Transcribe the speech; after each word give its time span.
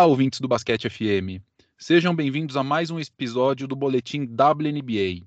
Olá, 0.00 0.06
ouvintes 0.06 0.40
do 0.40 0.48
Basquete 0.48 0.88
FM. 0.88 1.44
Sejam 1.76 2.14
bem-vindos 2.14 2.56
a 2.56 2.62
mais 2.62 2.90
um 2.90 2.98
episódio 2.98 3.68
do 3.68 3.76
Boletim 3.76 4.22
WNBA. 4.22 5.26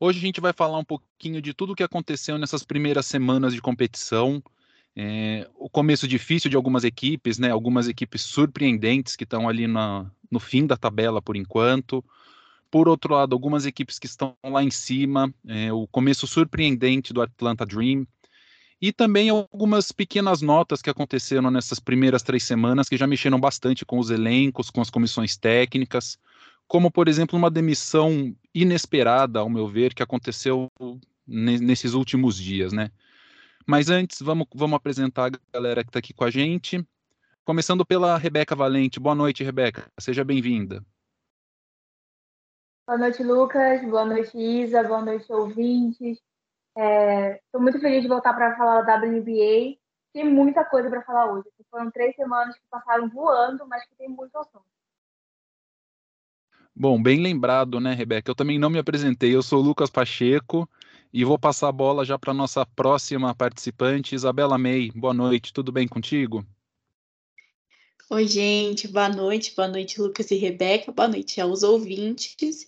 Hoje 0.00 0.18
a 0.18 0.20
gente 0.20 0.40
vai 0.40 0.52
falar 0.52 0.78
um 0.78 0.84
pouquinho 0.84 1.40
de 1.40 1.54
tudo 1.54 1.72
o 1.74 1.76
que 1.76 1.82
aconteceu 1.84 2.36
nessas 2.36 2.64
primeiras 2.64 3.06
semanas 3.06 3.54
de 3.54 3.62
competição. 3.62 4.42
É, 4.96 5.48
o 5.54 5.70
começo 5.70 6.08
difícil 6.08 6.50
de 6.50 6.56
algumas 6.56 6.82
equipes, 6.82 7.38
né? 7.38 7.50
Algumas 7.50 7.86
equipes 7.86 8.22
surpreendentes 8.22 9.14
que 9.14 9.22
estão 9.22 9.48
ali 9.48 9.68
na, 9.68 10.10
no 10.28 10.40
fim 10.40 10.66
da 10.66 10.76
tabela 10.76 11.22
por 11.22 11.36
enquanto. 11.36 12.04
Por 12.72 12.88
outro 12.88 13.14
lado, 13.14 13.32
algumas 13.32 13.64
equipes 13.64 14.00
que 14.00 14.06
estão 14.06 14.36
lá 14.42 14.64
em 14.64 14.72
cima. 14.72 15.32
É, 15.46 15.72
o 15.72 15.86
começo 15.86 16.26
surpreendente 16.26 17.12
do 17.12 17.22
Atlanta 17.22 17.64
Dream, 17.64 18.04
e 18.80 18.92
também 18.92 19.30
algumas 19.30 19.92
pequenas 19.92 20.42
notas 20.42 20.82
que 20.82 20.90
aconteceram 20.90 21.50
nessas 21.50 21.78
primeiras 21.78 22.22
três 22.22 22.44
semanas 22.44 22.88
que 22.88 22.96
já 22.96 23.06
mexeram 23.06 23.40
bastante 23.40 23.84
com 23.84 23.98
os 23.98 24.10
elencos, 24.10 24.70
com 24.70 24.80
as 24.80 24.90
comissões 24.90 25.36
técnicas, 25.36 26.18
como, 26.66 26.90
por 26.90 27.08
exemplo, 27.08 27.38
uma 27.38 27.50
demissão 27.50 28.34
inesperada, 28.54 29.40
ao 29.40 29.48
meu 29.48 29.68
ver, 29.68 29.94
que 29.94 30.02
aconteceu 30.02 30.70
nesses 31.26 31.94
últimos 31.94 32.36
dias, 32.36 32.72
né? 32.72 32.90
Mas 33.66 33.88
antes, 33.88 34.20
vamos, 34.20 34.46
vamos 34.54 34.76
apresentar 34.76 35.26
a 35.26 35.38
galera 35.52 35.82
que 35.82 35.88
está 35.88 35.98
aqui 35.98 36.12
com 36.12 36.24
a 36.24 36.30
gente. 36.30 36.86
Começando 37.44 37.84
pela 37.84 38.16
Rebeca 38.18 38.54
Valente. 38.54 39.00
Boa 39.00 39.14
noite, 39.14 39.44
Rebeca. 39.44 39.90
Seja 39.98 40.24
bem-vinda. 40.24 40.84
Boa 42.86 42.98
noite, 42.98 43.22
Lucas. 43.22 43.82
Boa 43.82 44.04
noite, 44.04 44.36
Isa. 44.36 44.82
Boa 44.82 45.02
noite, 45.02 45.32
ouvintes. 45.32 46.18
Estou 46.76 47.60
é, 47.60 47.62
muito 47.62 47.78
feliz 47.80 48.02
de 48.02 48.08
voltar 48.08 48.34
para 48.34 48.56
falar 48.56 48.82
da 48.82 48.96
WNBA. 48.96 49.78
Tem 50.12 50.28
muita 50.28 50.64
coisa 50.64 50.90
para 50.90 51.02
falar 51.02 51.32
hoje. 51.32 51.48
Foram 51.70 51.90
três 51.90 52.14
semanas 52.16 52.56
que 52.56 52.66
passaram 52.70 53.08
voando, 53.08 53.66
mas 53.66 53.84
que 53.84 53.94
tem 53.96 54.08
muito 54.08 54.36
assunto. 54.36 54.64
Bom, 56.74 57.00
bem 57.00 57.20
lembrado, 57.20 57.78
né, 57.78 57.94
Rebeca? 57.94 58.30
Eu 58.30 58.34
também 58.34 58.58
não 58.58 58.68
me 58.68 58.78
apresentei. 58.78 59.34
Eu 59.34 59.42
sou 59.42 59.60
o 59.60 59.62
Lucas 59.62 59.90
Pacheco 59.90 60.68
e 61.12 61.24
vou 61.24 61.38
passar 61.38 61.68
a 61.68 61.72
bola 61.72 62.04
já 62.04 62.18
para 62.18 62.34
nossa 62.34 62.66
próxima 62.66 63.32
participante, 63.32 64.16
Isabela 64.16 64.58
May. 64.58 64.90
Boa 64.90 65.14
noite, 65.14 65.52
tudo 65.52 65.70
bem 65.70 65.86
contigo? 65.86 66.44
Oi, 68.10 68.26
gente, 68.26 68.88
boa 68.88 69.08
noite, 69.08 69.54
boa 69.54 69.68
noite, 69.68 70.00
Lucas 70.00 70.30
e 70.30 70.36
Rebeca, 70.36 70.92
boa 70.92 71.08
noite 71.08 71.40
aos 71.40 71.62
ouvintes. 71.62 72.66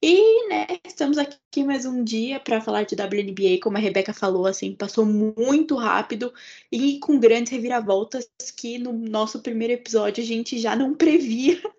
E, 0.00 0.48
né, 0.48 0.66
estamos 0.86 1.18
aqui 1.18 1.64
mais 1.64 1.84
um 1.84 2.04
dia 2.04 2.38
para 2.38 2.60
falar 2.60 2.84
de 2.84 2.94
WNBA, 2.94 3.58
como 3.60 3.76
a 3.76 3.80
Rebeca 3.80 4.12
falou, 4.12 4.46
assim, 4.46 4.72
passou 4.72 5.04
muito 5.04 5.74
rápido 5.74 6.32
e 6.70 7.00
com 7.00 7.18
grandes 7.18 7.50
reviravoltas 7.50 8.30
que 8.56 8.78
no 8.78 8.92
nosso 8.92 9.42
primeiro 9.42 9.72
episódio 9.72 10.22
a 10.22 10.26
gente 10.26 10.56
já 10.56 10.76
não 10.76 10.94
previa. 10.94 11.60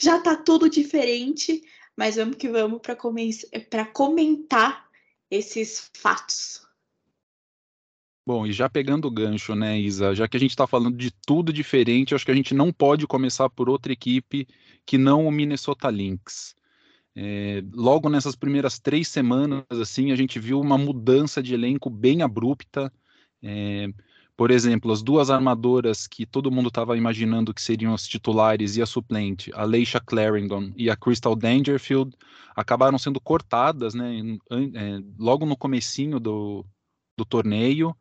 Já 0.00 0.20
tá 0.20 0.34
tudo 0.34 0.68
diferente, 0.68 1.62
mas 1.96 2.16
vamos 2.16 2.34
que 2.34 2.48
vamos 2.48 2.80
para 2.82 3.86
comentar 3.86 4.84
esses 5.30 5.88
fatos. 5.96 6.66
Bom, 8.26 8.44
e 8.44 8.52
já 8.52 8.68
pegando 8.68 9.06
o 9.06 9.10
gancho, 9.12 9.54
né, 9.54 9.78
Isa, 9.78 10.12
já 10.12 10.26
que 10.26 10.36
a 10.36 10.40
gente 10.40 10.50
está 10.50 10.66
falando 10.66 10.96
de 10.96 11.12
tudo 11.24 11.52
diferente, 11.52 12.16
acho 12.16 12.24
que 12.24 12.32
a 12.32 12.34
gente 12.34 12.52
não 12.52 12.72
pode 12.72 13.06
começar 13.06 13.48
por 13.48 13.70
outra 13.70 13.92
equipe 13.92 14.48
que 14.84 14.98
não 14.98 15.24
o 15.24 15.30
Minnesota 15.30 15.88
Lynx. 15.88 16.56
É, 17.22 17.62
logo 17.74 18.08
nessas 18.08 18.34
primeiras 18.34 18.78
três 18.78 19.06
semanas, 19.06 19.62
assim, 19.70 20.10
a 20.10 20.16
gente 20.16 20.40
viu 20.40 20.58
uma 20.58 20.78
mudança 20.78 21.42
de 21.42 21.52
elenco 21.52 21.90
bem 21.90 22.22
abrupta. 22.22 22.90
É, 23.42 23.92
por 24.34 24.50
exemplo, 24.50 24.90
as 24.90 25.02
duas 25.02 25.28
armadoras 25.28 26.06
que 26.06 26.24
todo 26.24 26.50
mundo 26.50 26.68
estava 26.68 26.96
imaginando 26.96 27.52
que 27.52 27.60
seriam 27.60 27.92
as 27.92 28.08
titulares 28.08 28.78
e 28.78 28.80
a 28.80 28.86
suplente, 28.86 29.50
a 29.52 29.64
Leisha 29.64 30.00
Clarendon 30.00 30.72
e 30.74 30.88
a 30.88 30.96
Crystal 30.96 31.36
Dangerfield, 31.36 32.16
acabaram 32.56 32.96
sendo 32.96 33.20
cortadas, 33.20 33.92
né, 33.92 34.38
é, 34.50 34.98
logo 35.18 35.44
no 35.44 35.58
comecinho 35.58 36.18
do, 36.18 36.64
do 37.18 37.24
torneio. 37.26 37.94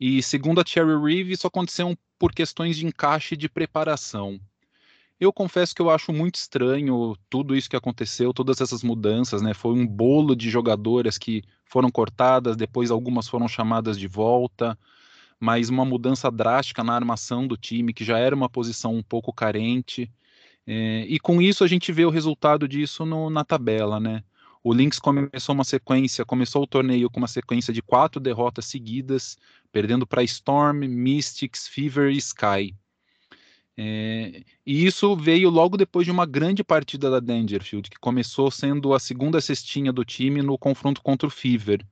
E 0.00 0.20
segundo 0.20 0.60
a 0.60 0.64
Cherry 0.66 1.00
Reeve, 1.00 1.34
isso 1.34 1.46
aconteceu 1.46 1.96
por 2.18 2.32
questões 2.32 2.76
de 2.76 2.84
encaixe 2.84 3.36
de 3.36 3.48
preparação. 3.48 4.40
Eu 5.24 5.32
confesso 5.32 5.74
que 5.74 5.80
eu 5.80 5.90
acho 5.90 6.12
muito 6.12 6.34
estranho 6.34 7.16
tudo 7.30 7.56
isso 7.56 7.70
que 7.70 7.76
aconteceu, 7.76 8.32
todas 8.34 8.60
essas 8.60 8.82
mudanças, 8.82 9.40
né? 9.40 9.54
Foi 9.54 9.72
um 9.72 9.86
bolo 9.86 10.36
de 10.36 10.50
jogadoras 10.50 11.16
que 11.16 11.42
foram 11.64 11.90
cortadas, 11.90 12.56
depois 12.56 12.90
algumas 12.90 13.26
foram 13.26 13.48
chamadas 13.48 13.98
de 13.98 14.06
volta, 14.06 14.78
mas 15.40 15.70
uma 15.70 15.84
mudança 15.84 16.30
drástica 16.30 16.84
na 16.84 16.94
armação 16.94 17.46
do 17.46 17.56
time, 17.56 17.94
que 17.94 18.04
já 18.04 18.18
era 18.18 18.36
uma 18.36 18.50
posição 18.50 18.94
um 18.94 19.02
pouco 19.02 19.32
carente. 19.32 20.12
É, 20.66 21.06
e 21.08 21.18
com 21.18 21.40
isso 21.40 21.64
a 21.64 21.66
gente 21.66 21.90
vê 21.90 22.04
o 22.04 22.10
resultado 22.10 22.68
disso 22.68 23.06
no, 23.06 23.30
na 23.30 23.44
tabela, 23.44 23.98
né? 23.98 24.22
O 24.62 24.72
Lynx 24.72 24.98
começou 24.98 25.54
uma 25.54 25.64
sequência, 25.64 26.24
começou 26.24 26.62
o 26.62 26.66
torneio 26.66 27.10
com 27.10 27.18
uma 27.18 27.28
sequência 27.28 27.72
de 27.72 27.82
quatro 27.82 28.20
derrotas 28.20 28.66
seguidas, 28.66 29.36
perdendo 29.72 30.06
para 30.06 30.22
Storm, 30.22 30.86
Mystics, 30.86 31.68
Fever 31.68 32.10
e 32.10 32.18
Sky. 32.18 32.74
É, 33.76 34.44
e 34.64 34.86
isso 34.86 35.16
veio 35.16 35.50
logo 35.50 35.76
depois 35.76 36.04
de 36.06 36.12
uma 36.12 36.24
grande 36.24 36.62
partida 36.62 37.10
da 37.10 37.18
Dangerfield, 37.18 37.90
que 37.90 37.98
começou 37.98 38.50
sendo 38.50 38.94
a 38.94 39.00
segunda 39.00 39.40
cestinha 39.40 39.92
do 39.92 40.04
time 40.04 40.42
no 40.42 40.56
confronto 40.56 41.02
contra 41.02 41.26
o 41.26 41.30
Fever. 41.30 41.84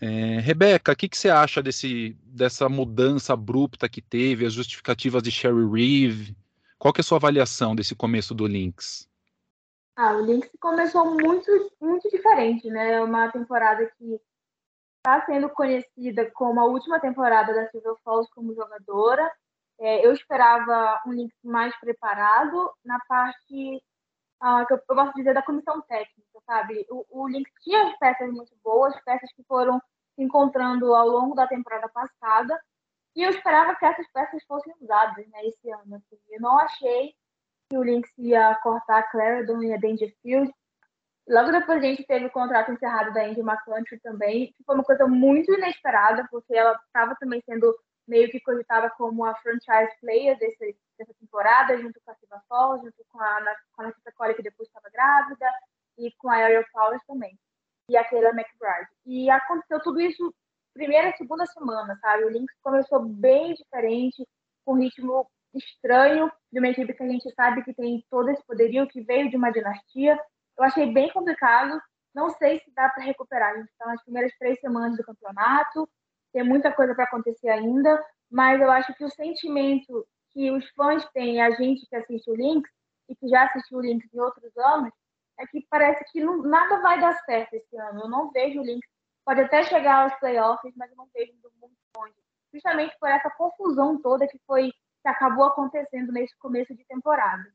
É, 0.00 0.40
Rebeca, 0.40 0.92
o 0.92 0.96
que, 0.96 1.08
que, 1.08 1.16
você 1.16 1.30
acha 1.30 1.62
desse, 1.62 2.16
dessa 2.22 2.68
mudança 2.68 3.32
abrupta 3.32 3.88
que 3.88 4.02
teve, 4.02 4.46
as 4.46 4.52
justificativas 4.52 5.22
de 5.22 5.30
Sherry 5.30 5.66
Reeve? 5.70 6.36
Qual 6.78 6.92
que 6.92 7.00
é 7.00 7.02
a 7.02 7.04
sua 7.04 7.16
avaliação 7.18 7.74
desse 7.74 7.94
começo 7.94 8.34
do 8.34 8.46
Lynx? 8.46 9.08
Ah, 9.94 10.12
o 10.12 10.20
Lynx 10.20 10.50
começou 10.60 11.06
muito, 11.14 11.50
muito 11.80 12.10
diferente, 12.10 12.68
né? 12.68 12.92
É 12.92 13.00
uma 13.00 13.30
temporada 13.30 13.90
que 13.98 14.20
está 14.98 15.24
sendo 15.24 15.48
conhecida 15.48 16.30
como 16.32 16.60
a 16.60 16.66
última 16.66 17.00
temporada 17.00 17.54
da 17.54 17.66
Silver 17.70 17.94
Falls 18.04 18.28
como 18.34 18.54
jogadora, 18.54 19.32
é, 19.78 20.06
eu 20.06 20.12
esperava 20.12 21.02
um 21.06 21.12
Lynx 21.12 21.34
mais 21.44 21.78
preparado 21.80 22.72
na 22.84 22.98
parte 23.06 23.82
ah, 24.40 24.64
que 24.66 24.74
eu, 24.74 24.82
eu 24.88 25.04
de 25.06 25.12
dizer 25.14 25.34
da 25.34 25.42
comissão 25.42 25.80
técnica, 25.82 26.40
sabe? 26.46 26.86
O, 26.90 27.04
o 27.10 27.28
Lynx 27.28 27.50
tinha 27.62 27.96
peças 27.98 28.30
muito 28.32 28.54
boas, 28.62 28.94
peças 29.04 29.30
que 29.34 29.42
foram 29.44 29.80
se 30.14 30.22
encontrando 30.22 30.94
ao 30.94 31.08
longo 31.08 31.34
da 31.34 31.46
temporada 31.46 31.88
passada, 31.88 32.58
e 33.14 33.22
eu 33.22 33.30
esperava 33.30 33.74
que 33.76 33.84
essas 33.84 34.06
peças 34.12 34.44
fossem 34.44 34.74
usadas 34.80 35.26
né, 35.28 35.46
esse 35.46 35.70
ano. 35.70 35.96
Assim. 35.96 36.18
Eu 36.28 36.40
não 36.40 36.58
achei 36.58 37.14
que 37.68 37.76
o 37.76 37.82
Lynx 37.82 38.10
ia 38.18 38.54
cortar 38.56 38.98
a 38.98 39.10
Clarendon 39.10 39.62
e 39.62 39.72
a 39.72 39.78
Dangerfield. 39.78 40.52
Logo 41.28 41.50
depois 41.50 41.78
a 41.78 41.86
gente 41.86 42.04
teve 42.04 42.26
o 42.26 42.30
contrato 42.30 42.70
encerrado 42.70 43.12
da 43.12 43.24
Andy 43.24 43.40
McCountry 43.40 43.98
também, 44.00 44.52
que 44.52 44.62
foi 44.64 44.74
uma 44.74 44.84
coisa 44.84 45.06
muito 45.06 45.52
inesperada, 45.52 46.28
porque 46.30 46.54
ela 46.54 46.78
estava 46.86 47.16
também 47.18 47.42
sendo 47.44 47.74
meio 48.06 48.30
que 48.30 48.40
cogitada 48.40 48.90
como 48.90 49.24
a 49.24 49.34
franchise 49.36 49.92
player 50.00 50.38
desse, 50.38 50.76
dessa 50.98 51.14
temporada, 51.14 51.76
junto 51.78 52.00
com 52.04 52.10
a 52.10 52.14
Silva 52.14 52.42
Falls, 52.48 52.84
junto 52.84 53.04
com 53.10 53.20
a, 53.20 53.56
com 53.72 53.82
a 53.82 54.12
Cole, 54.16 54.34
que 54.34 54.42
depois 54.42 54.68
estava 54.68 54.88
grávida, 54.90 55.50
e 55.98 56.12
com 56.18 56.30
a 56.30 56.36
Ariel 56.36 56.64
Powers 56.72 57.02
também, 57.06 57.38
e 57.88 57.96
a 57.96 58.04
Kayla 58.04 58.30
McBride. 58.30 58.90
E 59.04 59.30
aconteceu 59.30 59.80
tudo 59.80 60.00
isso 60.00 60.34
primeira 60.76 61.08
e 61.08 61.16
segunda 61.16 61.46
semana, 61.46 61.98
sabe? 62.00 62.24
O 62.24 62.28
Lynx 62.28 62.52
começou 62.62 63.02
bem 63.02 63.54
diferente, 63.54 64.26
com 64.64 64.74
um 64.74 64.78
ritmo 64.78 65.26
estranho, 65.54 66.30
de 66.52 66.58
uma 66.58 66.68
equipe 66.68 66.92
que 66.92 67.02
a 67.02 67.08
gente 67.08 67.32
sabe 67.34 67.64
que 67.64 67.72
tem 67.72 68.04
todo 68.10 68.28
esse 68.28 68.44
poderio, 68.44 68.86
que 68.86 69.00
veio 69.00 69.30
de 69.30 69.36
uma 69.36 69.50
dinastia. 69.50 70.20
Eu 70.58 70.64
achei 70.64 70.92
bem 70.92 71.10
complicado, 71.10 71.80
não 72.14 72.28
sei 72.30 72.58
se 72.60 72.70
dá 72.74 72.90
para 72.90 73.04
recuperar. 73.04 73.54
A 73.54 73.56
gente 73.56 73.70
está 73.70 73.86
nas 73.86 74.02
primeiras 74.02 74.32
três 74.38 74.60
semanas 74.60 74.96
do 74.96 75.04
campeonato, 75.04 75.88
tem 76.36 76.44
muita 76.44 76.70
coisa 76.70 76.94
para 76.94 77.04
acontecer 77.04 77.48
ainda, 77.48 78.04
mas 78.30 78.60
eu 78.60 78.70
acho 78.70 78.92
que 78.92 79.02
o 79.02 79.10
sentimento 79.10 80.06
que 80.34 80.50
os 80.50 80.68
fãs 80.72 81.02
têm, 81.14 81.40
a 81.40 81.50
gente 81.52 81.86
que 81.86 81.96
assiste 81.96 82.30
o 82.30 82.34
Lynx 82.34 82.68
e 83.08 83.16
que 83.16 83.26
já 83.26 83.44
assistiu 83.44 83.78
o 83.78 83.80
Lynx 83.80 84.06
em 84.12 84.20
outros 84.20 84.54
anos, 84.58 84.92
é 85.40 85.46
que 85.46 85.66
parece 85.70 86.04
que 86.12 86.22
não, 86.22 86.42
nada 86.42 86.78
vai 86.82 87.00
dar 87.00 87.14
certo 87.24 87.54
esse 87.54 87.74
ano. 87.78 88.02
Eu 88.02 88.08
não 88.10 88.30
vejo 88.32 88.60
o 88.60 88.62
Lynx, 88.62 88.86
pode 89.24 89.40
até 89.40 89.62
chegar 89.62 90.02
aos 90.02 90.14
playoffs, 90.20 90.74
mas 90.76 90.90
eu 90.90 90.96
não 90.98 91.08
vejo 91.14 91.32
indo 91.32 91.50
muito 91.58 91.74
longe. 91.96 92.12
Justamente 92.52 92.94
por 93.00 93.08
essa 93.08 93.30
confusão 93.30 93.98
toda 94.02 94.28
que 94.28 94.38
foi 94.46 94.70
que 94.70 95.08
acabou 95.08 95.46
acontecendo 95.46 96.12
nesse 96.12 96.36
começo 96.38 96.74
de 96.74 96.84
temporada. 96.84 97.50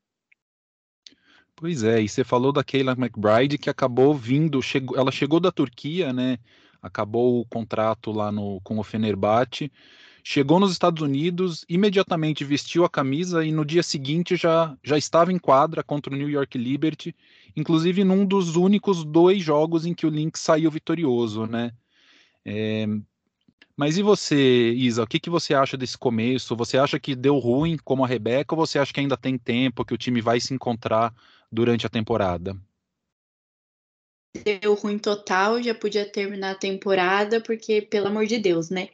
Pois 1.56 1.84
é, 1.84 2.02
e 2.02 2.10
você 2.10 2.24
falou 2.24 2.52
da 2.52 2.64
Kayla 2.64 2.94
McBride 2.94 3.60
que 3.60 3.70
acabou 3.70 4.16
vindo, 4.16 4.60
chegou, 4.60 4.98
ela 4.98 5.12
chegou 5.12 5.40
da 5.40 5.52
Turquia, 5.52 6.12
né? 6.12 6.40
Acabou 6.82 7.42
o 7.42 7.46
contrato 7.46 8.12
lá 8.12 8.32
no, 8.32 8.60
com 8.62 8.80
o 8.80 8.84
Fenerbahçe, 8.84 9.72
chegou 10.24 10.60
nos 10.60 10.72
Estados 10.72 11.02
Unidos, 11.02 11.66
imediatamente 11.70 12.44
vestiu 12.44 12.86
a 12.86 12.90
camisa 12.90 13.44
e 13.46 13.52
no 13.52 13.66
dia 13.66 13.84
seguinte 13.84 14.36
já, 14.36 14.78
já 14.84 14.98
estava 14.98 15.32
em 15.32 15.40
quadra 15.40 15.84
contra 15.84 16.14
o 16.14 16.18
New 16.18 16.30
York 16.30 16.58
Liberty, 16.58 17.16
inclusive 17.56 18.04
num 18.04 18.26
dos 18.26 18.56
únicos 18.56 19.04
dois 19.04 19.44
jogos 19.44 19.86
em 19.86 19.94
que 19.94 20.06
o 20.06 20.10
Lynx 20.10 20.40
saiu 20.42 20.70
vitorioso, 20.72 21.46
né? 21.48 21.74
É, 22.46 22.86
Mas 23.76 23.98
e 23.98 24.04
você, 24.04 24.72
Isa, 24.74 25.04
o 25.04 25.08
que, 25.08 25.20
que 25.20 25.30
você 25.30 25.54
acha 25.54 25.78
desse 25.78 25.98
começo? 25.98 26.56
Você 26.56 26.78
acha 26.78 27.00
que 27.00 27.16
deu 27.16 27.38
ruim 27.40 27.78
como 27.84 28.04
a 28.04 28.08
Rebeca 28.08 28.54
ou 28.56 28.66
você 28.66 28.78
acha 28.80 28.94
que 28.94 29.00
ainda 29.00 29.18
tem 29.18 29.38
tempo, 29.38 29.86
que 29.86 29.94
o 29.94 29.98
time 29.98 30.22
vai 30.22 30.40
se 30.40 30.54
encontrar 30.54 31.14
durante 31.52 31.86
a 31.86 31.90
temporada? 31.90 32.56
Deu 34.34 34.74
ruim 34.76 34.98
total, 34.98 35.62
já 35.62 35.74
podia 35.76 36.06
terminar 36.06 36.52
a 36.52 36.56
temporada, 36.56 37.42
porque, 37.42 37.82
pelo 37.82 38.08
amor 38.08 38.26
de 38.26 38.38
Deus, 38.38 38.70
né? 38.70 38.90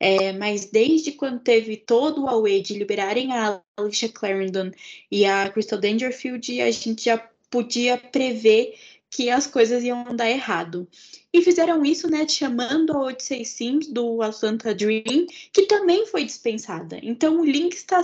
É, 0.00 0.32
mas 0.32 0.66
desde 0.66 1.12
quando 1.12 1.40
teve 1.40 1.76
todo 1.76 2.24
o 2.24 2.28
away 2.28 2.60
de 2.60 2.74
liberarem 2.74 3.32
a 3.32 3.62
Alicia 3.76 4.08
Clarendon 4.08 4.70
e 5.10 5.24
a 5.24 5.48
Crystal 5.48 5.78
Dangerfield, 5.78 6.60
a 6.60 6.70
gente 6.70 7.04
já 7.04 7.18
podia 7.48 7.96
prever 7.96 8.74
que 9.08 9.30
as 9.30 9.46
coisas 9.46 9.84
iam 9.84 10.14
dar 10.16 10.28
errado. 10.28 10.88
E 11.32 11.40
fizeram 11.40 11.84
isso, 11.84 12.10
né, 12.10 12.26
chamando 12.28 12.92
a 12.92 13.02
Odyssey 13.02 13.44
Sims 13.44 13.86
do 13.86 14.20
Atlanta 14.20 14.74
Dream, 14.74 15.26
que 15.52 15.66
também 15.66 16.04
foi 16.06 16.24
dispensada. 16.24 16.98
Então 17.00 17.40
o 17.40 17.44
Link 17.44 17.74
está 17.74 18.02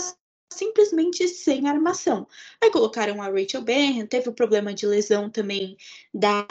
simplesmente 0.53 1.27
sem 1.29 1.69
armação. 1.69 2.27
Aí 2.63 2.71
colocaram 2.71 3.23
a 3.23 3.29
Rachel 3.29 3.63
Benham, 3.63 4.07
teve 4.07 4.29
o 4.29 4.35
problema 4.35 4.75
de 4.75 4.87
lesão 4.87 5.31
também 5.31 5.77
da 6.13 6.47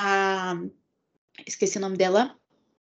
esqueci 1.47 1.77
o 1.77 1.81
nome 1.81 1.97
dela, 1.97 2.37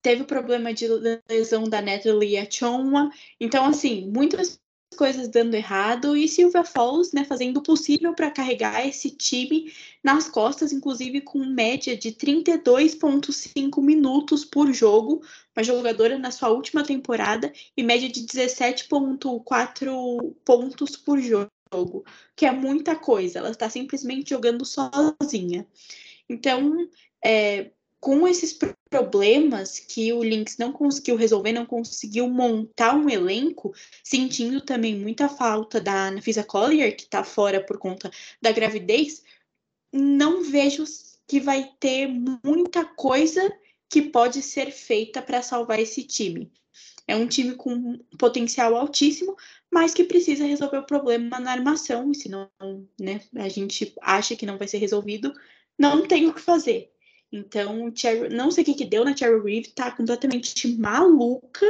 teve 0.01 0.24
o 0.24 0.25
problema 0.25 0.74
de 0.74 0.88
lesão 1.30 1.63
da 1.63 1.81
Natalie 1.81 2.38
Achonwa. 2.38 3.10
Então, 3.40 3.66
assim, 3.66 4.10
muitas 4.10 4.60
coisas 4.96 5.28
dando 5.28 5.54
errado 5.54 6.18
e 6.18 6.28
Silvia 6.28 6.64
Falls, 6.64 7.14
né, 7.14 7.24
fazendo 7.24 7.58
o 7.58 7.64
possível 7.64 8.14
para 8.14 8.32
carregar 8.32 8.88
esse 8.88 9.12
time 9.12 9.72
nas 10.04 10.28
costas, 10.30 10.72
inclusive 10.72 11.22
com 11.22 11.46
média 11.46 11.96
de 11.98 12.12
32,5 12.12 13.82
minutos 13.82 14.44
por 14.44 14.74
jogo, 14.74 15.22
uma 15.56 15.64
jogadora 15.64 16.18
na 16.18 16.32
sua 16.32 16.50
última 16.50 16.84
temporada 16.84 17.54
e 17.78 17.84
média 17.84 18.10
de 18.10 18.22
17,4 18.22 20.36
pontos 20.44 20.98
por 20.98 21.20
jogo, 21.20 22.04
que 22.36 22.46
é 22.46 22.52
muita 22.52 22.96
coisa. 22.96 23.40
Ela 23.40 23.52
está 23.52 23.70
simplesmente 23.70 24.32
jogando 24.32 24.66
sozinha. 24.66 25.68
Então, 26.28 26.90
é, 27.24 27.72
com 28.00 28.28
esses 28.28 28.57
problemas 28.90 29.80
que 29.80 30.13
o 30.13 30.24
Lynx 30.24 30.57
não 30.57 30.72
conseguiu 30.72 31.16
resolver, 31.16 31.51
não 31.51 31.66
conseguiu 31.66 32.30
montar 32.30 32.96
um 32.96 33.10
elenco, 33.10 33.74
sentindo 34.04 34.62
também 34.62 34.96
muita 34.96 35.28
falta 35.28 35.81
da 35.81 36.10
Anfisa 36.10 36.44
Collier, 36.44 36.96
que 36.96 37.04
está 37.04 37.24
fora 37.24 37.63
por 37.63 37.78
conta 37.78 38.10
da 38.42 38.51
gravidez, 38.51 39.22
não 39.92 40.44
vejo 40.44 40.84
que 41.28 41.40
vai 41.40 41.72
ter 41.80 42.07
muita 42.44 42.86
coisa 42.86 43.51
que 43.90 44.02
pode 44.02 44.42
ser 44.42 44.72
feita 44.72 45.22
para 45.22 45.42
salvar 45.42 45.80
esse 45.80 46.04
time. 46.04 46.52
É 47.07 47.16
um 47.16 47.28
time 47.28 47.56
com 47.56 47.98
potencial 48.18 48.75
altíssimo, 48.75 49.36
mas 49.69 49.94
que 49.94 50.04
precisa 50.04 50.45
resolver 50.45 50.78
o 50.78 50.86
problema 50.86 51.40
na 51.40 51.52
armação, 51.52 52.12
e 52.12 52.16
se 52.16 52.30
não, 52.30 52.50
né, 53.00 53.22
a 53.36 53.50
gente 53.50 53.94
acha 54.02 54.36
que 54.36 54.45
não 54.45 54.57
vai 54.57 54.68
ser 54.68 54.78
resolvido, 54.78 55.34
não 55.78 56.07
tem 56.07 56.28
o 56.28 56.34
que 56.34 56.42
fazer. 56.42 56.92
Então, 57.31 57.92
não 58.31 58.50
sei 58.52 58.64
o 58.64 58.66
que, 58.66 58.74
que 58.74 58.86
deu 58.86 59.06
na 59.06 59.16
Cherry 59.16 59.40
Reeve, 59.42 59.70
tá 59.70 59.92
completamente 59.92 60.68
maluca 60.78 61.66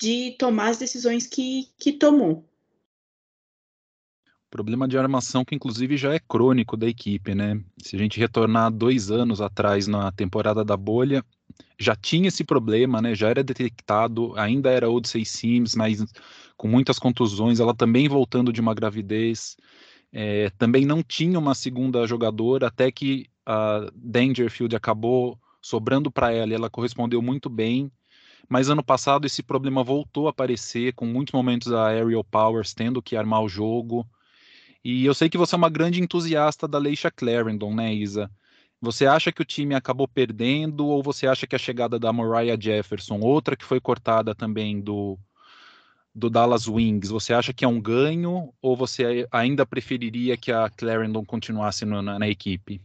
de 0.00 0.32
tomar 0.38 0.68
as 0.68 0.78
decisões 0.78 1.26
que, 1.26 1.68
que 1.78 1.92
tomou. 1.92 2.44
Problema 4.50 4.86
de 4.86 4.98
armação 4.98 5.46
que, 5.46 5.54
inclusive, 5.54 5.96
já 5.96 6.12
é 6.12 6.18
crônico 6.18 6.76
da 6.76 6.86
equipe, 6.86 7.34
né? 7.34 7.58
Se 7.78 7.96
a 7.96 7.98
gente 7.98 8.20
retornar 8.20 8.70
dois 8.70 9.10
anos 9.10 9.40
atrás 9.40 9.86
na 9.86 10.12
temporada 10.12 10.62
da 10.62 10.76
bolha, 10.76 11.24
já 11.78 11.96
tinha 11.96 12.28
esse 12.28 12.44
problema, 12.44 13.00
né? 13.00 13.14
Já 13.14 13.30
era 13.30 13.42
detectado, 13.42 14.38
ainda 14.38 14.70
era 14.70 14.90
Odyssey 14.90 15.24
Sims, 15.24 15.74
mas 15.74 16.04
com 16.54 16.68
muitas 16.68 16.98
contusões, 16.98 17.60
ela 17.60 17.74
também 17.74 18.08
voltando 18.08 18.52
de 18.52 18.60
uma 18.60 18.74
gravidez. 18.74 19.56
É, 20.12 20.50
também 20.58 20.84
não 20.84 21.02
tinha 21.02 21.38
uma 21.38 21.54
segunda 21.54 22.06
jogadora, 22.06 22.66
até 22.66 22.92
que 22.92 23.31
a 23.46 23.90
Dangerfield 23.94 24.74
acabou 24.74 25.38
sobrando 25.60 26.10
para 26.10 26.32
ela 26.32 26.52
e 26.52 26.54
ela 26.54 26.70
correspondeu 26.70 27.22
muito 27.22 27.48
bem. 27.48 27.90
Mas 28.48 28.68
ano 28.68 28.82
passado 28.82 29.26
esse 29.26 29.42
problema 29.42 29.82
voltou 29.82 30.26
a 30.26 30.30
aparecer, 30.30 30.92
com 30.94 31.06
muitos 31.06 31.32
momentos 31.32 31.68
da 31.68 31.86
Aerial 31.86 32.24
Powers 32.24 32.74
tendo 32.74 33.00
que 33.00 33.16
armar 33.16 33.42
o 33.42 33.48
jogo. 33.48 34.06
E 34.84 35.04
eu 35.04 35.14
sei 35.14 35.30
que 35.30 35.38
você 35.38 35.54
é 35.54 35.58
uma 35.58 35.70
grande 35.70 36.02
entusiasta 36.02 36.66
da 36.66 36.78
Leisha 36.78 37.10
Clarendon, 37.10 37.74
né, 37.74 37.94
Isa? 37.94 38.30
Você 38.80 39.06
acha 39.06 39.30
que 39.30 39.40
o 39.40 39.44
time 39.44 39.76
acabou 39.76 40.08
perdendo 40.08 40.86
ou 40.86 41.02
você 41.02 41.28
acha 41.28 41.46
que 41.46 41.54
a 41.54 41.58
chegada 41.58 42.00
da 42.00 42.12
Mariah 42.12 42.60
Jefferson, 42.60 43.20
outra 43.20 43.56
que 43.56 43.64
foi 43.64 43.80
cortada 43.80 44.34
também 44.34 44.80
do, 44.80 45.16
do 46.12 46.28
Dallas 46.28 46.66
Wings, 46.66 47.08
você 47.08 47.32
acha 47.32 47.52
que 47.52 47.64
é 47.64 47.68
um 47.68 47.80
ganho 47.80 48.52
ou 48.60 48.76
você 48.76 49.26
ainda 49.30 49.64
preferiria 49.64 50.36
que 50.36 50.50
a 50.50 50.68
Clarendon 50.68 51.24
continuasse 51.24 51.84
no, 51.84 52.02
na, 52.02 52.18
na 52.18 52.28
equipe? 52.28 52.82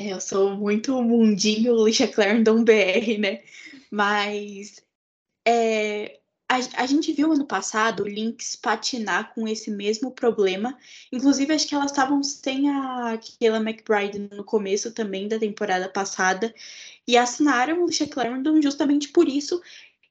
É, 0.00 0.14
eu 0.14 0.20
sou 0.20 0.56
muito 0.56 1.00
mundinho 1.02 1.84
Lisha 1.84 2.08
Clarendon 2.08 2.64
BR, 2.64 3.18
né? 3.18 3.42
Mas 3.90 4.82
é, 5.46 6.20
a, 6.48 6.56
a, 6.82 6.86
gente 6.86 7.12
viu 7.12 7.30
ano 7.30 7.44
passado 7.44 8.02
o 8.02 8.08
Lynx 8.08 8.56
patinar 8.56 9.34
com 9.34 9.46
esse 9.46 9.70
mesmo 9.70 10.10
problema. 10.10 10.74
Inclusive, 11.12 11.52
acho 11.52 11.68
que 11.68 11.74
elas 11.74 11.90
estavam 11.90 12.22
sem 12.22 12.70
a 12.70 13.20
Kayla 13.38 13.58
McBride 13.58 14.18
no 14.34 14.42
começo 14.42 14.90
também 14.90 15.28
da 15.28 15.38
temporada 15.38 15.86
passada. 15.86 16.54
E 17.06 17.18
assinaram 17.18 17.82
o 17.82 17.86
Lisha 17.86 18.06
Clarendon 18.06 18.62
justamente 18.62 19.08
por 19.08 19.28
isso. 19.28 19.60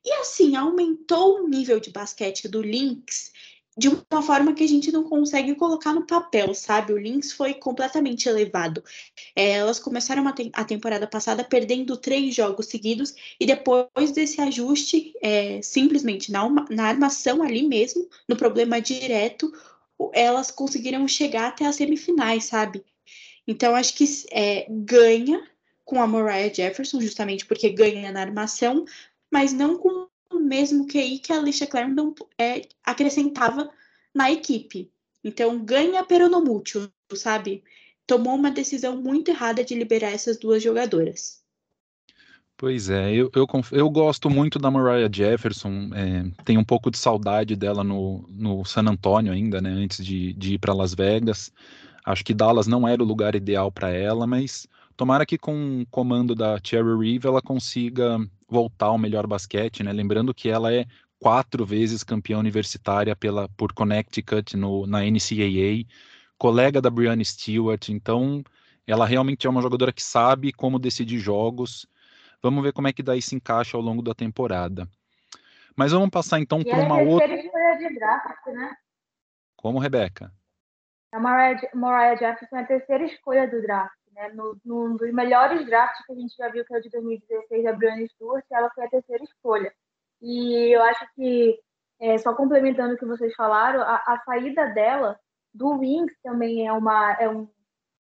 E 0.06 0.12
assim, 0.14 0.56
aumentou 0.56 1.40
o 1.40 1.48
nível 1.48 1.80
de 1.80 1.90
basquete 1.90 2.48
do 2.48 2.62
Lynx 2.62 3.32
de 3.80 3.88
uma 3.88 4.22
forma 4.22 4.54
que 4.54 4.64
a 4.64 4.68
gente 4.68 4.92
não 4.92 5.06
consegue 5.06 5.56
colocar 5.56 5.94
no 5.94 6.06
papel, 6.06 6.54
sabe? 6.54 6.92
O 6.92 6.98
Lynx 6.98 7.32
foi 7.32 7.54
completamente 7.54 8.28
elevado. 8.28 8.84
É, 9.34 9.52
elas 9.52 9.80
começaram 9.80 10.28
a, 10.28 10.34
te 10.34 10.52
a, 10.54 10.66
temporada 10.66 11.08
passada 11.08 11.46
perdendo 11.46 11.96
três 11.96 12.36
jogos 12.36 12.66
seguidos 12.66 13.16
e 13.40 13.46
depois 13.46 14.12
desse 14.12 14.42
ajuste, 14.42 15.14
é, 15.22 15.62
simplesmente 15.62 16.30
na, 16.30 16.50
na 16.70 16.88
armação 16.88 17.42
ali 17.42 17.66
mesmo, 17.66 18.06
no 18.28 18.36
problema 18.36 18.82
direto, 18.82 19.50
elas 20.14 20.52
conseguiram 20.52 21.08
chegar 21.08 21.48
até 21.48 21.66
as 21.66 21.78
semifinais, 21.78 22.46
sabe? 22.46 22.84
Então 23.48 23.76
acho 23.76 23.96
que 23.96 24.06
é, 24.32 24.68
ganha 24.70 25.42
com 25.86 26.02
a 26.02 26.08
Mariah 26.08 26.54
Jefferson, 26.54 27.00
justamente 27.00 27.46
porque 27.46 27.70
ganha 27.70 28.12
na 28.12 28.20
armação, 28.20 28.84
mas 29.32 29.54
não 29.54 29.78
com 29.78 30.10
o 30.40 30.44
mesmo 30.44 30.88
QI 30.88 31.20
que 31.20 31.34
a 31.34 31.38
Alicia 31.38 31.68
Clarendon 31.68 32.16
é, 32.38 32.62
acrescentava 32.84 33.70
na 34.14 34.32
equipe. 34.32 34.92
Então, 35.24 35.64
ganha 35.64 36.04
peronomútil, 36.04 36.90
sabe? 37.14 37.64
Tomou 38.08 38.36
uma 38.36 38.50
decisão 38.50 38.98
muito 38.98 39.30
errada 39.30 39.64
de 39.64 39.76
liberar 39.76 40.12
essas 40.12 40.38
duas 40.38 40.64
jogadoras. 40.64 41.40
Pois 42.58 42.90
é, 42.90 43.14
eu, 43.14 43.32
eu, 43.34 43.48
eu 43.72 43.90
gosto 43.90 44.30
muito 44.30 44.60
da 44.60 44.70
Mariah 44.70 45.10
Jefferson, 45.10 45.92
é, 45.94 46.30
tenho 46.44 46.60
um 46.60 46.66
pouco 46.66 46.92
de 46.92 46.98
saudade 46.98 47.56
dela 47.56 47.86
no, 47.86 48.26
no 48.28 48.66
San 48.66 48.82
Antonio 48.82 49.32
ainda, 49.32 49.62
né, 49.62 49.70
antes 49.70 50.06
de, 50.06 50.34
de 50.34 50.56
ir 50.56 50.58
para 50.58 50.74
Las 50.74 50.94
Vegas. 50.94 51.54
Acho 52.04 52.26
que 52.26 52.34
Dallas 52.34 52.68
não 52.68 52.86
era 52.86 53.02
o 53.02 53.06
lugar 53.06 53.34
ideal 53.34 53.72
para 53.72 53.92
ela, 53.92 54.28
mas 54.28 54.68
tomara 55.00 55.26
que 55.26 55.38
com 55.38 55.82
o 55.82 55.86
comando 55.86 56.36
da 56.36 56.60
Cherry 56.62 56.94
Reeve 57.00 57.26
ela 57.26 57.42
consiga 57.42 58.18
voltar 58.50 58.88
ao 58.88 58.98
melhor 58.98 59.26
basquete, 59.26 59.82
né? 59.82 59.94
Lembrando 59.94 60.34
que 60.34 60.50
ela 60.50 60.74
é 60.74 60.86
quatro 61.18 61.66
vezes 61.66 62.04
campeã 62.04 62.38
universitária 62.38 63.16
pela, 63.16 63.48
por 63.56 63.72
Connecticut 63.72 64.58
no, 64.58 64.86
na 64.86 65.00
NCAA, 65.00 65.88
colega 66.38 66.82
da 66.82 66.90
Brianna 66.90 67.24
Stewart, 67.24 67.88
então 67.88 68.44
ela 68.86 69.06
realmente 69.06 69.48
é 69.48 69.50
uma 69.50 69.62
jogadora 69.62 69.94
que 69.94 70.04
sabe 70.04 70.52
como 70.52 70.78
decidir 70.78 71.18
jogos. 71.18 71.88
Vamos 72.44 72.62
ver 72.62 72.74
como 72.74 72.90
é 72.90 72.92
que 72.92 73.02
daí 73.02 73.22
se 73.22 73.34
encaixa 73.34 73.78
ao 73.78 73.84
longo 73.84 74.02
da 74.02 74.14
temporada. 74.14 74.86
Mas 75.78 75.94
vamos 75.94 76.10
passar 76.10 76.42
então 76.42 76.62
para 76.62 76.78
uma 76.78 77.00
é 77.00 77.06
outra. 77.06 77.36
escolha 77.36 77.78
de 77.78 77.96
draft, 77.96 78.48
né? 78.48 78.76
Como, 79.56 79.80
Rebeca? 79.80 80.30
A 81.14 81.20
Mariah, 81.22 81.70
Mariah 81.74 82.18
Jefferson 82.18 82.58
é 82.58 82.60
a 82.60 82.68
terceira 82.68 83.06
escolha 83.06 83.48
do 83.50 83.62
draft 83.62 83.99
né? 84.14 84.32
Num 84.66 84.96
dos 84.96 85.12
melhores 85.14 85.66
drafts 85.66 86.06
que 86.06 86.12
a 86.12 86.16
gente 86.16 86.36
já 86.36 86.50
viu, 86.50 86.66
que 86.66 86.74
é 86.74 86.78
o 86.78 86.82
de 86.82 86.90
2016, 86.90 87.64
da 87.64 87.74
Brianna 87.74 88.08
Stewart, 88.08 88.46
ela 88.52 88.70
foi 88.72 88.86
a 88.86 88.90
terceira 88.90 89.24
escolha. 89.24 89.74
E 90.22 90.76
eu 90.76 90.82
acho 90.84 91.06
que, 91.16 91.60
é, 92.00 92.18
só 92.18 92.34
complementando 92.36 92.94
o 92.94 92.98
que 92.98 93.06
vocês 93.06 93.34
falaram, 93.36 93.82
a, 93.82 93.96
a, 93.96 94.22
saída 94.26 94.68
dela 94.68 95.20
do 95.54 95.78
Wings 95.80 96.14
também 96.24 96.68
é 96.68 96.74
uma, 96.74 97.14
é 97.14 97.30
um, 97.30 97.48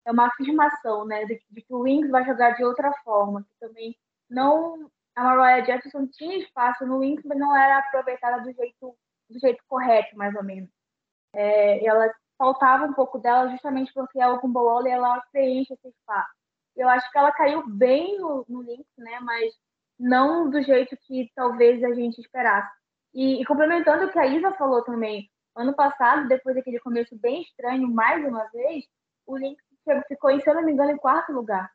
é 0.06 0.12
uma 0.12 0.26
afirmação, 0.26 1.04
né? 1.06 1.24
De, 1.24 1.40
de, 1.50 1.62
que 1.62 1.74
o 1.74 1.80
Wings 1.80 2.10
vai 2.10 2.24
jogar 2.24 2.52
de 2.52 2.64
outra 2.64 2.92
forma, 3.04 3.42
que 3.42 3.54
também 3.60 3.96
não... 4.28 4.90
A 5.16 5.24
Mariah 5.24 5.64
Jefferson 5.64 6.06
tinha 6.06 6.38
espaço 6.38 6.86
no 6.86 6.98
Wings, 6.98 7.24
mas 7.26 7.38
não 7.38 7.54
era 7.56 7.78
aproveitada 7.78 8.42
do 8.42 8.52
jeito, 8.52 8.96
do 9.28 9.38
jeito 9.38 9.62
correto, 9.68 10.16
mais 10.16 10.34
ou 10.34 10.42
menos. 10.42 10.70
É, 11.34 11.84
ela 11.84 12.10
faltava 12.40 12.86
um 12.86 12.94
pouco 12.94 13.18
dela 13.18 13.50
justamente 13.50 13.92
porque 13.92 14.18
a 14.18 14.32
Okumbolole 14.32 14.88
ela 14.88 15.22
preenche 15.30 15.74
esse 15.74 15.88
espaço. 15.88 16.30
Eu 16.74 16.88
acho 16.88 17.10
que 17.12 17.18
ela 17.18 17.30
caiu 17.30 17.68
bem 17.68 18.18
no, 18.18 18.46
no 18.48 18.62
Lynx, 18.62 18.86
né? 18.96 19.20
Mas 19.20 19.52
não 19.98 20.48
do 20.48 20.62
jeito 20.62 20.96
que 21.02 21.30
talvez 21.34 21.84
a 21.84 21.92
gente 21.92 22.18
esperasse. 22.18 22.72
E, 23.12 23.42
e 23.42 23.44
complementando 23.44 24.06
o 24.06 24.10
que 24.10 24.18
a 24.18 24.26
Isa 24.26 24.52
falou 24.52 24.82
também, 24.82 25.28
ano 25.54 25.74
passado, 25.74 26.28
depois 26.28 26.56
daquele 26.56 26.80
começo 26.80 27.14
bem 27.18 27.42
estranho, 27.42 27.86
mais 27.86 28.24
uma 28.26 28.48
vez, 28.48 28.86
o 29.26 29.36
Lynx 29.36 29.62
ficou, 30.08 30.30
se 30.40 30.48
eu 30.48 30.54
não 30.54 30.62
me 30.62 30.72
engano, 30.72 30.92
em 30.92 30.96
quarto 30.96 31.32
lugar. 31.32 31.70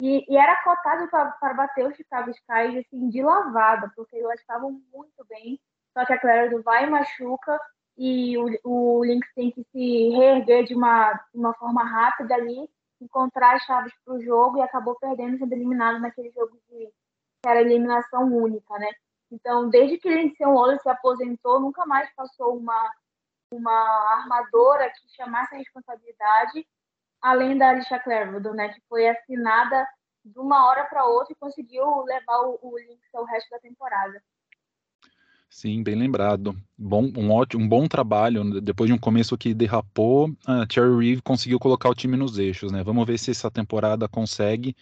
E, 0.00 0.24
e 0.32 0.36
era 0.38 0.62
cotado 0.62 1.08
para 1.10 1.54
bater 1.54 1.86
os 1.86 1.94
Chicago 1.94 2.30
Sky 2.30 2.78
assim, 2.78 3.10
de 3.10 3.22
lavada, 3.22 3.92
porque 3.94 4.16
elas 4.16 4.40
estavam 4.40 4.80
muito 4.90 5.26
bem. 5.28 5.60
Só 5.92 6.06
que 6.06 6.14
a 6.14 6.18
Clara 6.18 6.48
do 6.48 6.62
vai 6.62 6.84
e 6.84 6.90
machuca, 6.90 7.58
e 7.96 8.36
o, 8.36 8.46
o 8.64 9.04
Lynx 9.04 9.26
tem 9.34 9.50
que 9.50 9.64
se 9.72 10.10
reerguer 10.10 10.64
de 10.64 10.74
uma, 10.74 11.18
uma 11.32 11.54
forma 11.54 11.82
rápida 11.84 12.34
ali, 12.34 12.68
encontrar 13.00 13.56
as 13.56 13.62
chaves 13.62 13.92
para 14.04 14.14
o 14.14 14.22
jogo 14.22 14.58
e 14.58 14.62
acabou 14.62 14.96
perdendo, 14.96 15.38
sendo 15.38 15.52
eliminado 15.52 16.00
naquele 16.00 16.30
jogo 16.30 16.58
de 16.68 16.90
que 17.42 17.48
era 17.48 17.60
eliminação 17.60 18.24
única, 18.24 18.78
né? 18.78 18.90
Então, 19.30 19.68
desde 19.68 19.98
que 19.98 20.08
Lindsay 20.08 20.46
Wallace 20.46 20.82
se 20.82 20.88
aposentou, 20.88 21.60
nunca 21.60 21.84
mais 21.84 22.12
passou 22.14 22.56
uma, 22.56 22.92
uma 23.50 24.18
armadora 24.18 24.90
que 24.90 25.14
chamasse 25.16 25.54
a 25.54 25.58
responsabilidade, 25.58 26.66
além 27.20 27.56
da 27.58 27.70
Alicia 27.70 27.98
Clairvaux, 27.98 28.54
né? 28.54 28.68
Que 28.68 28.80
foi 28.88 29.08
assinada 29.08 29.86
de 30.24 30.38
uma 30.38 30.66
hora 30.66 30.84
para 30.84 31.06
outra 31.06 31.32
e 31.32 31.36
conseguiu 31.36 32.02
levar 32.02 32.40
o, 32.40 32.58
o 32.62 32.78
Lynx 32.78 33.14
ao 33.14 33.24
resto 33.24 33.50
da 33.50 33.58
temporada. 33.58 34.22
Sim, 35.48 35.82
bem 35.82 35.94
lembrado. 35.94 36.54
Bom, 36.76 37.10
um 37.16 37.30
ótimo, 37.30 37.64
um 37.64 37.68
bom 37.68 37.86
trabalho. 37.88 38.60
Depois 38.60 38.88
de 38.88 38.94
um 38.94 38.98
começo 38.98 39.38
que 39.38 39.54
derrapou, 39.54 40.30
a 40.46 40.66
Thierry 40.66 40.94
Reeve 40.98 41.22
conseguiu 41.22 41.58
colocar 41.58 41.88
o 41.88 41.94
time 41.94 42.16
nos 42.16 42.38
eixos, 42.38 42.70
né? 42.70 42.82
Vamos 42.84 43.06
ver 43.06 43.18
se 43.18 43.30
essa 43.30 43.50
temporada 43.50 44.06
consegue. 44.08 44.76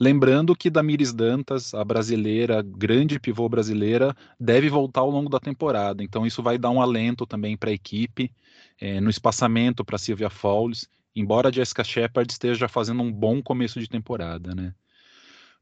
Lembrando 0.00 0.56
que 0.56 0.70
Damiris 0.70 1.12
Dantas, 1.14 1.74
a 1.74 1.84
brasileira, 1.84 2.62
grande 2.62 3.18
pivô 3.20 3.48
brasileira, 3.48 4.14
deve 4.38 4.68
voltar 4.68 5.00
ao 5.02 5.10
longo 5.10 5.30
da 5.30 5.40
temporada. 5.40 6.02
Então 6.04 6.26
isso 6.26 6.42
vai 6.42 6.58
dar 6.58 6.70
um 6.70 6.82
alento 6.82 7.26
também 7.26 7.56
para 7.56 7.70
a 7.70 7.74
equipe, 7.74 8.32
é, 8.80 9.00
no 9.00 9.10
espaçamento 9.10 9.84
para 9.84 9.98
Silvia 9.98 10.30
Fowles, 10.30 10.88
embora 11.16 11.48
a 11.48 11.52
Jessica 11.52 11.84
Shepard 11.84 12.30
esteja 12.32 12.68
fazendo 12.68 13.02
um 13.02 13.12
bom 13.12 13.42
começo 13.42 13.80
de 13.80 13.88
temporada, 13.88 14.54
né? 14.54 14.74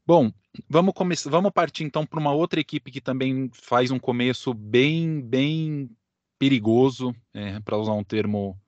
Bom, 0.05 0.33
vamos 0.69 0.93
começar, 0.93 1.29
vamos 1.29 1.49
partir 1.53 1.85
então 1.85 2.05
para 2.05 2.19
uma 2.19 2.33
outra 2.33 2.59
equipe 2.59 2.91
que 2.91 2.99
também 2.99 3.49
faz 3.53 3.89
um 3.89 3.97
começo 3.97 4.53
bem, 4.53 5.21
bem 5.21 5.89
perigoso, 6.37 7.15
é, 7.33 7.57
para 7.61 7.77
usar 7.77 7.93
um 7.93 8.03
termo 8.03 8.59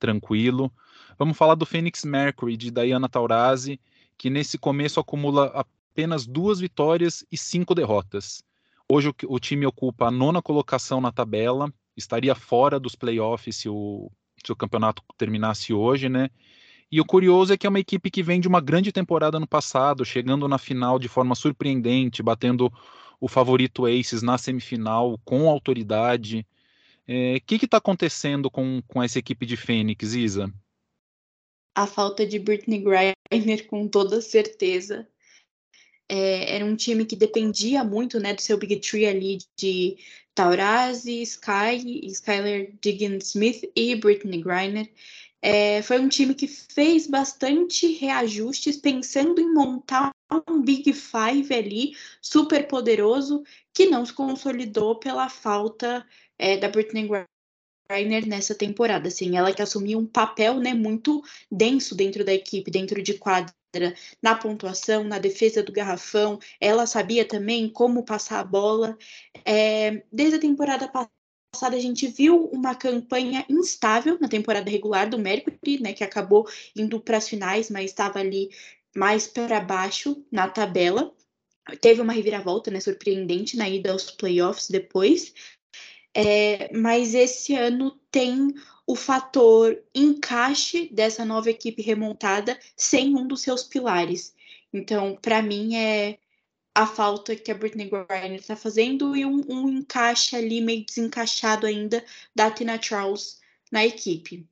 tranquilo. 0.00 0.72
Vamos 1.16 1.36
falar 1.36 1.54
do 1.54 1.64
Phoenix 1.64 2.04
Mercury 2.04 2.56
de 2.56 2.72
Diana 2.72 3.08
Taurasi, 3.08 3.80
que 4.18 4.28
nesse 4.28 4.58
começo 4.58 4.98
acumula 4.98 5.46
apenas 5.54 6.26
duas 6.26 6.58
vitórias 6.58 7.24
e 7.30 7.38
cinco 7.38 7.72
derrotas. 7.72 8.42
Hoje 8.88 9.10
o, 9.10 9.14
o 9.28 9.38
time 9.38 9.64
ocupa 9.66 10.06
a 10.06 10.10
nona 10.10 10.42
colocação 10.42 11.00
na 11.00 11.12
tabela, 11.12 11.72
estaria 11.96 12.34
fora 12.34 12.80
dos 12.80 12.96
playoffs 12.96 13.54
se 13.54 13.68
o, 13.68 14.10
se 14.44 14.50
o 14.50 14.56
campeonato 14.56 15.04
terminasse 15.16 15.72
hoje, 15.72 16.08
né? 16.08 16.30
E 16.92 17.00
o 17.00 17.04
curioso 17.04 17.52
é 17.52 17.56
que 17.56 17.66
é 17.66 17.70
uma 17.70 17.78
equipe 17.78 18.10
que 18.10 18.22
vem 18.22 18.40
de 18.40 18.48
uma 18.48 18.60
grande 18.60 18.90
temporada 18.90 19.38
no 19.38 19.46
passado, 19.46 20.04
chegando 20.04 20.48
na 20.48 20.58
final 20.58 20.98
de 20.98 21.06
forma 21.06 21.34
surpreendente, 21.36 22.22
batendo 22.22 22.72
o 23.20 23.28
favorito 23.28 23.86
Aces 23.86 24.22
na 24.22 24.36
semifinal 24.36 25.18
com 25.24 25.48
autoridade. 25.48 26.44
O 27.06 27.12
é, 27.12 27.40
que 27.40 27.64
está 27.64 27.76
acontecendo 27.76 28.50
com, 28.50 28.82
com 28.88 29.02
essa 29.02 29.18
equipe 29.18 29.46
de 29.46 29.56
Fênix, 29.56 30.14
Isa? 30.14 30.52
A 31.74 31.86
falta 31.86 32.26
de 32.26 32.38
Britney 32.38 32.82
Griner, 32.82 33.66
com 33.68 33.86
toda 33.86 34.20
certeza. 34.20 35.06
É, 36.08 36.56
era 36.56 36.64
um 36.64 36.74
time 36.74 37.04
que 37.04 37.14
dependia 37.14 37.84
muito 37.84 38.18
né, 38.18 38.34
do 38.34 38.40
seu 38.40 38.58
Big 38.58 38.76
Tree 38.80 39.06
ali 39.06 39.38
de 39.56 39.96
Taurasi, 40.34 41.22
Sky, 41.22 42.04
Skyler 42.06 42.74
Diggins 42.80 43.28
Smith 43.28 43.70
e 43.76 43.94
Britney 43.94 44.42
Griner. 44.42 44.90
É, 45.42 45.80
foi 45.82 45.98
um 45.98 46.08
time 46.08 46.34
que 46.34 46.46
fez 46.46 47.06
bastante 47.06 47.86
reajustes, 47.94 48.76
pensando 48.76 49.40
em 49.40 49.52
montar 49.52 50.10
um 50.48 50.60
Big 50.62 50.92
Five 50.92 51.52
ali, 51.52 51.96
super 52.20 52.68
poderoso, 52.68 53.42
que 53.72 53.86
não 53.86 54.04
se 54.04 54.12
consolidou 54.12 54.98
pela 54.98 55.28
falta 55.28 56.06
é, 56.38 56.56
da 56.56 56.68
Britney 56.68 57.08
Griner 57.90 58.26
nessa 58.26 58.54
temporada. 58.54 59.08
Assim, 59.08 59.36
ela 59.36 59.52
que 59.52 59.62
assumiu 59.62 59.98
um 59.98 60.06
papel 60.06 60.60
né, 60.60 60.74
muito 60.74 61.22
denso 61.50 61.94
dentro 61.94 62.24
da 62.24 62.32
equipe, 62.32 62.70
dentro 62.70 63.02
de 63.02 63.14
quadra, 63.14 63.54
na 64.22 64.34
pontuação, 64.34 65.04
na 65.04 65.18
defesa 65.18 65.62
do 65.62 65.72
garrafão. 65.72 66.38
Ela 66.60 66.86
sabia 66.86 67.26
também 67.26 67.68
como 67.68 68.04
passar 68.04 68.40
a 68.40 68.44
bola. 68.44 68.96
É, 69.44 70.02
desde 70.12 70.36
a 70.36 70.40
temporada 70.40 70.88
passada 70.88 71.19
passada 71.50 71.76
a 71.76 71.80
gente 71.80 72.06
viu 72.06 72.46
uma 72.46 72.74
campanha 72.74 73.44
instável 73.48 74.16
na 74.20 74.28
temporada 74.28 74.70
regular 74.70 75.08
do 75.08 75.18
Mercury, 75.18 75.80
né, 75.80 75.92
que 75.92 76.04
acabou 76.04 76.48
indo 76.76 77.00
para 77.00 77.16
as 77.16 77.28
finais, 77.28 77.68
mas 77.70 77.86
estava 77.86 78.18
ali 78.18 78.50
mais 78.96 79.26
para 79.26 79.60
baixo 79.60 80.24
na 80.30 80.48
tabela. 80.48 81.12
Teve 81.80 82.00
uma 82.00 82.12
reviravolta, 82.12 82.70
né, 82.70 82.80
surpreendente 82.80 83.56
na 83.56 83.68
ida 83.68 83.92
aos 83.92 84.10
playoffs 84.10 84.70
depois. 84.70 85.34
É, 86.14 86.74
mas 86.76 87.14
esse 87.14 87.54
ano 87.54 87.98
tem 88.10 88.54
o 88.86 88.96
fator 88.96 89.80
encaixe 89.94 90.88
dessa 90.92 91.24
nova 91.24 91.50
equipe 91.50 91.82
remontada 91.82 92.58
sem 92.76 93.14
um 93.14 93.26
dos 93.26 93.42
seus 93.42 93.62
pilares. 93.62 94.34
Então, 94.72 95.16
para 95.20 95.42
mim, 95.42 95.76
é 95.76 96.18
a 96.74 96.86
falta 96.86 97.34
que 97.34 97.50
a 97.50 97.54
Britney 97.54 97.88
Griner 97.88 98.38
está 98.38 98.54
fazendo 98.54 99.16
e 99.16 99.24
um, 99.24 99.42
um, 99.48 99.68
encaixe 99.68 100.36
ali 100.36 100.60
meio 100.60 100.84
desencaixado 100.84 101.66
ainda 101.66 102.04
da 102.34 102.50
Tina 102.50 102.80
Charles 102.80 103.40
na 103.70 103.84
equipe. 103.84 104.48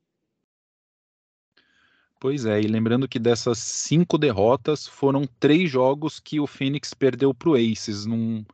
Pois 2.20 2.44
é, 2.44 2.60
e 2.60 2.66
lembrando 2.66 3.08
que 3.08 3.18
dessas 3.18 3.58
cinco 3.58 4.18
derrotas 4.18 4.88
foram 4.88 5.24
três 5.38 5.70
jogos 5.70 6.18
que 6.18 6.40
o 6.40 6.48
Phoenix 6.48 6.92
perdeu 6.92 7.32
para 7.32 7.50
o 7.50 7.54
Aces, 7.54 8.04
num, 8.04 8.44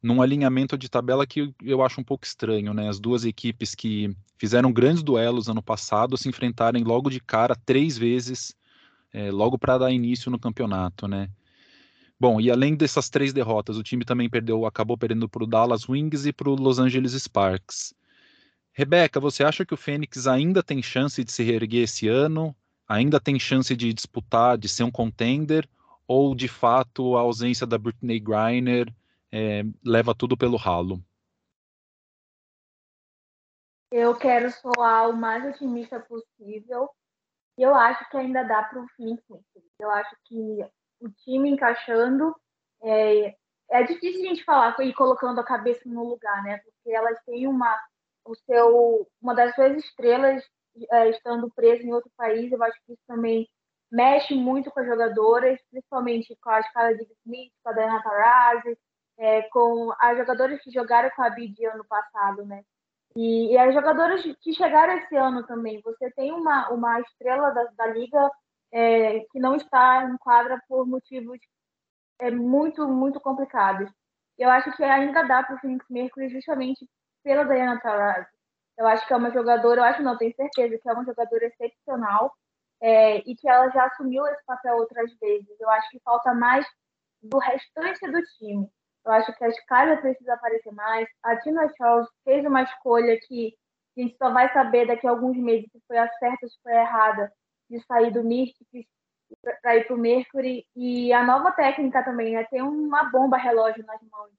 num 0.00 0.22
alinhamento 0.22 0.78
de 0.78 0.88
tabela 0.88 1.26
que 1.26 1.52
eu 1.60 1.82
acho 1.82 2.00
um 2.00 2.04
pouco 2.04 2.24
estranho, 2.24 2.72
né? 2.72 2.88
As 2.88 3.00
duas 3.00 3.24
equipes 3.24 3.74
que 3.74 4.16
fizeram 4.38 4.72
grandes 4.72 5.02
duelos 5.02 5.48
ano 5.48 5.62
passado 5.62 6.16
se 6.16 6.28
enfrentarem 6.28 6.84
logo 6.84 7.10
de 7.10 7.18
cara 7.18 7.56
três 7.56 7.98
vezes, 7.98 8.54
é, 9.12 9.28
logo 9.32 9.58
para 9.58 9.78
dar 9.78 9.90
início 9.90 10.30
no 10.30 10.38
campeonato, 10.38 11.08
né? 11.08 11.28
Bom, 12.24 12.40
e 12.40 12.50
além 12.50 12.74
dessas 12.74 13.10
três 13.10 13.34
derrotas, 13.34 13.76
o 13.76 13.82
time 13.82 14.02
também 14.02 14.30
perdeu, 14.30 14.64
acabou 14.64 14.96
perdendo 14.96 15.28
para 15.28 15.44
o 15.44 15.46
Dallas 15.46 15.86
Wings 15.86 16.24
e 16.24 16.32
para 16.32 16.48
o 16.48 16.54
Los 16.54 16.78
Angeles 16.78 17.12
Sparks. 17.12 17.92
Rebeca, 18.72 19.20
você 19.20 19.44
acha 19.44 19.62
que 19.62 19.74
o 19.74 19.76
Fênix 19.76 20.26
ainda 20.26 20.62
tem 20.62 20.82
chance 20.82 21.22
de 21.22 21.30
se 21.30 21.42
reerguer 21.42 21.82
esse 21.82 22.08
ano? 22.08 22.56
Ainda 22.88 23.20
tem 23.20 23.38
chance 23.38 23.76
de 23.76 23.92
disputar, 23.92 24.56
de 24.56 24.70
ser 24.70 24.84
um 24.84 24.90
contender? 24.90 25.68
Ou, 26.08 26.34
de 26.34 26.48
fato, 26.48 27.14
a 27.14 27.20
ausência 27.20 27.66
da 27.66 27.76
Britney 27.76 28.18
Griner 28.20 28.90
é, 29.30 29.62
leva 29.84 30.14
tudo 30.14 30.34
pelo 30.34 30.56
ralo? 30.56 31.04
Eu 33.92 34.16
quero 34.16 34.50
soar 34.50 35.10
o 35.10 35.12
mais 35.14 35.44
otimista 35.44 36.00
possível. 36.00 36.88
Eu 37.58 37.74
acho 37.74 38.08
que 38.08 38.16
ainda 38.16 38.42
dá 38.44 38.62
para 38.62 38.80
o 38.80 38.88
Phoenix. 38.96 39.22
Eu 39.78 39.90
acho 39.90 40.16
que 40.24 40.64
o 41.04 41.10
time 41.24 41.50
encaixando. 41.50 42.34
É, 42.82 43.34
é 43.70 43.82
difícil 43.82 44.22
a 44.24 44.28
gente 44.28 44.44
falar 44.44 44.76
e 44.80 44.92
colocando 44.94 45.40
a 45.40 45.44
cabeça 45.44 45.82
no 45.86 46.04
lugar, 46.04 46.42
né? 46.42 46.58
Porque 46.58 46.94
elas 46.94 47.18
têm 47.24 47.46
uma, 47.46 47.78
o 48.24 48.34
seu, 48.34 49.08
uma 49.20 49.34
das 49.34 49.54
suas 49.54 49.76
estrelas 49.76 50.42
é, 50.90 51.10
estando 51.10 51.50
presa 51.50 51.82
em 51.82 51.92
outro 51.92 52.10
país. 52.16 52.50
Eu 52.50 52.62
acho 52.62 52.78
que 52.86 52.92
isso 52.92 53.02
também 53.06 53.48
mexe 53.90 54.34
muito 54.34 54.70
com 54.70 54.80
as 54.80 54.86
jogadoras, 54.86 55.58
principalmente 55.70 56.36
com 56.42 56.50
a 56.50 56.60
escala 56.60 56.94
de 56.94 57.06
Smith, 57.24 57.52
com 57.62 57.70
a 57.70 57.72
Diana 57.72 58.02
Taurasi, 58.02 58.78
é, 59.18 59.42
com 59.42 59.92
as 59.98 60.18
jogadoras 60.18 60.60
que 60.62 60.70
jogaram 60.70 61.10
com 61.10 61.22
a 61.22 61.30
Bid 61.30 61.64
ano 61.66 61.84
passado, 61.84 62.44
né? 62.44 62.62
E, 63.16 63.52
e, 63.52 63.58
as 63.58 63.72
jogadoras 63.72 64.22
que 64.40 64.52
chegaram 64.52 64.94
esse 64.94 65.14
ano 65.14 65.46
também. 65.46 65.80
Você 65.82 66.10
tem 66.12 66.32
uma, 66.32 66.68
uma 66.70 67.00
estrela 67.00 67.50
da, 67.50 67.64
da 67.76 67.86
liga 67.86 68.28
é, 68.74 69.20
que 69.30 69.38
não 69.38 69.54
está 69.54 70.02
em 70.04 70.16
quadra 70.18 70.60
por 70.68 70.84
motivos 70.84 71.38
é, 72.20 72.30
muito, 72.30 72.86
muito 72.88 73.20
complicados. 73.20 73.88
Eu 74.36 74.50
acho 74.50 74.72
que 74.76 74.82
ainda 74.82 75.22
dá 75.22 75.44
para 75.44 75.54
o 75.54 75.58
Phoenix 75.60 75.86
Mercury 75.88 76.28
justamente 76.28 76.84
pela 77.22 77.44
Diana 77.44 77.80
Taurasi. 77.80 78.28
Eu 78.76 78.88
acho 78.88 79.06
que 79.06 79.12
é 79.12 79.16
uma 79.16 79.30
jogadora, 79.30 79.80
eu 79.80 79.84
acho 79.84 80.02
não, 80.02 80.18
tenho 80.18 80.34
certeza 80.34 80.76
que 80.76 80.88
é 80.88 80.92
uma 80.92 81.04
jogadora 81.04 81.46
excepcional 81.46 82.34
é, 82.82 83.18
e 83.18 83.36
que 83.36 83.48
ela 83.48 83.70
já 83.70 83.84
assumiu 83.86 84.26
esse 84.26 84.44
papel 84.44 84.76
outras 84.76 85.14
vezes. 85.20 85.48
Eu 85.60 85.70
acho 85.70 85.88
que 85.90 86.00
falta 86.00 86.34
mais 86.34 86.66
do 87.22 87.38
restante 87.38 88.10
do 88.10 88.20
time. 88.38 88.68
Eu 89.06 89.12
acho 89.12 89.32
que 89.36 89.44
a 89.44 89.48
Skyler 89.50 90.00
precisa 90.00 90.34
aparecer 90.34 90.72
mais. 90.72 91.08
A 91.22 91.36
Tina 91.36 91.72
Charles 91.76 92.08
fez 92.24 92.44
uma 92.44 92.62
escolha 92.62 93.16
que 93.28 93.54
a 93.96 94.00
gente 94.00 94.16
só 94.16 94.32
vai 94.32 94.52
saber 94.52 94.88
daqui 94.88 95.06
a 95.06 95.10
alguns 95.10 95.36
meses 95.36 95.70
se 95.70 95.80
foi 95.86 95.96
a 95.96 96.08
certa 96.14 96.38
ou 96.42 96.48
se 96.50 96.58
foi 96.60 96.72
a 96.72 96.82
errada 96.82 97.32
de 97.74 97.84
sair 97.86 98.12
do 98.12 98.22
Mystics 98.22 98.86
para 99.60 99.76
ir 99.76 99.86
para 99.86 99.96
o 99.96 99.98
Mercury. 99.98 100.66
E 100.76 101.12
a 101.12 101.24
nova 101.24 101.50
técnica 101.52 102.04
também 102.04 102.36
é 102.36 102.44
ter 102.44 102.62
uma 102.62 103.04
bomba 103.10 103.36
relógio 103.36 103.84
nas 103.84 104.00
mãos. 104.02 104.30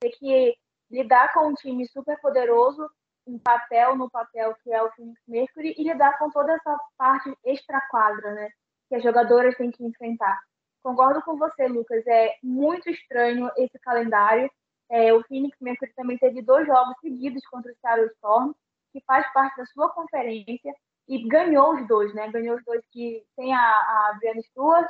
Ter 0.00 0.10
que 0.10 0.56
lidar 0.90 1.32
com 1.32 1.48
um 1.48 1.54
time 1.54 1.86
super 1.86 2.20
poderoso, 2.20 2.90
um 3.26 3.38
papel 3.38 3.96
no 3.96 4.10
papel 4.10 4.54
que 4.62 4.72
é 4.72 4.82
o 4.82 4.90
Phoenix 4.92 5.20
Mercury, 5.28 5.74
e 5.78 5.84
lidar 5.84 6.18
com 6.18 6.30
toda 6.30 6.52
essa 6.52 6.78
parte 6.98 7.32
extra-quadra, 7.44 8.34
né? 8.34 8.48
Que 8.88 8.96
as 8.96 9.02
jogadoras 9.02 9.56
têm 9.56 9.70
que 9.70 9.84
enfrentar. 9.84 10.40
Concordo 10.82 11.22
com 11.22 11.36
você, 11.36 11.68
Lucas. 11.68 12.04
É 12.06 12.34
muito 12.42 12.90
estranho 12.90 13.50
esse 13.56 13.78
calendário. 13.78 14.50
É, 14.90 15.12
o 15.12 15.22
Phoenix 15.22 15.56
Mercury 15.60 15.92
também 15.94 16.18
teve 16.18 16.42
dois 16.42 16.66
jogos 16.66 16.96
seguidos 17.00 17.46
contra 17.46 17.70
o 17.70 17.74
Seattle 17.76 18.10
Storm, 18.16 18.52
que 18.92 19.00
faz 19.06 19.30
parte 19.32 19.56
da 19.56 19.66
sua 19.66 19.88
conferência 19.90 20.74
e 21.10 21.26
ganhou 21.26 21.74
os 21.74 21.88
dois, 21.88 22.14
né? 22.14 22.30
Ganhou 22.30 22.56
os 22.56 22.64
dois 22.64 22.80
que 22.92 23.26
tem 23.36 23.52
a, 23.52 23.58
a 23.60 24.16
Brianna 24.16 24.40
Stewart 24.42 24.88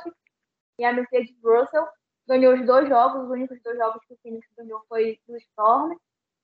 e 0.77 0.85
a 0.85 0.93
Mercedes 0.93 1.35
Russell. 1.43 1.87
Ganhou 2.27 2.53
os 2.53 2.63
dois 2.63 2.87
jogos, 2.87 3.23
os 3.23 3.29
únicos 3.31 3.59
dois 3.63 3.75
jogos 3.75 4.05
que 4.05 4.13
o 4.13 4.17
Phoenix 4.21 4.47
ganhou 4.55 4.85
foi 4.87 5.19
do 5.27 5.35
Storm. 5.37 5.97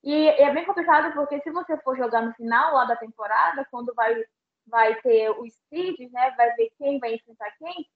E 0.03 0.29
é 0.29 0.51
bem 0.51 0.65
complicado 0.65 1.13
porque 1.13 1.39
se 1.41 1.51
você 1.51 1.77
for 1.77 1.95
jogar 1.95 2.23
no 2.23 2.33
final 2.33 2.73
lá 2.73 2.85
da 2.85 2.95
temporada, 2.95 3.67
quando 3.69 3.93
vai, 3.93 4.15
vai 4.65 4.99
ter 5.01 5.29
os 5.29 5.53
seeds, 5.69 6.11
né? 6.11 6.31
Vai 6.35 6.55
ver 6.55 6.71
quem 6.79 6.97
vai 6.97 7.13
enfrentar 7.13 7.51
quem. 7.59 7.87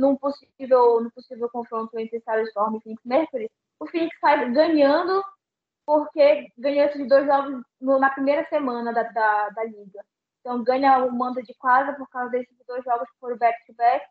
Num 0.00 0.16
possível, 0.16 1.00
num 1.00 1.10
possível 1.10 1.48
confronto 1.50 1.96
entre 2.00 2.18
Seattle 2.18 2.48
Storm 2.48 2.76
e 2.76 2.80
Phoenix 2.80 3.04
Mercury, 3.04 3.48
o 3.78 3.86
Phoenix 3.86 4.18
sai 4.18 4.50
ganhando 4.50 5.22
porque 5.86 6.48
ganhou 6.58 6.86
esses 6.86 7.08
dois 7.08 7.26
jogos 7.26 7.62
na 7.80 8.10
primeira 8.10 8.44
semana 8.48 8.92
da, 8.92 9.04
da, 9.04 9.50
da 9.50 9.64
liga. 9.64 10.04
Então 10.42 10.62
ganha 10.62 10.98
o 11.04 11.12
mando 11.12 11.40
de 11.40 11.54
casa 11.54 11.92
por 11.94 12.08
causa 12.10 12.30
desses 12.30 12.56
dois 12.66 12.84
jogos 12.84 13.08
que 13.08 13.18
foram 13.20 13.38
back-to-back. 13.38 14.04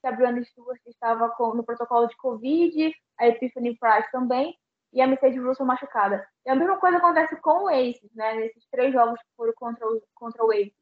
Que 0.00 0.06
a 0.06 0.12
Brianna 0.12 0.42
Stewart 0.44 0.80
estava 0.86 1.28
com, 1.30 1.54
no 1.54 1.64
protocolo 1.64 2.06
de 2.06 2.16
Covid, 2.16 2.94
a 3.18 3.28
Epiphany 3.28 3.76
Price 3.78 4.10
também, 4.10 4.56
e 4.92 5.00
a 5.00 5.06
Mercedes 5.06 5.42
Russell 5.42 5.66
machucada. 5.66 6.26
E 6.46 6.50
a 6.50 6.54
mesma 6.54 6.78
coisa 6.78 6.98
acontece 6.98 7.36
com 7.40 7.64
o 7.64 7.68
Aces, 7.68 8.12
né? 8.14 8.34
Nesses 8.34 8.64
três 8.70 8.92
jogos 8.92 9.20
que 9.20 9.28
foram 9.36 9.52
contra 9.56 9.86
o, 9.86 10.02
contra 10.14 10.44
o 10.44 10.52
Aces. 10.52 10.72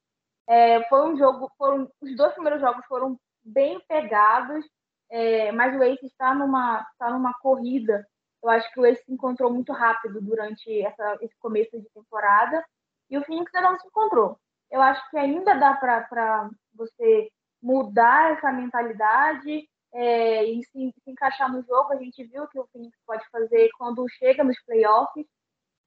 É, 0.46 0.82
foi 0.88 1.08
um 1.08 1.16
jogo, 1.16 1.50
foram, 1.56 1.90
os 2.00 2.16
dois 2.16 2.32
primeiros 2.32 2.60
jogos 2.60 2.84
foram 2.86 3.18
bem 3.42 3.80
pegados, 3.88 4.64
é, 5.10 5.52
mas 5.52 5.74
o 5.78 5.82
Aces 5.82 6.10
está 6.10 6.34
numa, 6.34 6.86
tá 6.98 7.10
numa 7.10 7.32
corrida. 7.40 8.06
Eu 8.42 8.50
acho 8.50 8.70
que 8.72 8.80
o 8.80 8.84
Aces 8.84 9.04
se 9.04 9.12
encontrou 9.12 9.52
muito 9.52 9.72
rápido 9.72 10.20
durante 10.20 10.82
essa, 10.82 11.18
esse 11.20 11.36
começo 11.38 11.78
de 11.78 11.88
temporada 11.90 12.64
e 13.08 13.18
o 13.18 13.24
Phoenix 13.24 13.54
ainda 13.54 13.70
não 13.70 13.78
se 13.78 13.86
encontrou 13.86 14.38
eu 14.70 14.80
acho 14.80 15.10
que 15.10 15.16
ainda 15.18 15.54
dá 15.54 15.74
para 15.74 16.50
você 16.74 17.30
mudar 17.62 18.32
essa 18.32 18.52
mentalidade 18.52 19.68
é, 19.92 20.44
e 20.44 20.62
se, 20.64 20.94
se, 21.02 21.10
encaixar 21.10 21.50
no 21.52 21.62
jogo. 21.62 21.92
A 21.92 21.96
gente 21.96 22.24
viu 22.24 22.46
que 22.48 22.58
o 22.58 22.66
Phoenix 22.72 22.96
pode 23.06 23.28
fazer 23.30 23.70
quando 23.76 24.08
chega 24.10 24.44
nos 24.44 24.60
playoffs. 24.64 25.26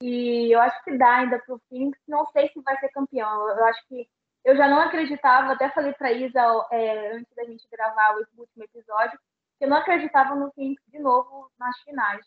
E 0.01 0.53
eu 0.53 0.59
acho 0.59 0.83
que 0.83 0.97
dá 0.97 1.17
ainda 1.17 1.39
para 1.39 1.55
o 1.55 1.61
Phoenix. 1.69 1.97
Não 2.07 2.25
sei 2.31 2.49
se 2.49 2.61
vai 2.61 2.77
ser 2.79 2.89
campeão. 2.89 3.49
Eu 3.49 3.65
acho 3.65 3.87
que 3.87 4.07
eu 4.43 4.57
já 4.57 4.67
não 4.67 4.79
acreditava, 4.81 5.53
até 5.53 5.69
falei 5.69 5.93
para 5.93 6.11
Isa 6.11 6.41
é, 6.71 7.15
antes 7.15 7.33
da 7.33 7.45
gente 7.45 7.65
gravar 7.71 8.15
o 8.15 8.39
último 8.41 8.63
episódio, 8.63 9.17
que 9.57 9.63
eu 9.63 9.69
não 9.69 9.77
acreditava 9.77 10.35
no 10.35 10.51
Phoenix 10.51 10.83
de 10.87 10.99
novo 10.99 11.49
nas 11.57 11.79
finais. 11.83 12.25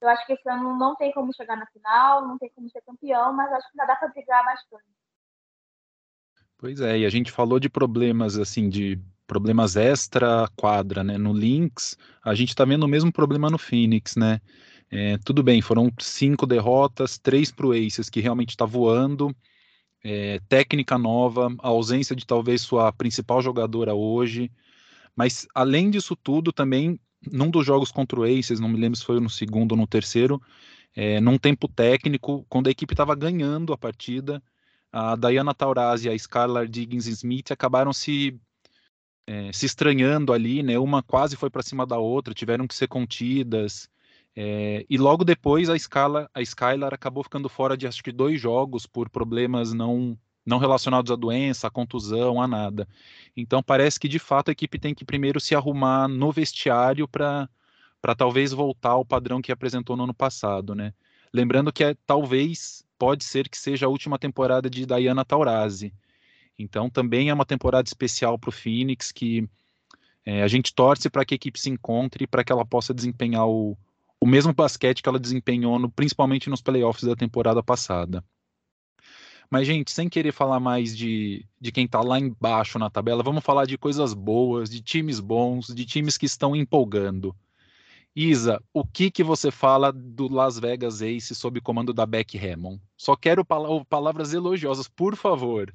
Eu 0.00 0.08
acho 0.08 0.26
que 0.26 0.32
esse 0.32 0.48
ano 0.50 0.76
não 0.76 0.96
tem 0.96 1.12
como 1.12 1.32
chegar 1.32 1.56
na 1.56 1.66
final, 1.66 2.26
não 2.26 2.36
tem 2.36 2.50
como 2.50 2.68
ser 2.70 2.82
campeão, 2.82 3.32
mas 3.32 3.52
acho 3.52 3.70
que 3.70 3.80
ainda 3.80 3.92
dá 3.92 3.96
para 3.96 4.08
brigar 4.08 4.44
bastante. 4.44 4.84
Pois 6.62 6.80
é, 6.80 7.00
e 7.00 7.04
a 7.04 7.10
gente 7.10 7.32
falou 7.32 7.58
de 7.58 7.68
problemas 7.68 8.38
assim, 8.38 8.68
de 8.68 8.96
problemas 9.26 9.74
extra 9.74 10.48
quadra, 10.54 11.02
né? 11.02 11.18
No 11.18 11.32
Lynx, 11.32 11.98
a 12.24 12.36
gente 12.36 12.54
tá 12.54 12.64
vendo 12.64 12.84
o 12.84 12.88
mesmo 12.88 13.12
problema 13.12 13.50
no 13.50 13.58
Phoenix, 13.58 14.14
né? 14.14 14.40
É, 14.88 15.18
tudo 15.24 15.42
bem, 15.42 15.60
foram 15.60 15.92
cinco 15.98 16.46
derrotas, 16.46 17.18
três 17.18 17.50
para 17.50 17.66
o 17.66 17.72
Aces, 17.72 18.08
que 18.08 18.20
realmente 18.20 18.50
está 18.50 18.64
voando, 18.64 19.34
é, 20.04 20.38
técnica 20.48 20.96
nova, 20.96 21.52
a 21.58 21.66
ausência 21.66 22.14
de 22.14 22.24
talvez 22.24 22.62
sua 22.62 22.92
principal 22.92 23.42
jogadora 23.42 23.92
hoje, 23.92 24.48
mas 25.16 25.48
além 25.56 25.90
disso 25.90 26.14
tudo, 26.14 26.52
também, 26.52 26.96
num 27.28 27.50
dos 27.50 27.66
jogos 27.66 27.90
contra 27.90 28.20
o 28.20 28.22
Aces, 28.22 28.60
não 28.60 28.68
me 28.68 28.78
lembro 28.78 28.96
se 28.96 29.04
foi 29.04 29.18
no 29.18 29.28
segundo 29.28 29.72
ou 29.72 29.78
no 29.78 29.86
terceiro, 29.88 30.40
é, 30.94 31.20
num 31.20 31.38
tempo 31.38 31.66
técnico, 31.66 32.46
quando 32.48 32.68
a 32.68 32.70
equipe 32.70 32.94
estava 32.94 33.16
ganhando 33.16 33.72
a 33.72 33.76
partida, 33.76 34.40
a 34.92 35.16
Diana 35.16 35.54
Taurasi 35.54 36.08
e 36.08 36.10
a 36.10 36.18
Scarlett 36.18 36.70
Diggins 36.70 37.06
Smith 37.06 37.50
acabaram 37.50 37.92
se 37.92 38.38
é, 39.26 39.52
se 39.52 39.66
estranhando 39.66 40.32
ali, 40.32 40.62
né? 40.62 40.78
Uma 40.78 41.02
quase 41.02 41.36
foi 41.36 41.48
para 41.48 41.62
cima 41.62 41.86
da 41.86 41.98
outra, 41.98 42.34
tiveram 42.34 42.66
que 42.66 42.74
ser 42.74 42.88
contidas. 42.88 43.88
É, 44.34 44.84
e 44.88 44.98
logo 44.98 45.24
depois 45.24 45.68
a 45.70 45.76
Skylar, 45.76 46.28
a 46.34 46.40
Skylar 46.42 46.94
acabou 46.94 47.22
ficando 47.22 47.48
fora 47.48 47.76
de 47.76 47.86
acho 47.86 48.02
que 48.02 48.12
dois 48.12 48.40
jogos 48.40 48.86
por 48.86 49.08
problemas 49.10 49.72
não 49.72 50.18
não 50.44 50.58
relacionados 50.58 51.12
à 51.12 51.14
doença, 51.16 51.68
à 51.68 51.70
contusão, 51.70 52.42
a 52.42 52.48
nada. 52.48 52.88
Então 53.36 53.62
parece 53.62 54.00
que 54.00 54.08
de 54.08 54.18
fato 54.18 54.48
a 54.48 54.52
equipe 54.52 54.78
tem 54.78 54.94
que 54.94 55.04
primeiro 55.04 55.40
se 55.40 55.54
arrumar 55.54 56.08
no 56.08 56.32
vestiário 56.32 57.06
para 57.08 57.48
para 58.00 58.16
talvez 58.16 58.52
voltar 58.52 58.90
ao 58.90 59.04
padrão 59.04 59.40
que 59.40 59.52
apresentou 59.52 59.96
no 59.96 60.04
ano 60.04 60.14
passado, 60.14 60.74
né? 60.74 60.92
Lembrando 61.32 61.72
que 61.72 61.84
é, 61.84 61.96
talvez 62.06 62.84
pode 63.02 63.24
ser 63.24 63.48
que 63.48 63.58
seja 63.58 63.86
a 63.86 63.88
última 63.88 64.16
temporada 64.16 64.70
de 64.70 64.86
Diana 64.86 65.24
Taurasi. 65.24 65.92
Então 66.56 66.88
também 66.88 67.30
é 67.30 67.34
uma 67.34 67.44
temporada 67.44 67.88
especial 67.88 68.38
para 68.38 68.50
o 68.50 68.52
Phoenix 68.52 69.10
que 69.10 69.48
é, 70.24 70.40
a 70.40 70.46
gente 70.46 70.72
torce 70.72 71.10
para 71.10 71.24
que 71.24 71.34
a 71.34 71.36
equipe 71.36 71.58
se 71.58 71.68
encontre 71.68 72.28
para 72.28 72.44
que 72.44 72.52
ela 72.52 72.64
possa 72.64 72.94
desempenhar 72.94 73.48
o, 73.48 73.76
o 74.20 74.24
mesmo 74.24 74.54
basquete 74.54 75.02
que 75.02 75.08
ela 75.08 75.18
desempenhou, 75.18 75.80
no, 75.80 75.90
principalmente 75.90 76.48
nos 76.48 76.62
playoffs 76.62 77.02
da 77.02 77.16
temporada 77.16 77.60
passada. 77.60 78.24
Mas, 79.50 79.66
gente, 79.66 79.90
sem 79.90 80.08
querer 80.08 80.30
falar 80.30 80.60
mais 80.60 80.96
de, 80.96 81.44
de 81.60 81.72
quem 81.72 81.86
está 81.86 82.00
lá 82.00 82.20
embaixo 82.20 82.78
na 82.78 82.88
tabela, 82.88 83.24
vamos 83.24 83.42
falar 83.42 83.66
de 83.66 83.76
coisas 83.76 84.14
boas, 84.14 84.70
de 84.70 84.80
times 84.80 85.18
bons, 85.18 85.74
de 85.74 85.84
times 85.84 86.16
que 86.16 86.26
estão 86.26 86.54
empolgando. 86.54 87.34
Isa, 88.14 88.62
o 88.74 88.84
que 88.84 89.10
que 89.10 89.22
você 89.22 89.50
fala 89.50 89.90
do 89.90 90.28
Las 90.28 90.58
Vegas 90.58 91.00
Ace 91.00 91.34
sob 91.34 91.60
comando 91.60 91.94
da 91.94 92.04
Beck 92.04 92.36
Hammond? 92.36 92.80
Só 92.96 93.16
quero 93.16 93.44
pal 93.44 93.84
palavras 93.86 94.34
elogiosas, 94.34 94.86
por 94.86 95.16
favor. 95.16 95.72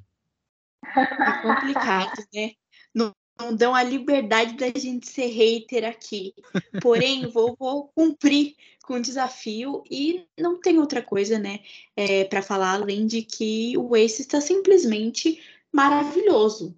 É 0.96 1.42
complicado, 1.42 2.24
né? 2.34 2.52
Não, 2.94 3.12
não 3.40 3.56
dão 3.56 3.74
a 3.74 3.82
liberdade 3.82 4.56
da 4.56 4.68
gente 4.80 5.08
ser 5.08 5.28
hater 5.28 5.84
aqui. 5.84 6.34
Porém, 6.80 7.26
vou, 7.32 7.56
vou 7.58 7.88
cumprir 7.96 8.56
com 8.84 8.94
o 8.94 9.02
desafio 9.02 9.84
e 9.90 10.26
não 10.38 10.60
tem 10.60 10.78
outra 10.78 11.02
coisa, 11.02 11.38
né, 11.38 11.60
é, 11.96 12.24
para 12.24 12.42
falar 12.42 12.74
além 12.74 13.06
de 13.06 13.22
que 13.22 13.78
o 13.78 13.96
Ace 13.98 14.22
está 14.22 14.40
simplesmente 14.40 15.42
maravilhoso 15.74 16.74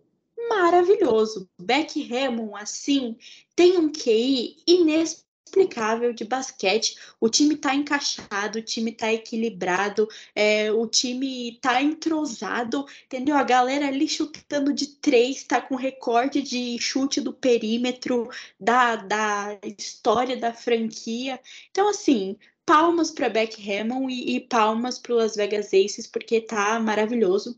maravilhoso. 0.50 1.48
Beck 1.62 2.12
Hammond, 2.12 2.56
assim, 2.56 3.16
tem 3.56 3.78
um 3.78 3.92
QI 3.92 4.58
inexplicável 4.66 5.29
inexplicável 5.50 6.14
de 6.14 6.24
basquete. 6.24 6.96
O 7.20 7.30
time 7.30 7.56
está 7.56 7.74
encaixado, 7.74 8.60
o 8.60 8.62
time 8.62 8.92
está 8.92 9.12
equilibrado, 9.12 10.08
é, 10.36 10.72
o 10.72 10.88
time 10.88 11.54
está 11.54 11.82
entrosado, 11.82 12.86
entendeu? 13.06 13.36
A 13.36 13.44
galera 13.44 13.88
ali 13.88 14.08
chutando 14.08 14.74
de 14.74 14.88
três, 14.88 15.38
está 15.38 15.62
com 15.62 15.76
recorde 15.76 16.42
de 16.42 16.78
chute 16.80 17.20
do 17.20 17.34
perímetro 17.34 18.30
da, 18.60 18.96
da 18.96 19.58
história 19.78 20.38
da 20.38 20.54
franquia. 20.54 21.40
Então, 21.72 21.90
assim, 21.90 22.38
palmas 22.66 23.12
para 23.12 23.30
Beck 23.30 23.60
Hammond 23.60 24.14
e, 24.14 24.36
e 24.36 24.40
palmas 24.40 25.00
para 25.00 25.16
Las 25.16 25.36
Vegas 25.36 25.68
Aces, 25.68 26.08
porque 26.08 26.42
tá 26.42 26.80
maravilhoso. 26.80 27.58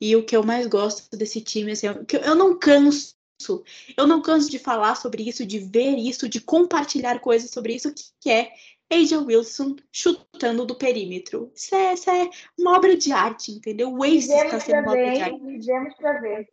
E 0.00 0.14
o 0.14 0.24
que 0.24 0.36
eu 0.36 0.44
mais 0.44 0.66
gosto 0.66 1.16
desse 1.16 1.40
time, 1.40 1.72
assim, 1.72 1.88
eu, 1.88 2.06
eu 2.20 2.34
não 2.36 2.56
canso 2.56 3.17
isso. 3.38 3.62
Eu 3.96 4.06
não 4.06 4.20
canso 4.20 4.50
de 4.50 4.58
falar 4.58 4.94
sobre 4.96 5.22
isso, 5.22 5.46
de 5.46 5.58
ver 5.58 5.96
isso, 5.96 6.28
de 6.28 6.40
compartilhar 6.40 7.20
coisas 7.20 7.50
sobre 7.50 7.74
isso, 7.74 7.92
que 8.20 8.30
é 8.30 8.52
Aja 8.90 9.20
Wilson 9.20 9.76
chutando 9.92 10.64
do 10.66 10.74
perímetro. 10.74 11.52
Isso 11.54 11.74
é, 11.74 11.94
isso 11.94 12.10
é 12.10 12.30
uma 12.58 12.76
obra 12.76 12.96
de 12.96 13.12
arte, 13.12 13.52
entendeu? 13.52 13.92
O 13.92 14.04
Ace 14.04 14.32
está 14.32 14.58
sendo 14.58 14.82
uma 14.82 14.92
obra 14.92 15.12
de 15.12 15.20
arte. 15.20 15.40
Vivemos 15.40 15.94
para 15.94 16.20
ver. 16.20 16.48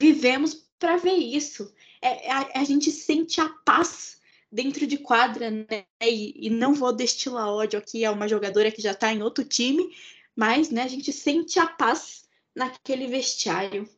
Vivemos 0.00 0.54
para 0.78 0.96
ver 0.96 1.16
isso. 1.16 1.72
É, 2.00 2.30
a, 2.30 2.60
a, 2.60 2.64
gente 2.64 2.90
sente 2.90 3.40
a 3.40 3.48
paz 3.64 4.20
dentro 4.50 4.86
de 4.86 4.98
quadra, 4.98 5.50
né? 5.50 5.84
E, 6.02 6.46
e 6.46 6.50
não 6.50 6.74
vou 6.74 6.92
destilar 6.92 7.48
ódio 7.48 7.78
aqui 7.78 8.04
a 8.04 8.12
uma 8.12 8.28
jogadora 8.28 8.70
que 8.70 8.82
já 8.82 8.92
está 8.92 9.12
em 9.12 9.22
outro 9.22 9.44
time, 9.44 9.94
mas 10.34 10.70
né, 10.70 10.82
a 10.82 10.88
gente 10.88 11.12
sente 11.12 11.58
a 11.58 11.66
paz 11.66 12.24
naquele 12.54 13.06
vestiário. 13.06 13.88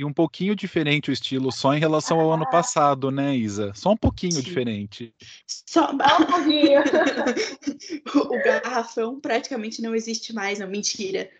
E 0.00 0.04
um 0.04 0.14
pouquinho 0.14 0.56
diferente 0.56 1.10
o 1.10 1.12
estilo 1.12 1.52
só 1.52 1.74
em 1.74 1.78
relação 1.78 2.18
ao 2.18 2.32
ano 2.32 2.48
passado, 2.48 3.10
né, 3.10 3.36
Isa? 3.36 3.70
Só 3.74 3.90
um 3.90 3.96
pouquinho 3.98 4.32
Sim. 4.32 4.40
diferente. 4.40 5.14
Só 5.46 5.90
um 5.90 5.98
pouquinho. 5.98 6.80
o 8.16 8.42
garrafão 8.42 9.20
praticamente 9.20 9.82
não 9.82 9.94
existe 9.94 10.32
mais, 10.32 10.58
não, 10.58 10.66
mentira. 10.66 11.30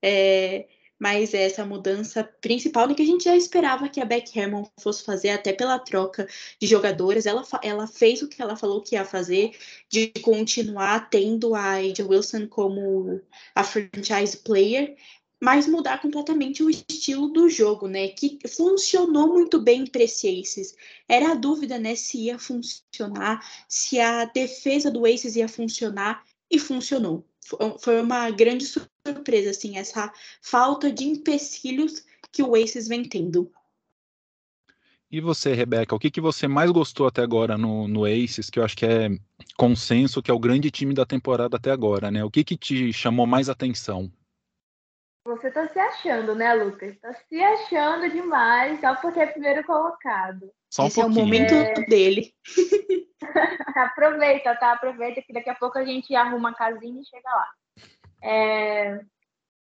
É... 0.00 0.68
mas 1.00 1.34
essa 1.34 1.66
mudança 1.66 2.22
principal, 2.40 2.86
né, 2.86 2.94
que 2.94 3.02
a 3.02 3.06
gente 3.06 3.24
já 3.24 3.34
esperava 3.34 3.88
que 3.88 4.00
a 4.00 4.04
Beck 4.04 4.38
Hammond 4.38 4.70
fosse 4.80 5.02
fazer, 5.02 5.30
até 5.30 5.52
pela 5.52 5.76
troca 5.76 6.28
de 6.60 6.66
jogadores, 6.68 7.26
ela, 7.26 7.42
ela 7.60 7.88
fez 7.88 8.22
o 8.22 8.28
que 8.28 8.40
ela 8.40 8.54
falou 8.54 8.82
que 8.82 8.94
ia 8.94 9.04
fazer, 9.04 9.50
de 9.90 10.12
continuar 10.22 11.10
tendo 11.10 11.56
a 11.56 11.72
Aja 11.72 12.06
Wilson 12.06 12.46
como 12.46 13.20
a 13.52 13.64
franchise 13.64 14.36
player, 14.36 14.94
mas 15.42 15.66
mudar 15.66 16.00
completamente 16.00 16.62
o 16.62 16.70
estilo 16.70 17.28
do 17.28 17.48
jogo, 17.48 17.86
né? 17.86 18.08
Que 18.08 18.38
funcionou 18.48 19.28
muito 19.28 19.60
bem 19.60 19.86
para 19.86 20.02
esse 20.02 20.28
Aces. 20.40 20.74
Era 21.08 21.32
a 21.32 21.34
dúvida, 21.34 21.78
né, 21.78 21.94
se 21.94 22.18
ia 22.18 22.38
funcionar, 22.38 23.44
se 23.68 24.00
a 24.00 24.24
defesa 24.24 24.90
do 24.90 25.04
Aces 25.04 25.36
ia 25.36 25.48
funcionar, 25.48 26.24
e 26.50 26.58
funcionou. 26.58 27.26
Foi 27.80 28.00
uma 28.00 28.30
grande 28.30 28.64
surpresa, 28.64 29.50
assim, 29.50 29.76
essa 29.76 30.12
falta 30.42 30.90
de 30.90 31.04
empecilhos 31.04 32.04
que 32.32 32.42
o 32.42 32.54
Aces 32.54 32.88
vem 32.88 33.04
tendo. 33.04 33.50
E 35.08 35.20
você, 35.20 35.54
Rebeca, 35.54 35.94
o 35.94 35.98
que, 35.98 36.10
que 36.10 36.20
você 36.20 36.48
mais 36.48 36.70
gostou 36.72 37.06
até 37.06 37.22
agora 37.22 37.56
no, 37.56 37.86
no 37.86 38.04
Aces, 38.04 38.50
que 38.50 38.58
eu 38.58 38.64
acho 38.64 38.76
que 38.76 38.84
é 38.84 39.08
consenso, 39.56 40.20
que 40.20 40.30
é 40.30 40.34
o 40.34 40.38
grande 40.38 40.70
time 40.70 40.92
da 40.92 41.06
temporada 41.06 41.56
até 41.56 41.70
agora, 41.70 42.10
né? 42.10 42.24
O 42.24 42.30
que, 42.30 42.42
que 42.42 42.56
te 42.56 42.92
chamou 42.92 43.26
mais 43.26 43.48
atenção? 43.48 44.10
Você 45.26 45.50
tá 45.50 45.66
se 45.68 45.78
achando, 45.78 46.36
né, 46.36 46.54
Lucas? 46.54 46.96
Tá 47.00 47.12
se 47.12 47.42
achando 47.42 48.08
demais, 48.08 48.80
só 48.80 48.94
porque 48.94 49.18
é 49.18 49.26
primeiro 49.26 49.64
colocado. 49.64 50.52
Só 50.70 50.84
um 50.84 50.86
Esse 50.86 51.00
pouquinho. 51.00 51.18
é 51.18 51.22
o 51.22 51.24
momento 51.24 51.54
é... 51.54 51.74
dele. 51.86 52.32
Aproveita, 53.74 54.54
tá? 54.54 54.72
Aproveita 54.72 55.20
que 55.22 55.32
daqui 55.32 55.50
a 55.50 55.54
pouco 55.56 55.78
a 55.78 55.84
gente 55.84 56.14
arruma 56.14 56.50
a 56.50 56.54
casinha 56.54 57.00
e 57.00 57.04
chega 57.04 57.28
lá. 57.28 57.48
É... 58.22 59.00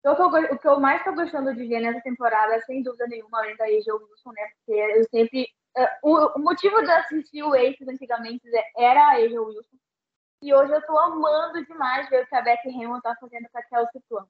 O, 0.04 0.14
que 0.14 0.22
eu, 0.22 0.54
o 0.54 0.58
que 0.58 0.68
eu 0.68 0.80
mais 0.80 1.02
tô 1.02 1.12
gostando 1.12 1.52
de 1.54 1.66
ver 1.66 1.80
nessa 1.80 2.00
temporada, 2.00 2.60
sem 2.62 2.82
dúvida 2.82 3.08
nenhuma, 3.08 3.40
além 3.40 3.56
da 3.56 3.64
Asia 3.64 3.94
Wilson, 3.94 4.30
né? 4.32 4.50
Porque 4.54 4.80
eu 4.80 5.04
sempre. 5.10 5.48
Uh, 5.76 6.36
o, 6.36 6.38
motivo 6.38 6.80
de 6.80 6.90
assistir 6.90 7.42
o 7.42 7.54
Aces 7.54 7.88
antigamente 7.88 8.42
era 8.76 9.00
a 9.00 9.16
Asia 9.16 9.42
Wilson. 9.42 9.76
E 10.42 10.54
hoje 10.54 10.72
eu 10.72 10.82
tô 10.86 10.96
amando 10.96 11.64
demais 11.66 12.08
ver 12.08 12.22
o 12.22 12.26
que 12.26 12.34
a 12.34 12.40
Beck 12.40 12.66
Hammond 12.68 13.02
tá 13.02 13.16
fazendo 13.20 13.48
com 13.50 13.58
a 13.58 13.62
Kelsey 13.62 14.00
Plum. 14.08 14.24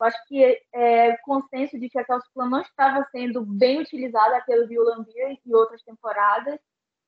Eu 0.00 0.06
acho 0.06 0.26
que 0.26 0.62
é 0.72 1.16
consenso 1.18 1.78
de 1.78 1.88
que 1.88 1.98
a 1.98 2.04
Plum 2.04 2.48
não 2.48 2.60
estava 2.60 3.06
sendo 3.10 3.44
bem 3.44 3.80
utilizada 3.80 4.40
pelo 4.46 4.66
Bill 4.66 4.84
Lambier 4.84 5.36
e 5.44 5.54
outras 5.54 5.82
temporadas 5.82 6.60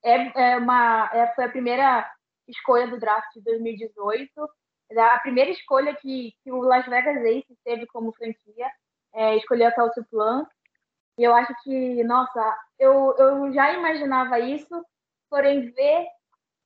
é, 0.03 0.53
é 0.53 0.57
uma, 0.57 1.11
é, 1.12 1.26
foi 1.35 1.44
a 1.44 1.50
primeira 1.50 2.11
escolha 2.48 2.88
do 2.88 2.98
draft 2.98 3.33
de 3.35 3.42
2018. 3.42 4.31
É 4.90 5.00
a 5.00 5.18
primeira 5.20 5.50
escolha 5.50 5.94
que, 5.94 6.35
que 6.42 6.50
o 6.50 6.61
Las 6.61 6.87
Vegas 6.87 7.18
Aces 7.18 7.59
teve 7.64 7.87
como 7.87 8.12
franquia, 8.12 8.68
é, 9.14 9.37
escolheu 9.37 9.68
a 9.68 9.72
Kelsey 9.72 10.05
Plan. 10.11 10.46
E 11.18 11.24
eu 11.24 11.35
acho 11.35 11.55
que, 11.62 12.03
nossa, 12.05 12.59
eu, 12.79 13.14
eu 13.18 13.53
já 13.53 13.72
imaginava 13.72 14.40
isso, 14.40 14.85
porém 15.29 15.70
ver 15.70 16.07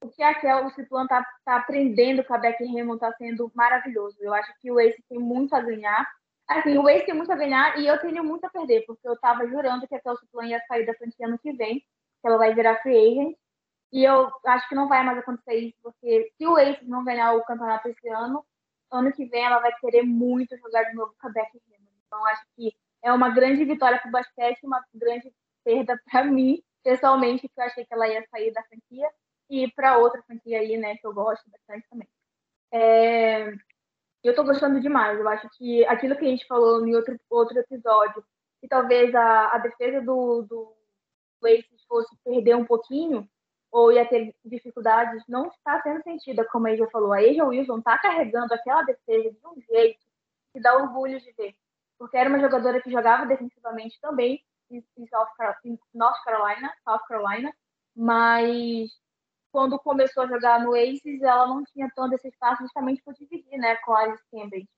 o 0.04 0.10
que 0.10 0.22
a 0.22 0.34
Kelsey 0.34 0.84
Plan 0.86 1.04
está 1.04 1.26
tá 1.46 1.56
aprendendo 1.56 2.22
com 2.24 2.34
a 2.34 2.38
Beck 2.38 2.62
Hammond 2.62 2.96
está 2.96 3.10
sendo 3.14 3.50
maravilhoso. 3.54 4.18
Eu 4.20 4.34
acho 4.34 4.52
que 4.60 4.70
o 4.70 4.78
Ace 4.78 5.02
tem 5.08 5.18
muito 5.18 5.54
a 5.54 5.60
ganhar. 5.60 6.06
Assim, 6.46 6.76
o 6.76 6.86
Ace 6.86 7.06
tem 7.06 7.14
muito 7.14 7.32
a 7.32 7.36
ganhar 7.36 7.78
e 7.78 7.86
eu 7.86 7.98
tenho 7.98 8.22
muito 8.22 8.44
a 8.44 8.50
perder, 8.50 8.84
porque 8.86 9.08
eu 9.08 9.14
estava 9.14 9.48
jurando 9.48 9.88
que 9.88 9.94
a 9.94 10.00
Kelsey 10.00 10.28
Plan 10.30 10.46
ia 10.46 10.60
sair 10.68 10.84
da 10.84 10.92
franquia 10.94 11.26
ano 11.26 11.38
que 11.38 11.52
vem 11.54 11.78
que 11.78 12.28
ela 12.28 12.36
vai 12.36 12.54
virar 12.54 12.82
free 12.82 12.96
agent. 12.96 13.36
E 13.92 14.04
eu 14.04 14.30
acho 14.46 14.68
que 14.68 14.74
não 14.74 14.88
vai 14.88 15.02
mais 15.04 15.18
acontecer 15.18 15.54
isso, 15.54 15.76
porque 15.82 16.30
se 16.36 16.46
o 16.46 16.56
Aces 16.56 16.86
não 16.86 17.02
ganhar 17.02 17.32
o 17.32 17.44
campeonato 17.44 17.88
esse 17.88 18.08
ano, 18.10 18.44
ano 18.90 19.10
que 19.10 19.24
vem 19.24 19.44
ela 19.44 19.60
vai 19.60 19.72
querer 19.80 20.02
muito 20.02 20.54
jogar 20.58 20.82
de 20.84 20.94
novo 20.94 21.14
com 21.18 21.28
a 21.28 21.30
Beck 21.30 21.50
Hammond. 21.66 21.96
Então 22.06 22.26
acho 22.26 22.42
que 22.56 22.74
é 23.02 23.10
uma 23.10 23.30
grande 23.30 23.64
vitória 23.64 23.98
para 23.98 24.08
o 24.08 24.12
basquete, 24.12 24.64
uma 24.64 24.84
grande 24.92 25.32
perda 25.64 25.98
para 26.10 26.24
mim, 26.24 26.62
pessoalmente, 26.82 27.48
que 27.48 27.58
eu 27.58 27.64
achei 27.64 27.86
que 27.86 27.94
ela 27.94 28.06
ia 28.06 28.22
sair 28.30 28.52
da 28.52 28.62
franquia, 28.64 29.08
e 29.50 29.70
para 29.72 29.98
outra 29.98 30.22
franquia 30.22 30.60
aí, 30.60 30.76
né, 30.76 30.96
que 30.96 31.06
eu 31.06 31.12
gosto 31.12 31.48
bastante 31.50 31.86
também. 31.88 32.08
É... 32.72 33.52
Eu 34.22 34.30
estou 34.30 34.44
gostando 34.44 34.80
demais. 34.80 35.18
Eu 35.18 35.28
acho 35.28 35.48
que 35.56 35.84
aquilo 35.84 36.16
que 36.16 36.24
a 36.24 36.28
gente 36.28 36.46
falou 36.46 36.86
em 36.86 36.94
outro, 36.96 37.18
outro 37.28 37.58
episódio, 37.58 38.24
que 38.60 38.66
talvez 38.66 39.14
a, 39.14 39.54
a 39.54 39.58
defesa 39.58 40.00
do, 40.00 40.42
do 40.42 40.74
Aces 41.46 41.84
fosse 41.86 42.16
perder 42.24 42.56
um 42.56 42.64
pouquinho, 42.64 43.28
ou 43.70 43.92
ia 43.92 44.08
ter 44.08 44.34
dificuldades, 44.44 45.22
não 45.28 45.48
está 45.48 45.82
sendo 45.82 46.02
sentida, 46.02 46.46
como 46.46 46.68
a 46.68 46.70
Asia 46.70 46.88
falou. 46.90 47.12
A 47.12 47.18
Asia 47.18 47.44
Wilson 47.44 47.78
está 47.78 47.98
carregando 47.98 48.54
aquela 48.54 48.82
defesa 48.82 49.30
de 49.30 49.46
um 49.46 49.60
jeito 49.68 49.98
que 50.52 50.60
dá 50.60 50.76
orgulho 50.76 51.20
de 51.20 51.32
ver. 51.32 51.54
Porque 51.98 52.16
era 52.16 52.28
uma 52.28 52.38
jogadora 52.38 52.80
que 52.80 52.90
jogava 52.90 53.26
defensivamente 53.26 54.00
também 54.00 54.40
em, 54.70 54.82
North 55.92 56.24
Carolina, 56.24 56.72
South 56.84 57.02
Carolina, 57.08 57.52
mas 57.94 58.90
quando 59.54 59.78
começou 59.78 60.24
a 60.24 60.26
jogar 60.26 60.58
no 60.58 60.74
Aces, 60.74 61.22
ela 61.22 61.46
não 61.46 61.62
tinha 61.62 61.88
tanto 61.94 62.16
esse 62.16 62.26
espaço 62.26 62.62
justamente 62.62 63.00
por 63.04 63.14
dividir 63.14 63.56
né, 63.56 63.76
com 63.76 63.94
a 63.94 64.00
Alice 64.00 64.24
Cambridge. 64.28 64.68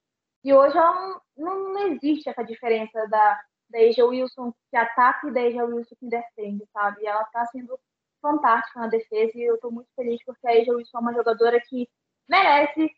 E 0.45 0.53
hoje 0.53 0.77
ela 0.77 1.19
não, 1.35 1.73
não 1.73 1.87
existe 1.87 2.29
essa 2.29 2.45
diferença 2.45 3.09
da, 3.09 3.41
da 3.71 3.79
Asia 3.79 4.05
Wilson 4.05 4.53
que 4.71 4.77
ataca 4.77 5.29
e 5.29 5.33
da 5.33 5.41
Asia 5.41 5.65
Wilson 5.65 5.95
que 5.99 6.07
defende, 6.07 6.69
sabe? 6.75 7.01
E 7.01 7.07
ela 7.07 7.23
está 7.23 7.47
sendo 7.47 7.81
fantástica 8.21 8.81
na 8.81 8.89
defesa 8.89 9.33
e 9.35 9.45
eu 9.45 9.55
estou 9.55 9.73
muito 9.73 9.89
feliz 9.97 10.23
porque 10.27 10.47
a 10.47 10.51
Asia 10.51 10.75
Wilson 10.75 10.99
é 10.99 11.01
uma 11.01 11.15
jogadora 11.15 11.59
que 11.59 11.89
merece 12.29 12.95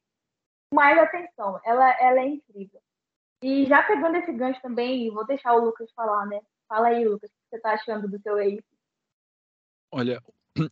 mais 0.75 0.99
atenção. 0.99 1.61
Ela, 1.65 1.93
ela 2.01 2.19
é 2.19 2.27
incrível. 2.27 2.81
E 3.41 3.67
já 3.67 3.85
pegando 3.85 4.17
esse 4.17 4.33
gancho 4.33 4.61
também, 4.61 5.13
vou 5.13 5.25
deixar 5.25 5.55
o 5.55 5.65
Lucas 5.65 5.89
falar, 5.93 6.27
né? 6.27 6.41
Fala 6.69 6.89
aí, 6.89 7.07
Lucas, 7.07 7.31
o 7.31 7.35
que 7.35 7.51
você 7.51 7.57
está 7.57 7.75
achando 7.75 8.09
do 8.09 8.21
seu 8.21 8.37
ex? 8.41 8.61
Olha, 9.93 10.21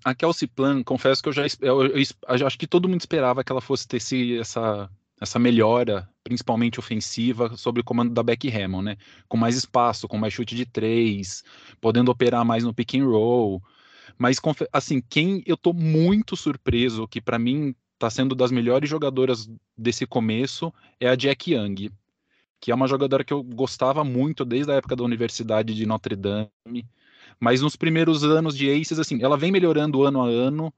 a 0.05 0.15
Kelsey 0.15 0.49
Plan, 0.49 0.83
confesso 0.83 1.23
que 1.23 1.29
eu 1.29 1.33
já 1.33 1.43
eu, 1.61 1.87
eu, 1.87 1.97
eu, 1.97 2.47
acho 2.47 2.59
que 2.59 2.67
todo 2.67 2.89
mundo 2.89 3.01
esperava 3.01 3.43
que 3.45 3.53
ela 3.53 3.61
fosse 3.61 3.87
ter 3.87 3.99
esse, 3.99 4.39
essa 4.39 4.91
essa 5.21 5.39
melhora, 5.39 6.09
principalmente 6.23 6.79
ofensiva, 6.79 7.57
sobre 7.57 7.81
o 7.81 7.85
comando 7.85 8.13
da 8.13 8.23
Beck 8.23 8.49
Hammond, 8.49 8.85
né? 8.85 8.97
Com 9.29 9.37
mais 9.37 9.57
espaço, 9.57 10.07
com 10.07 10.19
mais 10.19 10.33
chute 10.33 10.55
de 10.55 10.67
três, 10.67 11.43
podendo 11.81 12.11
operar 12.11 12.45
mais 12.45 12.65
no 12.65 12.75
pick 12.75 12.95
and 12.95 13.07
roll. 13.07 13.63
Mas, 14.19 14.39
assim, 14.73 15.01
quem 15.01 15.43
eu 15.47 15.57
tô 15.57 15.73
muito 15.73 16.37
surpreso, 16.37 17.09
que 17.09 17.21
para 17.21 17.39
mim 17.39 17.75
tá 17.99 18.11
sendo 18.11 18.35
das 18.35 18.51
melhores 18.51 18.89
jogadoras 18.89 19.49
desse 19.77 20.07
começo, 20.07 20.73
é 21.01 21.09
a 21.09 21.15
Jack 21.15 21.53
Young, 21.53 21.91
que 22.61 22.71
é 22.71 22.75
uma 22.75 22.87
jogadora 22.87 23.25
que 23.25 23.33
eu 23.33 23.43
gostava 23.43 24.05
muito 24.05 24.45
desde 24.45 24.71
a 24.71 24.75
época 24.75 24.97
da 24.97 25.05
Universidade 25.05 25.75
de 25.75 25.87
Notre 25.87 26.15
Dame. 26.15 26.87
Mas 27.39 27.61
nos 27.61 27.77
primeiros 27.77 28.25
anos 28.25 28.57
de 28.57 28.71
Aces, 28.71 28.99
assim, 28.99 29.23
ela 29.23 29.37
vem 29.37 29.53
melhorando 29.53 30.03
ano 30.05 30.23
a 30.23 30.27
ano, 30.27 30.73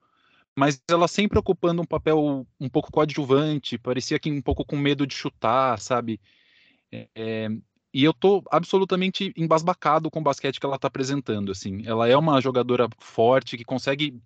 mas 0.56 0.82
ela 0.90 1.06
sempre 1.06 1.38
ocupando 1.38 1.82
um 1.82 1.86
papel 1.86 2.46
um 2.58 2.68
pouco 2.68 2.90
coadjuvante, 2.90 3.78
parecia 3.78 4.18
que 4.18 4.30
um 4.30 4.42
pouco 4.42 4.64
com 4.64 4.76
medo 4.76 5.06
de 5.06 5.14
chutar, 5.14 5.78
sabe? 5.78 6.20
É, 7.14 7.48
e 7.92 8.04
eu 8.04 8.12
tô 8.12 8.42
absolutamente 8.50 9.32
embasbacado 9.36 10.10
com 10.10 10.20
o 10.20 10.22
basquete 10.22 10.60
que 10.60 10.66
ela 10.66 10.78
tá 10.78 10.88
apresentando, 10.88 11.52
assim. 11.52 11.82
Ela 11.86 12.08
é 12.08 12.16
uma 12.16 12.40
jogadora 12.40 12.88
forte 12.98 13.56
que 13.56 13.64
consegue 13.64 14.20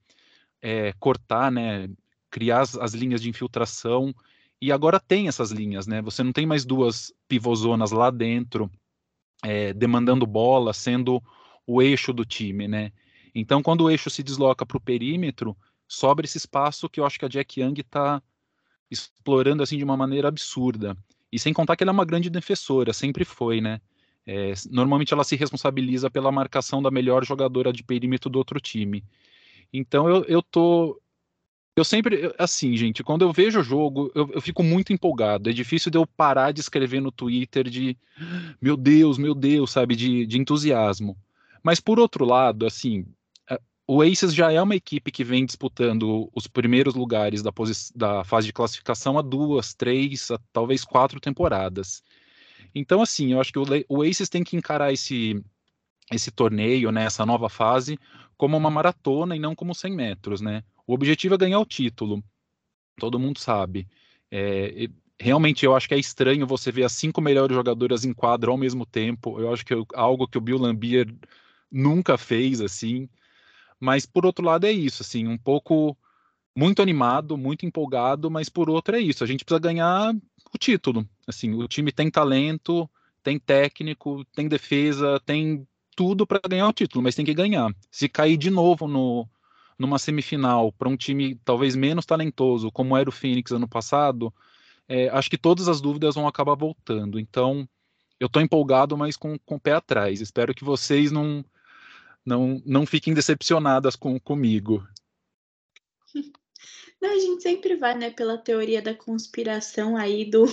é, 0.61 0.93
cortar, 0.99 1.51
né? 1.51 1.89
Criar 2.31 2.61
as, 2.61 2.77
as, 2.77 2.95
linhas 2.95 3.21
de 3.21 3.29
infiltração. 3.29 4.15
E 4.61 4.73
agora 4.73 4.99
tem 4.99 5.29
essas 5.29 5.51
linhas, 5.51 5.87
né? 5.87 6.01
Você 6.03 6.23
não 6.23 6.33
tem 6.33 6.47
mais 6.47 6.65
duas 6.65 7.13
pivôzonas 7.29 7.93
lá 7.93 8.11
dentro, 8.11 8.71
é, 9.45 9.73
demandando 9.73 10.27
bola, 10.27 10.73
sendo 10.73 11.23
o 11.67 11.83
eixo 11.83 12.13
do 12.13 12.25
time, 12.25 12.67
né? 12.69 12.93
Então, 13.35 13.63
quando 13.63 13.83
o 13.83 13.91
eixo 13.91 14.11
se 14.11 14.23
desloca 14.23 14.67
para 14.67 14.77
o 14.77 14.81
perímetro, 14.81 15.57
sobra 15.89 16.27
esse 16.27 16.39
espaço 16.39 16.89
que 16.89 17.01
eu 17.01 17.07
acho 17.07 17.19
que 17.19 17.25
a 17.25 17.29
Jack 17.29 17.61
Young 17.61 17.81
está 17.81 18.23
explorando 18.91 19.63
assim 19.63 19.79
de 19.79 19.85
uma 19.85 19.97
maneira 19.97 20.29
absurda. 20.29 20.97
E 21.33 21.39
sem 21.39 21.53
contar 21.53 21.77
que 21.77 21.83
ela 21.83 21.91
é 21.91 21.95
uma 21.95 22.05
grande 22.05 22.29
defensora, 22.29 22.93
sempre 22.93 23.25
foi, 23.25 23.61
né? 23.61 23.81
É, 24.27 24.53
normalmente 24.71 25.13
ela 25.13 25.25
se 25.25 25.35
responsabiliza 25.35 26.11
pela 26.11 26.31
marcação 26.31 26.83
da 26.83 26.91
melhor 26.91 27.25
jogadora 27.25 27.73
de 27.73 27.83
perímetro 27.83 28.31
do 28.31 28.39
outro 28.39 28.61
time. 28.61 29.05
Então 29.73 30.09
eu, 30.09 30.25
eu 30.25 30.43
tô. 30.43 31.01
Eu 31.75 31.85
sempre. 31.85 32.33
Assim, 32.39 32.77
gente, 32.77 33.03
quando 33.03 33.23
eu 33.23 33.33
vejo 33.33 33.61
o 33.61 33.65
jogo, 33.65 34.13
eu, 34.15 34.31
eu 34.35 34.41
fico 34.41 34.63
muito 34.63 34.93
empolgado. 34.93 35.49
É 35.49 35.53
difícil 35.53 35.91
de 35.91 35.97
eu 35.97 36.07
parar 36.07 36.53
de 36.53 36.61
escrever 36.61 37.01
no 37.01 37.11
Twitter 37.11 37.69
de 37.69 37.97
meu 38.61 38.77
Deus, 38.77 39.17
meu 39.19 39.35
Deus, 39.35 39.71
sabe? 39.73 39.97
De, 39.97 40.27
de 40.27 40.39
entusiasmo. 40.39 41.17
Mas 41.63 41.81
por 41.81 41.99
outro 41.99 42.25
lado, 42.25 42.67
assim, 42.67 43.07
o 43.87 44.01
Aces 44.03 44.35
já 44.35 44.53
é 44.53 44.61
uma 44.61 44.77
equipe 44.77 45.11
que 45.11 45.25
vem 45.25 45.45
disputando 45.45 46.31
os 46.35 46.47
primeiros 46.47 46.95
lugares 46.95 47.43
da, 47.43 47.53
da 47.95 48.25
fase 48.25 48.47
de 48.47 48.53
classificação 48.53 49.19
há 49.19 49.23
duas, 49.23 49.75
três, 49.75 50.29
talvez 50.53 50.85
quatro 50.85 51.21
temporadas. 51.21 52.03
Então, 52.75 53.03
assim, 53.03 53.33
eu 53.33 53.41
acho 53.41 53.53
que 53.53 53.59
o, 53.59 53.65
o 53.89 54.03
Aces 54.03 54.29
tem 54.29 54.43
que 54.43 54.57
encarar 54.57 54.93
esse, 54.93 55.43
esse 56.11 56.31
torneio, 56.31 56.91
né, 56.91 57.05
essa 57.05 57.27
nova 57.27 57.49
fase, 57.49 57.99
como 58.37 58.57
uma 58.57 58.71
maratona 58.71 59.37
e 59.37 59.39
não 59.39 59.55
como 59.55 59.75
100 59.75 59.95
metros, 59.95 60.41
né? 60.41 60.65
O 60.87 60.95
objetivo 60.95 61.35
é 61.35 61.39
ganhar 61.39 61.61
o 61.61 61.67
título, 61.67 62.23
todo 62.99 63.19
mundo 63.19 63.39
sabe. 63.39 63.87
É, 64.31 64.89
realmente 65.21 65.65
eu 65.65 65.77
acho 65.77 65.87
que 65.87 65.95
é 65.95 65.99
estranho 65.99 66.47
você 66.47 66.73
ver 66.73 66.85
as 66.85 66.93
cinco 66.93 67.21
melhores 67.21 67.55
jogadoras 67.55 68.05
em 68.05 68.13
quadro 68.13 68.51
ao 68.51 68.59
mesmo 68.59 68.87
tempo. 68.87 69.39
Eu 69.39 69.53
acho 69.53 69.65
que 69.65 69.75
é 69.75 69.77
algo 69.95 70.27
que 70.27 70.39
o 70.39 70.41
Bill 70.41 70.59
Lambier 70.59 71.07
nunca 71.73 72.19
fez 72.19 72.61
assim. 72.61 73.09
Mas 73.81 74.07
por 74.07 74.27
outro 74.27 74.45
lado 74.45 74.67
é 74.67 74.71
isso, 74.71 75.03
assim, 75.03 75.27
um 75.27 75.39
pouco 75.39 75.97
muito 76.55 76.83
animado, 76.83 77.37
muito 77.37 77.67
empolgado, 77.67 78.31
mas 78.31 78.49
por 78.49 78.69
outro 78.71 78.95
é 78.95 79.01
isso. 79.01 79.25
A 79.25 79.27
gente 79.27 79.45
precisa 79.45 79.59
ganhar 79.59 80.15
o 80.55 80.59
título. 80.59 81.09
Assim, 81.27 81.53
o 81.55 81.67
time 81.67 81.91
tem 81.91 82.11
talento, 82.11 82.89
tem 83.23 83.39
técnico, 83.39 84.25
tem 84.35 84.47
defesa, 84.47 85.21
tem 85.25 85.67
tudo 85.97 86.27
para 86.27 86.41
ganhar 86.49 86.69
o 86.69 86.73
título, 86.73 87.03
mas 87.03 87.15
tem 87.15 87.25
que 87.25 87.35
ganhar. 87.35 87.75
Se 87.91 88.09
cair 88.09 88.37
de 88.37 88.51
novo 88.51 88.87
no, 88.87 89.29
numa 89.79 89.99
semifinal 89.99 90.73
para 90.73 90.89
um 90.89 90.97
time 90.97 91.35
talvez 91.45 91.75
menos 91.75 92.07
talentoso, 92.07 92.71
como 92.71 92.97
era 92.97 93.09
o 93.09 93.13
Phoenix 93.13 93.53
ano 93.53 93.69
passado, 93.69 94.33
é, 94.89 95.09
acho 95.09 95.31
que 95.31 95.39
todas 95.39 95.69
as 95.69 95.81
dúvidas 95.81 96.15
vão 96.15 96.29
acabar 96.29 96.55
voltando. 96.55 97.19
Então, 97.19 97.69
eu 98.21 98.27
estou 98.27 98.43
empolgado, 98.43 98.97
mas 98.97 99.17
com, 99.17 99.39
com 99.39 99.57
o 99.57 99.61
pé 99.61 99.73
atrás. 99.73 100.21
Espero 100.21 100.55
que 100.55 100.65
vocês 100.65 101.11
não, 101.11 101.45
não, 102.25 102.63
não 102.65 102.87
fiquem 102.87 103.13
decepcionadas 103.15 103.97
com, 103.97 104.19
comigo. 104.19 104.87
Não, 107.01 107.11
a 107.11 107.19
gente 107.19 107.43
sempre 107.43 107.75
vai, 107.75 107.99
né, 107.99 108.11
pela 108.11 108.39
teoria 108.39 108.81
da 108.81 108.95
conspiração 108.95 109.97
aí 109.97 110.25
do 110.25 110.45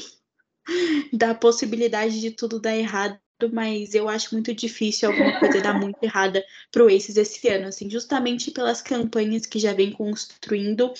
da 1.14 1.36
possibilidade 1.36 2.20
de 2.20 2.32
tudo 2.32 2.60
dar 2.60 2.76
errado, 2.76 3.20
mas 3.54 3.94
eu 3.94 4.10
acho 4.10 4.34
muito 4.34 4.52
difícil 4.54 5.10
alguma 5.10 5.40
coisa 5.40 5.62
dar 5.62 5.80
muito 5.80 6.02
errada 6.02 6.44
pro 6.72 6.88
Aces 6.88 7.18
esse 7.18 7.48
ano, 7.48 7.68
assim, 7.68 7.88
justamente 7.88 8.50
pelas 8.50 8.82
campanhas 8.82 9.46
que 9.46 9.60
já 9.60 9.74
vem 9.74 9.92
construindo 9.92 10.92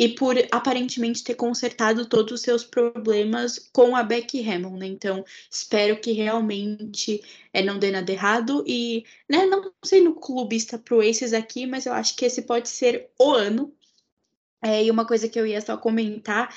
e 0.00 0.08
por 0.08 0.34
aparentemente 0.50 1.22
ter 1.22 1.34
consertado 1.34 2.08
todos 2.08 2.32
os 2.32 2.40
seus 2.40 2.64
problemas 2.64 3.68
com 3.70 3.94
a 3.94 4.02
Becky 4.02 4.40
Hammond, 4.40 4.78
né? 4.78 4.86
Então, 4.86 5.22
espero 5.50 6.00
que 6.00 6.12
realmente 6.12 7.22
é, 7.52 7.62
não 7.62 7.78
dê 7.78 7.90
nada 7.90 8.10
errado 8.10 8.64
e, 8.66 9.04
né, 9.28 9.44
não 9.44 9.70
sei 9.84 10.00
no 10.00 10.14
clubista 10.14 10.78
pro 10.78 11.02
Aces 11.02 11.34
aqui, 11.34 11.66
mas 11.66 11.84
eu 11.84 11.92
acho 11.92 12.16
que 12.16 12.24
esse 12.24 12.40
pode 12.40 12.70
ser 12.70 13.10
o 13.20 13.30
ano 13.32 13.74
é, 14.62 14.82
e 14.82 14.90
uma 14.90 15.06
coisa 15.06 15.28
que 15.28 15.38
eu 15.38 15.46
ia 15.46 15.60
só 15.60 15.76
comentar 15.76 16.48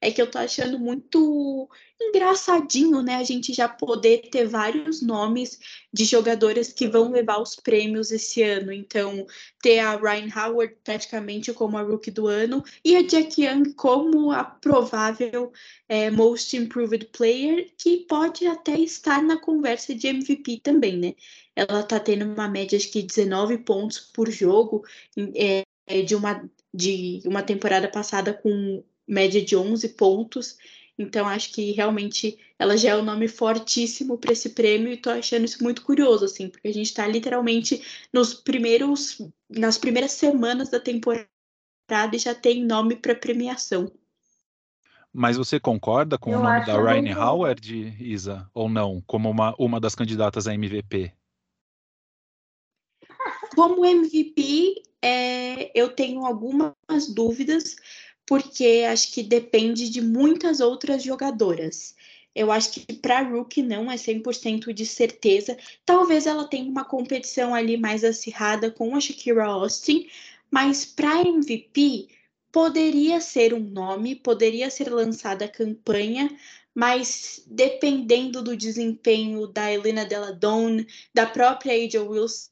é 0.00 0.10
que 0.10 0.20
eu 0.20 0.28
tô 0.28 0.38
achando 0.38 0.76
muito 0.76 1.70
engraçadinho, 2.00 3.02
né? 3.02 3.16
A 3.16 3.24
gente 3.24 3.52
já 3.52 3.68
poder 3.68 4.28
ter 4.30 4.46
vários 4.46 5.02
nomes 5.02 5.58
de 5.92 6.04
jogadoras 6.04 6.72
que 6.72 6.86
vão 6.86 7.10
levar 7.10 7.40
os 7.40 7.56
prêmios 7.56 8.10
esse 8.10 8.42
ano. 8.42 8.72
Então, 8.72 9.26
ter 9.60 9.80
a 9.80 9.96
Ryan 9.96 10.28
Howard 10.34 10.76
praticamente 10.84 11.52
como 11.52 11.76
a 11.76 11.82
rookie 11.82 12.10
do 12.10 12.26
ano 12.26 12.62
e 12.84 12.96
a 12.96 13.02
Jack 13.02 13.42
Young 13.42 13.72
como 13.74 14.30
a 14.30 14.44
provável 14.44 15.52
é, 15.88 16.10
Most 16.10 16.56
Improved 16.56 17.06
Player, 17.06 17.70
que 17.76 17.98
pode 18.08 18.46
até 18.46 18.78
estar 18.78 19.22
na 19.22 19.38
conversa 19.38 19.94
de 19.94 20.06
MVP 20.06 20.60
também, 20.62 20.96
né? 20.96 21.14
Ela 21.56 21.82
tá 21.82 21.98
tendo 21.98 22.24
uma 22.24 22.48
média 22.48 22.78
de 22.78 23.02
19 23.02 23.58
pontos 23.58 23.98
por 23.98 24.30
jogo, 24.30 24.84
é, 25.34 25.64
de 26.02 26.14
uma 26.14 26.48
de 26.72 27.22
uma 27.24 27.42
temporada 27.42 27.88
passada 27.88 28.32
com 28.32 28.84
média 29.06 29.42
de 29.42 29.56
11 29.56 29.88
pontos. 29.90 30.56
Então, 30.98 31.28
acho 31.28 31.52
que 31.52 31.70
realmente 31.70 32.36
ela 32.58 32.76
já 32.76 32.90
é 32.90 32.96
um 32.96 33.04
nome 33.04 33.28
fortíssimo 33.28 34.18
para 34.18 34.32
esse 34.32 34.50
prêmio 34.50 34.88
e 34.88 34.94
estou 34.94 35.12
achando 35.12 35.44
isso 35.44 35.62
muito 35.62 35.82
curioso, 35.82 36.24
assim, 36.24 36.48
porque 36.48 36.66
a 36.66 36.74
gente 36.74 36.86
está 36.86 37.06
literalmente 37.06 37.80
nos 38.12 38.34
primeiros, 38.34 39.22
nas 39.48 39.78
primeiras 39.78 40.10
semanas 40.12 40.68
da 40.68 40.80
temporada 40.80 41.28
e 42.12 42.18
já 42.18 42.34
tem 42.34 42.64
nome 42.64 42.96
para 42.96 43.14
premiação. 43.14 43.92
Mas 45.12 45.36
você 45.36 45.60
concorda 45.60 46.18
com 46.18 46.32
Eu 46.32 46.40
o 46.40 46.42
nome 46.42 46.66
da 46.66 46.80
Ryan 46.80 47.02
muito... 47.02 47.20
Howard, 47.20 47.96
Isa, 48.00 48.50
ou 48.52 48.68
não, 48.68 49.00
como 49.06 49.30
uma, 49.30 49.54
uma 49.56 49.80
das 49.80 49.94
candidatas 49.94 50.48
a 50.48 50.54
MVP? 50.54 51.12
Como 53.54 53.86
MVP, 53.86 54.82
é, 55.02 55.78
eu 55.78 55.88
tenho 55.90 56.24
algumas 56.24 56.74
dúvidas, 57.14 57.76
porque 58.28 58.84
acho 58.86 59.10
que 59.10 59.22
depende 59.22 59.88
de 59.88 60.02
muitas 60.02 60.60
outras 60.60 61.02
jogadoras. 61.02 61.96
Eu 62.34 62.52
acho 62.52 62.72
que 62.72 62.92
para 62.92 63.22
Rookie 63.22 63.62
não 63.62 63.90
é 63.90 63.96
100% 63.96 64.70
de 64.74 64.84
certeza. 64.84 65.56
Talvez 65.86 66.26
ela 66.26 66.46
tenha 66.46 66.70
uma 66.70 66.84
competição 66.84 67.54
ali 67.54 67.78
mais 67.78 68.04
acirrada 68.04 68.70
com 68.70 68.94
a 68.94 69.00
Shakira 69.00 69.46
Austin, 69.46 70.06
mas 70.50 70.84
para 70.84 71.22
MVP 71.22 72.08
poderia 72.52 73.18
ser 73.18 73.54
um 73.54 73.60
nome, 73.60 74.14
poderia 74.14 74.68
ser 74.68 74.90
lançada 74.90 75.46
a 75.46 75.48
campanha, 75.48 76.30
mas 76.74 77.42
dependendo 77.46 78.42
do 78.42 78.54
desempenho 78.54 79.46
da 79.46 79.72
Helena 79.72 80.04
Deladon, 80.04 80.84
da 81.14 81.24
própria 81.24 81.72
Aja 81.72 82.02
Wilson, 82.02 82.50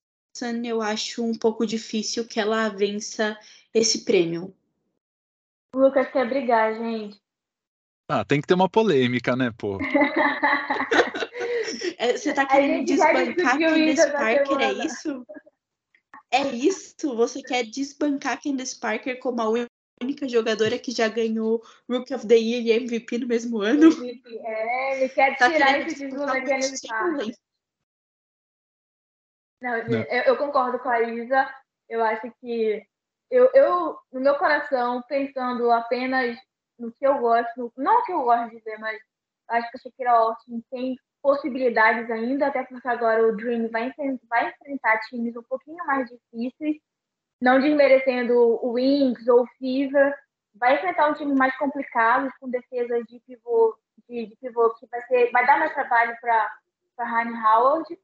eu 0.65 0.81
acho 0.81 1.23
um 1.23 1.35
pouco 1.35 1.67
difícil 1.67 2.27
que 2.27 2.41
ela 2.41 2.71
vença 2.71 3.39
esse 3.75 4.07
prêmio. 4.07 4.55
O 5.77 5.79
Lucas 5.79 6.11
quer 6.11 6.27
brigar, 6.27 6.75
gente. 6.75 7.21
Ah, 8.09 8.25
tem 8.25 8.41
que 8.41 8.47
ter 8.47 8.55
uma 8.55 8.67
polêmica, 8.69 9.37
né, 9.37 9.53
pô? 9.59 9.79
É, 11.99 12.17
você 12.17 12.33
tá 12.33 12.47
querendo 12.47 12.85
desbancar 12.85 13.59
Candace 13.59 14.13
Parker, 14.13 14.61
é 14.61 14.73
isso? 14.85 15.27
É 16.31 16.43
isso? 16.55 17.17
Você 17.17 17.43
quer 17.43 17.65
desbancar 17.65 18.41
Candace 18.41 18.79
Parker 18.79 19.19
como 19.19 19.41
a 19.41 19.67
única 20.03 20.29
jogadora 20.29 20.79
que 20.79 20.93
já 20.93 21.09
ganhou 21.09 21.63
Rookie 21.89 22.15
of 22.15 22.27
the 22.27 22.37
Year 22.37 22.63
e 22.63 22.73
MVP 22.73 23.19
no 23.19 23.27
mesmo 23.27 23.61
ano? 23.61 23.89
É, 24.45 24.99
ele 24.99 25.09
quer 25.09 25.37
tá 25.39 25.51
tirar 25.51 25.81
esse 25.81 25.97
título 25.97 26.27
da 26.27 26.41
Candace 26.41 26.87
Parker. 26.87 27.35
Não, 29.61 29.77
eu, 29.79 30.03
eu, 30.03 30.37
concordo 30.37 30.79
com 30.79 30.89
a 30.89 31.03
Isa. 31.03 31.53
Eu 31.89 32.05
acho 32.05 32.31
que 32.41 32.87
eu, 33.31 33.51
eu, 33.55 33.99
no 34.13 34.21
meu 34.21 34.35
coração, 34.37 35.03
pensando 35.09 35.71
apenas 35.71 36.37
no 36.79 36.93
que 36.93 37.07
eu 37.07 37.19
gosto, 37.19 37.73
não 37.77 38.01
o 38.01 38.05
que 38.05 38.13
eu 38.13 38.23
gosto 38.23 38.51
de 38.51 38.61
ver, 38.61 38.79
mas 38.79 38.99
acho 39.49 39.71
que 39.71 39.77
a 39.77 39.81
Shakira 39.81 40.11
Austin 40.13 40.63
tem 40.71 40.97
possibilidades 41.23 42.11
ainda, 42.11 42.47
até 42.47 42.63
porque 42.65 42.87
agora 42.87 43.27
o 43.27 43.37
Dream 43.37 43.69
vai, 43.69 43.93
vai 44.29 44.49
enfrentar 44.49 45.01
times 45.09 45.37
um 45.37 45.43
pouquinho 45.43 45.85
mais 45.87 46.09
difíceis, 46.09 46.77
não 47.41 47.61
desmerecendo 47.61 48.35
o 48.35 48.73
Wings 48.73 49.27
ou 49.27 49.43
o 49.43 49.47
Fever, 49.59 50.15
vai 50.55 50.77
enfrentar 50.77 51.11
um 51.11 51.15
time 51.15 51.35
mais 51.35 51.57
complicado, 51.57 52.31
com 52.41 52.49
defesas 52.49 53.05
de 53.07 53.21
pivô, 53.21 53.77
de, 54.09 54.27
de 54.27 54.37
pivô 54.37 54.71
que 54.75 54.87
vai, 54.87 55.03
ser, 55.03 55.31
vai 55.33 55.47
dar 55.47 55.59
mais 55.59 55.75
trabalho 55.75 56.17
para 56.21 56.51
Ryan 56.99 57.35
Howard, 57.43 57.99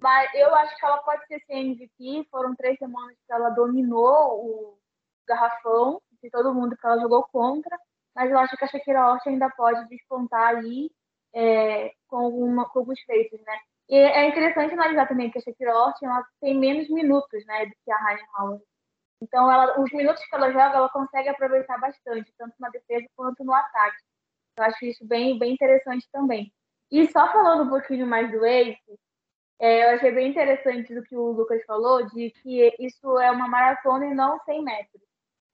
mas 0.00 0.32
eu 0.34 0.54
acho 0.54 0.76
que 0.76 0.84
ela 0.84 0.98
pode 0.98 1.26
ser 1.26 1.40
MVP. 1.48 2.26
Foram 2.30 2.54
três 2.54 2.78
semanas 2.78 3.16
que 3.26 3.32
ela 3.32 3.50
dominou 3.50 4.44
o 4.44 4.78
garrafão 5.26 6.00
de 6.22 6.30
todo 6.30 6.54
mundo 6.54 6.76
que 6.76 6.86
ela 6.86 7.00
jogou 7.00 7.24
contra. 7.32 7.76
Mas 8.14 8.30
eu 8.30 8.38
acho 8.38 8.56
que 8.56 8.64
a 8.64 8.68
Shakira 8.68 9.08
Orte 9.08 9.28
ainda 9.28 9.50
pode 9.50 9.88
despontar 9.88 10.56
aí 10.56 10.90
é, 11.34 11.92
com, 12.06 12.16
alguma, 12.16 12.68
com 12.68 12.80
alguns 12.80 13.00
feitos, 13.00 13.40
né? 13.42 13.58
E 13.88 13.96
é 13.96 14.28
interessante 14.28 14.72
analisar 14.72 15.06
também 15.06 15.30
que 15.30 15.38
a 15.38 15.42
Shakira 15.42 15.70
ela 15.70 16.24
tem 16.40 16.58
menos 16.58 16.88
minutos, 16.88 17.44
né, 17.44 17.66
do 17.66 17.72
que 17.84 17.92
a 17.92 17.98
Ryan 17.98 18.26
Howard. 18.38 18.64
Então, 19.20 19.50
ela, 19.50 19.80
os 19.80 19.90
minutos 19.92 20.24
que 20.24 20.34
ela 20.34 20.50
joga, 20.50 20.76
ela 20.76 20.88
consegue 20.88 21.28
aproveitar 21.28 21.78
bastante, 21.78 22.32
tanto 22.38 22.54
na 22.58 22.68
defesa 22.70 23.06
quanto 23.16 23.44
no 23.44 23.52
ataque. 23.52 23.96
Eu 24.56 24.64
acho 24.64 24.84
isso 24.84 25.06
bem, 25.06 25.38
bem 25.38 25.52
interessante 25.52 26.06
também. 26.12 26.52
E 26.90 27.06
só 27.10 27.30
falando 27.32 27.64
um 27.64 27.68
pouquinho 27.68 28.06
mais 28.06 28.30
do 28.30 28.44
Ace, 28.44 28.78
é, 29.64 29.82
eu 29.82 29.96
achei 29.96 30.12
bem 30.12 30.28
interessante 30.28 30.94
do 30.94 31.02
que 31.02 31.16
o 31.16 31.32
Lucas 31.32 31.64
falou, 31.64 32.04
de 32.10 32.30
que 32.42 32.76
isso 32.78 33.18
é 33.18 33.30
uma 33.30 33.48
maratona 33.48 34.04
e 34.04 34.14
não 34.14 34.38
100 34.40 34.62
metros. 34.62 35.02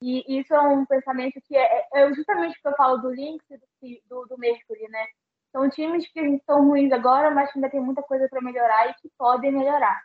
E 0.02 0.40
isso 0.40 0.52
é 0.52 0.60
um 0.60 0.84
pensamento 0.84 1.40
que 1.46 1.56
é, 1.56 1.86
é 1.94 2.12
justamente 2.12 2.58
o 2.58 2.60
que 2.60 2.66
eu 2.66 2.74
falo 2.74 2.96
do 2.96 3.10
Lynx 3.10 3.44
e 3.48 4.02
do, 4.08 4.22
do, 4.22 4.26
do 4.30 4.38
Mercury, 4.38 4.88
né? 4.88 5.06
São 5.52 5.70
times 5.70 6.10
que 6.12 6.20
estão 6.20 6.66
ruins 6.66 6.90
agora, 6.90 7.30
mas 7.30 7.52
que 7.52 7.58
ainda 7.58 7.70
tem 7.70 7.80
muita 7.80 8.02
coisa 8.02 8.28
para 8.28 8.42
melhorar 8.42 8.90
e 8.90 8.94
que 8.94 9.08
podem 9.16 9.52
melhorar. 9.52 10.02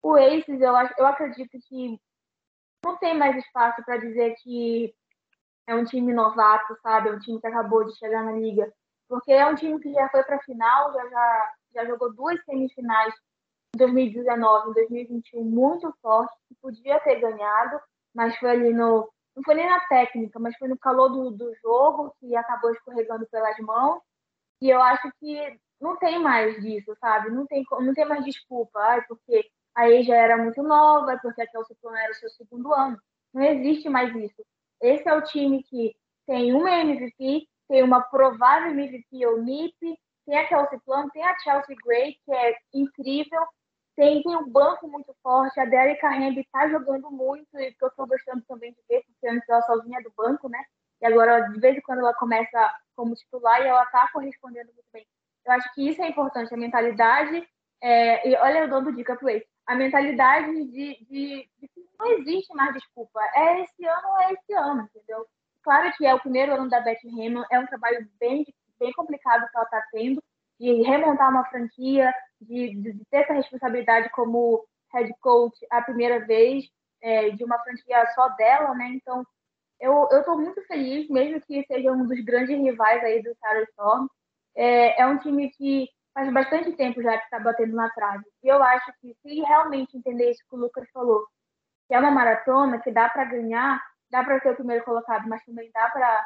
O 0.00 0.14
Aces, 0.14 0.60
eu, 0.60 0.72
eu 0.98 1.06
acredito 1.06 1.58
que 1.68 1.98
não 2.84 2.96
tem 2.98 3.18
mais 3.18 3.36
espaço 3.36 3.82
para 3.84 3.96
dizer 3.96 4.36
que 4.40 4.94
é 5.66 5.74
um 5.74 5.84
time 5.84 6.12
novato, 6.12 6.76
sabe? 6.80 7.08
É 7.08 7.12
um 7.12 7.18
time 7.18 7.40
que 7.40 7.46
acabou 7.48 7.84
de 7.84 7.98
chegar 7.98 8.22
na 8.22 8.32
liga. 8.32 8.72
Porque 9.08 9.32
é 9.32 9.44
um 9.46 9.56
time 9.56 9.80
que 9.80 9.92
já 9.92 10.08
foi 10.10 10.22
para 10.22 10.36
a 10.36 10.42
final, 10.42 10.92
já, 10.92 11.08
já 11.08 11.52
já 11.74 11.84
jogou 11.86 12.12
duas 12.12 12.42
semifinais 12.44 13.14
em 13.14 13.31
2019 13.76 14.70
e 14.70 14.74
2021 14.74 15.44
muito 15.44 15.92
forte, 16.00 16.34
que 16.48 16.54
podia 16.60 17.00
ter 17.00 17.20
ganhado, 17.20 17.80
mas 18.14 18.36
foi 18.38 18.50
ali 18.50 18.72
no. 18.72 19.10
Não 19.34 19.42
foi 19.44 19.54
nem 19.54 19.66
na 19.66 19.80
técnica, 19.86 20.38
mas 20.38 20.56
foi 20.58 20.68
no 20.68 20.78
calor 20.78 21.08
do, 21.08 21.30
do 21.30 21.54
jogo 21.62 22.14
que 22.20 22.36
acabou 22.36 22.70
escorregando 22.70 23.26
pelas 23.30 23.58
mãos. 23.60 24.00
E 24.60 24.68
eu 24.68 24.80
acho 24.80 25.10
que 25.18 25.58
não 25.80 25.96
tem 25.96 26.18
mais 26.20 26.60
disso, 26.62 26.94
sabe? 27.00 27.30
Não 27.30 27.46
tem, 27.46 27.64
não 27.70 27.94
tem 27.94 28.04
mais 28.04 28.24
desculpa. 28.24 28.78
Ai, 28.78 29.02
porque 29.08 29.44
aí 29.74 30.02
já 30.02 30.16
era 30.16 30.36
muito 30.36 30.62
nova, 30.62 31.18
porque 31.22 31.40
a 31.40 31.46
Kelsey 31.46 31.76
Plum 31.80 31.96
era 31.96 32.12
o 32.12 32.14
seu 32.14 32.28
segundo 32.30 32.72
ano. 32.74 32.98
Não 33.32 33.42
existe 33.42 33.88
mais 33.88 34.14
isso. 34.14 34.44
Esse 34.80 35.08
é 35.08 35.14
o 35.14 35.24
time 35.24 35.62
que 35.62 35.96
tem 36.26 36.52
uma 36.52 36.70
MVP, 36.70 37.48
tem 37.68 37.82
uma 37.82 38.02
provável 38.02 38.70
MVP 38.70 39.26
ou 39.26 39.42
MIP, 39.42 39.98
tem 40.26 40.38
a 40.38 40.46
Kelsey 40.46 40.78
Plum, 40.84 41.08
tem 41.08 41.24
a 41.24 41.38
Chelsea 41.38 41.76
Gray, 41.84 42.16
que 42.24 42.32
é 42.32 42.54
incrível, 42.74 43.42
tem, 43.96 44.22
tem 44.22 44.36
um 44.36 44.48
banco 44.48 44.88
muito 44.88 45.14
forte, 45.22 45.60
a 45.60 45.64
Derek 45.64 46.04
Henry 46.04 46.40
está 46.40 46.68
jogando 46.68 47.10
muito, 47.10 47.58
e 47.58 47.72
que 47.72 47.84
eu 47.84 47.88
estou 47.88 48.06
gostando 48.06 48.42
também 48.48 48.72
de 48.72 48.78
ver, 48.88 49.02
porque 49.04 49.28
antes 49.28 49.48
ela 49.48 49.62
só 49.62 49.80
vinha 49.82 50.02
do 50.02 50.12
banco, 50.16 50.48
né? 50.48 50.62
E 51.00 51.06
agora, 51.06 51.48
de 51.48 51.60
vez 51.60 51.76
em 51.76 51.80
quando, 51.80 51.98
ela 51.98 52.14
começa 52.14 52.74
como 52.94 53.14
titular 53.14 53.60
e 53.60 53.66
ela 53.66 53.82
está 53.82 54.08
correspondendo 54.12 54.72
muito 54.72 54.86
bem. 54.92 55.06
Eu 55.44 55.52
acho 55.52 55.74
que 55.74 55.88
isso 55.88 56.00
é 56.00 56.08
importante, 56.08 56.54
a 56.54 56.56
mentalidade. 56.56 57.46
É, 57.82 58.28
e 58.28 58.36
olha, 58.36 58.60
eu 58.60 58.68
dando 58.68 58.94
dica 58.94 59.16
para 59.16 59.42
a 59.66 59.74
mentalidade 59.74 60.52
de, 60.52 61.04
de, 61.04 61.50
de, 61.58 61.68
que 61.68 61.86
não 61.98 62.06
existe 62.12 62.54
mais 62.54 62.72
desculpa. 62.74 63.20
É 63.34 63.62
esse 63.62 63.84
ano 63.84 64.08
é 64.22 64.32
esse 64.32 64.52
ano, 64.54 64.82
entendeu? 64.94 65.26
Claro 65.62 65.92
que 65.96 66.06
é 66.06 66.14
o 66.14 66.20
primeiro 66.20 66.54
ano 66.54 66.68
da 66.68 66.80
Beth 66.80 67.00
Hammond, 67.04 67.46
é 67.50 67.58
um 67.58 67.66
trabalho 67.66 68.08
bem, 68.18 68.44
bem 68.78 68.92
complicado 68.92 69.48
que 69.48 69.56
ela 69.56 69.64
está 69.64 69.82
tendo, 69.92 70.22
de 70.62 70.80
remontar 70.82 71.28
uma 71.28 71.44
franquia, 71.46 72.14
de, 72.40 72.76
de, 72.76 73.04
ter 73.10 73.22
essa 73.24 73.32
responsabilidade 73.32 74.08
como 74.10 74.64
head 74.94 75.12
coach 75.20 75.58
a 75.68 75.82
primeira 75.82 76.24
vez, 76.24 76.64
é, 77.02 77.30
de 77.30 77.42
uma 77.42 77.58
franquia 77.58 78.06
só 78.14 78.28
dela, 78.36 78.72
né? 78.74 78.92
Então, 78.94 79.26
eu 79.80 80.06
estou 80.12 80.38
muito 80.38 80.64
feliz, 80.68 81.08
mesmo 81.10 81.40
que 81.40 81.64
seja 81.66 81.90
um 81.90 82.06
dos 82.06 82.24
grandes 82.24 82.56
rivais 82.56 83.02
aí 83.02 83.20
do 83.20 83.34
Sarah 83.40 83.64
Storm. 83.64 84.06
É, 84.54 85.02
é 85.02 85.06
um 85.06 85.18
time 85.18 85.50
que 85.50 85.88
faz 86.14 86.32
bastante 86.32 86.70
tempo 86.76 87.02
já 87.02 87.18
que 87.18 87.24
está 87.24 87.40
batendo 87.40 87.74
na 87.74 87.90
trave. 87.90 88.22
E 88.44 88.46
eu 88.46 88.62
acho 88.62 88.92
que 89.00 89.16
se 89.20 89.40
realmente 89.40 89.96
entender 89.96 90.30
isso 90.30 90.44
que 90.48 90.54
o 90.54 90.60
Lucas 90.60 90.88
falou, 90.92 91.26
que 91.88 91.94
é 91.94 91.98
uma 91.98 92.12
maratona, 92.12 92.78
que 92.78 92.92
dá 92.92 93.08
para 93.08 93.24
ganhar, 93.24 93.82
dá 94.12 94.22
para 94.22 94.38
ser 94.38 94.52
o 94.52 94.56
primeiro 94.56 94.84
colocado, 94.84 95.28
mas 95.28 95.44
também 95.44 95.68
dá 95.74 95.90
para 95.90 96.24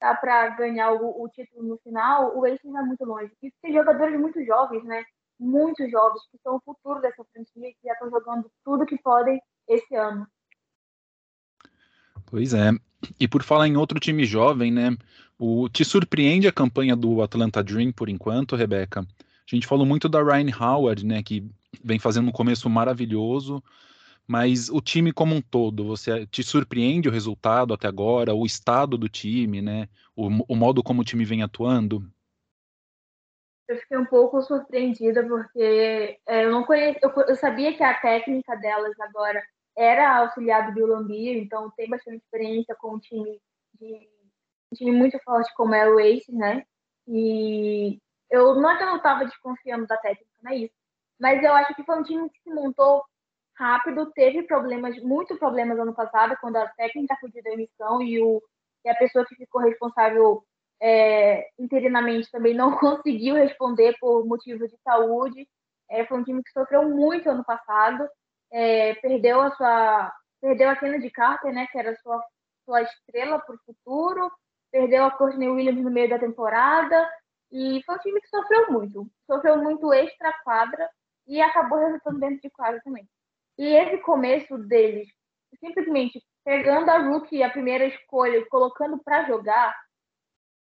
dá 0.00 0.14
para 0.14 0.48
ganhar 0.50 0.92
o, 0.92 1.22
o, 1.22 1.28
título 1.28 1.62
no 1.62 1.78
final, 1.78 2.36
o 2.36 2.44
Aces 2.44 2.70
vai 2.70 2.82
muito 2.82 3.04
longe. 3.04 3.30
E 3.42 3.52
tem 3.60 3.72
jogadores 3.72 4.18
muito 4.18 4.42
jovens, 4.44 4.82
né? 4.84 5.04
Muito 5.38 5.88
jovens, 5.88 6.22
que 6.30 6.38
são 6.42 6.56
o 6.56 6.60
futuro 6.60 7.00
dessa 7.00 7.22
franquia, 7.32 7.72
que 7.72 7.86
já 7.86 7.92
estão 7.92 8.10
jogando 8.10 8.50
tudo 8.64 8.86
que 8.86 8.98
podem 8.98 9.40
esse 9.68 9.94
ano. 9.94 10.26
Pois 12.26 12.54
é. 12.54 12.70
E 13.18 13.28
por 13.28 13.42
falar 13.42 13.68
em 13.68 13.76
outro 13.76 14.00
time 14.00 14.24
jovem, 14.24 14.72
né? 14.72 14.96
O, 15.38 15.68
te 15.68 15.84
surpreende 15.84 16.48
a 16.48 16.52
campanha 16.52 16.94
do 16.94 17.22
Atlanta 17.22 17.62
Dream 17.62 17.92
por 17.92 18.08
enquanto, 18.08 18.56
Rebeca? 18.56 19.00
A 19.00 19.54
gente 19.54 19.66
falou 19.66 19.86
muito 19.86 20.08
da 20.08 20.22
Ryan 20.22 20.50
Howard, 20.58 21.04
né? 21.04 21.22
Que 21.22 21.50
vem 21.82 21.98
fazendo 21.98 22.28
um 22.28 22.32
começo 22.32 22.68
maravilhoso, 22.68 23.62
mas 24.30 24.68
o 24.68 24.80
time 24.80 25.12
como 25.12 25.34
um 25.34 25.42
todo, 25.42 25.84
você 25.84 26.24
te 26.24 26.44
surpreende 26.44 27.08
o 27.08 27.12
resultado 27.12 27.74
até 27.74 27.88
agora, 27.88 28.32
o 28.32 28.46
estado 28.46 28.96
do 28.96 29.08
time, 29.08 29.60
né? 29.60 29.88
O, 30.14 30.28
o 30.48 30.54
modo 30.54 30.84
como 30.84 31.02
o 31.02 31.04
time 31.04 31.24
vem 31.24 31.42
atuando? 31.42 32.08
Eu 33.66 33.76
fiquei 33.78 33.98
um 33.98 34.06
pouco 34.06 34.40
surpreendida 34.40 35.26
porque 35.26 36.20
é, 36.28 36.44
eu 36.44 36.52
não 36.52 36.64
conheço, 36.64 37.00
eu, 37.02 37.10
eu 37.10 37.34
sabia 37.34 37.76
que 37.76 37.82
a 37.82 38.00
técnica 38.00 38.54
delas 38.54 38.94
agora 39.00 39.42
era 39.76 40.18
auxiliar 40.18 40.68
do 40.68 40.74
Bill 40.74 40.86
Lambir, 40.86 41.36
então 41.36 41.68
tem 41.76 41.90
bastante 41.90 42.18
experiência 42.18 42.76
com 42.76 42.94
um 42.94 43.00
time 43.00 43.40
de 43.80 44.08
um 44.72 44.76
time 44.76 44.92
muito 44.92 45.18
forte 45.24 45.52
como 45.56 45.74
é 45.74 45.88
o 45.88 45.98
Ace, 45.98 46.30
né? 46.30 46.62
E 47.08 47.98
eu 48.30 48.54
não 48.54 48.70
é 48.70 48.76
que 48.76 48.84
eu 48.84 48.90
não 48.90 48.98
estava 48.98 49.24
desconfiando 49.24 49.88
da 49.88 49.96
técnica, 49.96 50.30
não 50.40 50.52
é 50.52 50.56
isso. 50.56 50.74
Mas 51.18 51.42
eu 51.42 51.52
acho 51.52 51.74
que 51.74 51.82
foi 51.82 51.98
um 51.98 52.04
time 52.04 52.30
que 52.30 52.40
se 52.42 52.54
montou 52.54 53.02
rápido, 53.60 54.10
teve 54.12 54.42
problemas, 54.44 54.96
muito 55.02 55.36
problemas 55.38 55.78
ano 55.78 55.94
passado, 55.94 56.36
quando 56.40 56.56
a 56.56 56.68
técnica 56.68 57.14
de 57.22 57.42
demissão 57.42 58.00
e, 58.02 58.20
o, 58.22 58.42
e 58.84 58.88
a 58.88 58.94
pessoa 58.96 59.26
que 59.26 59.36
ficou 59.36 59.60
responsável 59.60 60.42
é, 60.82 61.46
interinamente 61.58 62.30
também 62.30 62.54
não 62.54 62.76
conseguiu 62.80 63.34
responder 63.34 63.94
por 64.00 64.24
motivo 64.26 64.66
de 64.66 64.76
saúde. 64.82 65.46
É, 65.90 66.06
foi 66.06 66.18
um 66.18 66.24
time 66.24 66.42
que 66.42 66.52
sofreu 66.52 66.88
muito 66.88 67.28
ano 67.28 67.44
passado 67.44 68.08
é, 68.50 68.94
perdeu 68.94 69.40
a 69.40 69.50
sua 69.52 70.12
perdeu 70.40 70.70
a 70.70 70.76
Kennedy 70.76 71.10
Carter, 71.10 71.52
né, 71.52 71.66
que 71.70 71.78
era 71.78 71.94
sua 71.96 72.22
sua 72.64 72.82
estrela 72.82 73.38
para 73.38 73.54
o 73.54 73.58
futuro, 73.64 74.30
perdeu 74.70 75.04
a 75.04 75.10
Courtney 75.10 75.48
Williams 75.48 75.82
no 75.82 75.90
meio 75.90 76.08
da 76.08 76.18
temporada 76.18 77.10
e 77.50 77.82
foi 77.84 77.94
um 77.96 77.98
time 77.98 78.20
que 78.20 78.28
sofreu 78.28 78.70
muito, 78.70 79.10
sofreu 79.26 79.56
muito 79.58 79.92
extra 79.92 80.32
quadra 80.44 80.88
e 81.26 81.40
acabou 81.40 81.78
resultando 81.78 82.20
dentro 82.20 82.40
de 82.40 82.50
quadra 82.50 82.80
também. 82.84 83.08
E 83.60 83.76
esse 83.76 83.98
começo 83.98 84.56
deles, 84.56 85.06
simplesmente 85.62 86.18
pegando 86.42 86.88
a 86.88 86.96
rookie, 86.96 87.42
a 87.42 87.50
primeira 87.50 87.84
escolha, 87.84 88.42
colocando 88.48 88.98
para 89.04 89.26
jogar, 89.26 89.78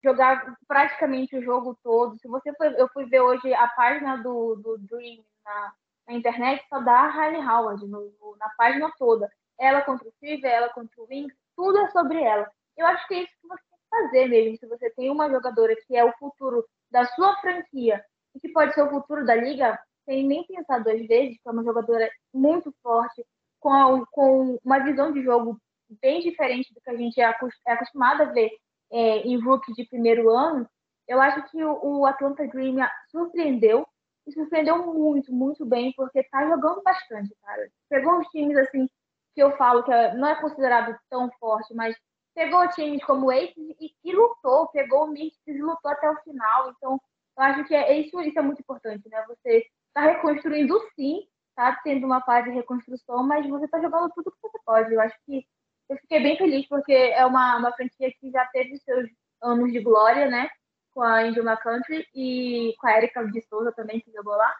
jogar 0.03 0.55
praticamente 0.67 1.35
o 1.35 1.41
jogo 1.41 1.75
todo. 1.81 2.19
Se 2.19 2.27
você 2.27 2.53
foi, 2.53 2.79
eu 2.79 2.87
fui 2.89 3.07
ver 3.07 3.21
hoje 3.21 3.51
a 3.51 3.67
página 3.69 4.17
do, 4.17 4.57
do 4.57 4.77
Dream 4.77 5.25
na, 5.43 5.73
na 6.07 6.13
internet 6.13 6.63
só 6.69 6.81
dá 6.81 6.99
a 6.99 7.09
Riley 7.09 7.41
Howard 7.41 7.83
no, 7.87 8.13
no, 8.21 8.37
na 8.37 8.49
página 8.55 8.93
toda. 8.99 9.27
Ela 9.59 9.81
contra 9.81 10.07
o 10.07 10.13
Fever, 10.19 10.51
ela 10.51 10.69
contra 10.69 11.01
o 11.01 11.07
Wings, 11.09 11.33
tudo 11.55 11.79
é 11.79 11.89
sobre 11.89 12.21
ela. 12.21 12.47
Eu 12.77 12.85
acho 12.85 13.07
que 13.07 13.15
é 13.15 13.23
isso 13.23 13.33
que 13.41 13.47
você 13.47 13.63
tem 13.71 13.79
que 13.79 13.89
fazer 13.89 14.27
mesmo. 14.27 14.57
Se 14.59 14.67
você 14.67 14.91
tem 14.91 15.09
uma 15.09 15.31
jogadora 15.31 15.75
que 15.87 15.95
é 15.95 16.05
o 16.05 16.13
futuro 16.19 16.63
da 16.91 17.07
sua 17.07 17.35
franquia 17.37 18.05
e 18.35 18.39
que 18.39 18.49
pode 18.49 18.75
ser 18.75 18.83
o 18.83 18.91
futuro 18.91 19.25
da 19.25 19.33
liga, 19.33 19.79
sem 20.05 20.25
nem 20.25 20.45
pensar 20.45 20.83
duas 20.83 21.05
vezes, 21.07 21.37
que 21.41 21.47
é 21.47 21.51
uma 21.51 21.63
jogadora 21.63 22.09
muito 22.33 22.73
forte, 22.81 23.25
com, 23.59 23.71
a, 23.71 24.05
com 24.07 24.59
uma 24.63 24.79
visão 24.79 25.11
de 25.11 25.23
jogo 25.23 25.57
bem 26.01 26.21
diferente 26.21 26.73
do 26.73 26.81
que 26.81 26.89
a 26.89 26.95
gente 26.95 27.19
é, 27.21 27.35
é 27.67 27.71
acostumado 27.73 28.21
a 28.23 28.25
ver 28.25 28.51
é, 28.91 29.19
em 29.19 29.39
rookie 29.39 29.73
de 29.73 29.85
primeiro 29.85 30.29
ano, 30.29 30.67
eu 31.07 31.21
acho 31.21 31.49
que 31.49 31.63
o, 31.63 31.99
o 31.99 32.05
Atlanta 32.05 32.47
Dream 32.47 32.77
surpreendeu 33.09 33.87
e 34.25 34.31
surpreendeu 34.31 34.93
muito, 34.93 35.33
muito 35.33 35.65
bem, 35.65 35.91
porque 35.95 36.23
tá 36.23 36.47
jogando 36.47 36.81
bastante, 36.81 37.35
cara. 37.43 37.69
Pegou 37.89 38.19
uns 38.19 38.27
times, 38.29 38.57
assim, 38.57 38.87
que 39.33 39.41
eu 39.43 39.55
falo 39.57 39.83
que 39.83 39.91
é, 39.91 40.13
não 40.15 40.27
é 40.27 40.39
considerado 40.39 40.97
tão 41.09 41.29
forte, 41.39 41.73
mas 41.73 41.95
pegou 42.33 42.67
times 42.69 43.03
como 43.03 43.31
Aces 43.31 43.53
e, 43.57 43.93
e, 44.03 44.15
lutou, 44.15 44.67
pegou 44.69 45.05
o 45.05 45.07
Memphis 45.07 45.37
e 45.47 45.61
lutou 45.61 45.91
até 45.91 46.09
o 46.09 46.21
final. 46.21 46.71
Então, 46.71 47.01
eu 47.37 47.43
acho 47.43 47.65
que 47.65 47.75
é, 47.75 47.97
isso, 47.97 48.19
isso 48.21 48.39
é 48.39 48.41
muito 48.41 48.61
importante, 48.61 49.07
né? 49.09 49.23
Você 49.27 49.65
tá 49.93 50.01
reconstruindo 50.01 50.79
sim, 50.95 51.27
tá 51.55 51.79
tendo 51.83 52.05
uma 52.05 52.21
fase 52.21 52.49
de 52.49 52.55
reconstrução, 52.55 53.23
mas 53.23 53.47
você 53.47 53.67
tá 53.67 53.79
jogando 53.81 54.11
tudo 54.13 54.31
que 54.31 54.41
você 54.41 54.59
pode. 54.65 54.93
Eu 54.93 55.01
acho 55.01 55.15
que 55.25 55.45
eu 55.89 55.97
fiquei 55.97 56.21
bem 56.21 56.37
feliz, 56.37 56.67
porque 56.67 56.93
é 56.93 57.25
uma, 57.25 57.57
uma 57.57 57.71
franquia 57.73 58.11
que 58.19 58.31
já 58.31 58.45
teve 58.47 58.77
seus 58.79 59.09
anos 59.41 59.71
de 59.71 59.79
glória, 59.79 60.29
né? 60.29 60.49
com 60.93 61.01
a 61.01 61.21
Angel 61.21 61.43
McCountry 61.43 62.07
e 62.13 62.75
com 62.79 62.87
a 62.87 62.97
Erika 62.97 63.25
de 63.25 63.41
Souza 63.41 63.71
também, 63.71 63.99
que 63.99 64.11
jogou 64.11 64.35
lá. 64.35 64.55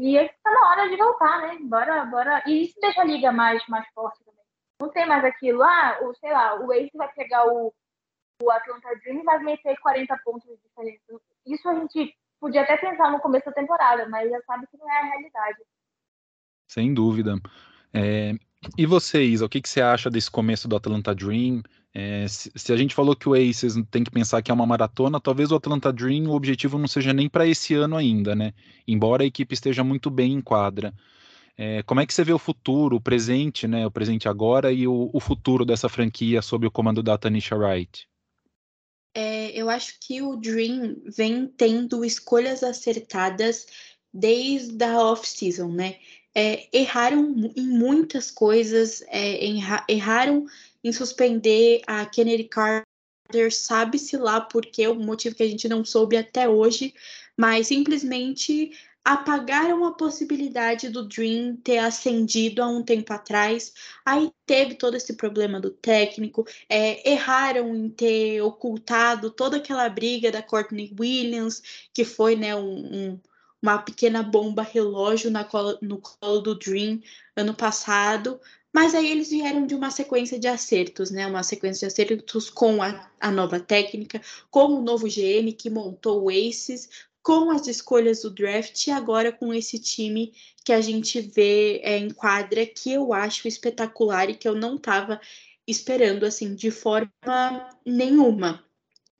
E 0.00 0.16
está 0.16 0.50
na 0.50 0.70
hora 0.70 0.88
de 0.88 0.96
voltar, 0.96 1.40
né? 1.40 1.58
Bora, 1.62 2.04
bora. 2.04 2.42
E 2.46 2.64
isso 2.64 2.78
deixa 2.80 3.00
a 3.00 3.04
liga 3.04 3.32
mais, 3.32 3.64
mais 3.68 3.86
forte 3.92 4.22
também. 4.24 4.44
Não 4.80 4.90
tem 4.90 5.06
mais 5.06 5.24
aquilo, 5.24 5.62
ah, 5.62 5.98
o, 6.02 6.14
sei 6.14 6.32
lá, 6.32 6.54
o 6.60 6.72
Ace 6.72 6.96
vai 6.96 7.12
pegar 7.12 7.46
o, 7.46 7.72
o 8.40 8.50
Atlanta 8.50 8.94
Dream 9.02 9.20
e 9.20 9.24
vai 9.24 9.38
meter 9.40 9.76
40 9.80 10.16
pontos 10.24 10.48
de 10.48 10.56
diferença. 10.56 11.20
Isso 11.44 11.68
a 11.68 11.74
gente 11.74 12.14
podia 12.40 12.62
até 12.62 12.76
pensar 12.76 13.10
no 13.10 13.20
começo 13.20 13.46
da 13.46 13.52
temporada, 13.52 14.08
mas 14.08 14.30
já 14.30 14.40
sabe 14.42 14.66
que 14.66 14.76
não 14.76 14.90
é 14.90 15.00
a 15.00 15.04
realidade. 15.04 15.58
Sem 16.66 16.92
dúvida. 16.92 17.36
É, 17.92 18.34
e 18.76 18.86
você, 18.86 19.22
Isa, 19.22 19.46
o 19.46 19.48
que, 19.48 19.60
que 19.60 19.68
você 19.68 19.80
acha 19.80 20.10
desse 20.10 20.30
começo 20.30 20.68
do 20.68 20.76
Atlanta 20.76 21.14
Dream? 21.14 21.62
É, 21.94 22.26
se, 22.28 22.72
a 22.72 22.76
gente 22.76 22.94
falou 22.94 23.16
que 23.16 23.28
o 23.28 23.34
Aces 23.34 23.74
tem 23.90 24.04
que 24.04 24.10
pensar 24.10 24.42
que 24.42 24.50
é 24.50 24.54
uma 24.54 24.66
maratona, 24.66 25.20
talvez 25.20 25.50
o 25.50 25.56
Atlanta 25.56 25.92
Dream 25.92 26.28
o 26.28 26.34
objetivo 26.34 26.78
não 26.78 26.88
seja 26.88 27.12
nem 27.12 27.28
para 27.28 27.46
esse 27.46 27.74
ano 27.74 27.96
ainda, 27.96 28.34
né? 28.34 28.52
Embora 28.86 29.22
a 29.22 29.26
equipe 29.26 29.54
esteja 29.54 29.82
muito 29.82 30.10
bem 30.10 30.34
em 30.34 30.40
quadra. 30.40 30.92
É, 31.56 31.82
como 31.82 32.00
é 32.00 32.06
que 32.06 32.14
você 32.14 32.22
vê 32.22 32.32
o 32.32 32.38
futuro, 32.38 32.96
o 32.96 33.00
presente, 33.00 33.66
né? 33.66 33.86
O 33.86 33.90
presente 33.90 34.28
agora 34.28 34.70
e 34.72 34.86
o, 34.86 35.10
o 35.12 35.20
futuro 35.20 35.64
dessa 35.64 35.88
franquia 35.88 36.42
sob 36.42 36.66
o 36.66 36.70
comando 36.70 37.02
da 37.02 37.18
Tanisha 37.18 37.56
Wright? 37.56 38.08
É, 39.14 39.50
eu 39.50 39.68
acho 39.68 39.98
que 40.00 40.22
o 40.22 40.36
Dream 40.36 40.96
vem 41.04 41.46
tendo 41.46 42.04
escolhas 42.04 42.62
acertadas 42.62 43.66
desde 44.12 44.82
a 44.84 45.00
off-season, 45.00 45.68
né? 45.68 45.98
É, 46.34 46.68
erraram 46.72 47.52
em 47.56 47.66
muitas 47.66 48.30
coisas, 48.30 49.02
é, 49.08 49.40
erraram 49.88 50.46
em 50.84 50.92
suspender 50.92 51.82
a 51.86 52.06
Kennedy 52.06 52.44
Carter, 52.44 52.86
sabe-se 53.50 54.16
lá 54.16 54.40
porque 54.40 54.86
o 54.86 54.94
motivo 54.94 55.34
que 55.34 55.42
a 55.42 55.48
gente 55.48 55.68
não 55.68 55.84
soube 55.84 56.16
até 56.16 56.48
hoje, 56.48 56.94
mas 57.36 57.66
simplesmente 57.66 58.72
apagaram 59.08 59.86
a 59.86 59.92
possibilidade 59.92 60.90
do 60.90 61.02
Dream 61.08 61.56
ter 61.56 61.78
ascendido 61.78 62.62
há 62.62 62.68
um 62.68 62.82
tempo 62.82 63.10
atrás. 63.10 63.72
Aí 64.04 64.30
teve 64.44 64.74
todo 64.74 64.98
esse 64.98 65.14
problema 65.14 65.58
do 65.58 65.70
técnico, 65.70 66.46
é, 66.68 67.10
erraram 67.10 67.74
em 67.74 67.88
ter 67.88 68.42
ocultado 68.42 69.30
toda 69.30 69.56
aquela 69.56 69.88
briga 69.88 70.30
da 70.30 70.42
Courtney 70.42 70.94
Williams, 71.00 71.62
que 71.94 72.04
foi 72.04 72.36
né, 72.36 72.54
um, 72.54 73.12
um, 73.12 73.20
uma 73.62 73.78
pequena 73.78 74.22
bomba 74.22 74.62
relógio 74.62 75.30
na 75.30 75.42
cola, 75.42 75.78
no 75.80 75.98
colo 76.02 76.40
do 76.40 76.54
Dream 76.54 77.00
ano 77.34 77.54
passado, 77.54 78.38
Mas 78.74 78.94
aí 78.94 79.10
eles 79.10 79.30
vieram 79.30 79.66
de 79.66 79.74
uma 79.74 79.90
sequência 79.90 80.38
de 80.38 80.46
acertos, 80.46 81.10
né? 81.10 81.26
Uma 81.26 81.42
sequência 81.42 81.88
de 81.88 81.92
acertos 81.92 82.50
com 82.50 82.82
a, 82.82 83.10
a 83.18 83.30
nova 83.30 83.58
técnica, 83.58 84.20
com 84.50 84.66
o 84.66 84.82
novo 84.82 85.06
GM 85.08 85.50
que 85.52 85.70
montou 85.70 86.24
o 86.24 86.30
Aces, 86.30 86.88
com 87.28 87.50
as 87.50 87.66
escolhas 87.66 88.22
do 88.22 88.30
draft 88.30 88.86
e 88.86 88.90
agora 88.90 89.30
com 89.30 89.52
esse 89.52 89.78
time 89.78 90.32
que 90.64 90.72
a 90.72 90.80
gente 90.80 91.20
vê 91.20 91.78
é, 91.84 91.98
em 91.98 92.08
quadra 92.08 92.64
que 92.64 92.90
eu 92.90 93.12
acho 93.12 93.46
espetacular 93.46 94.30
e 94.30 94.34
que 94.34 94.48
eu 94.48 94.54
não 94.54 94.76
estava 94.76 95.20
esperando 95.66 96.24
assim 96.24 96.54
de 96.54 96.70
forma 96.70 97.68
nenhuma. 97.84 98.64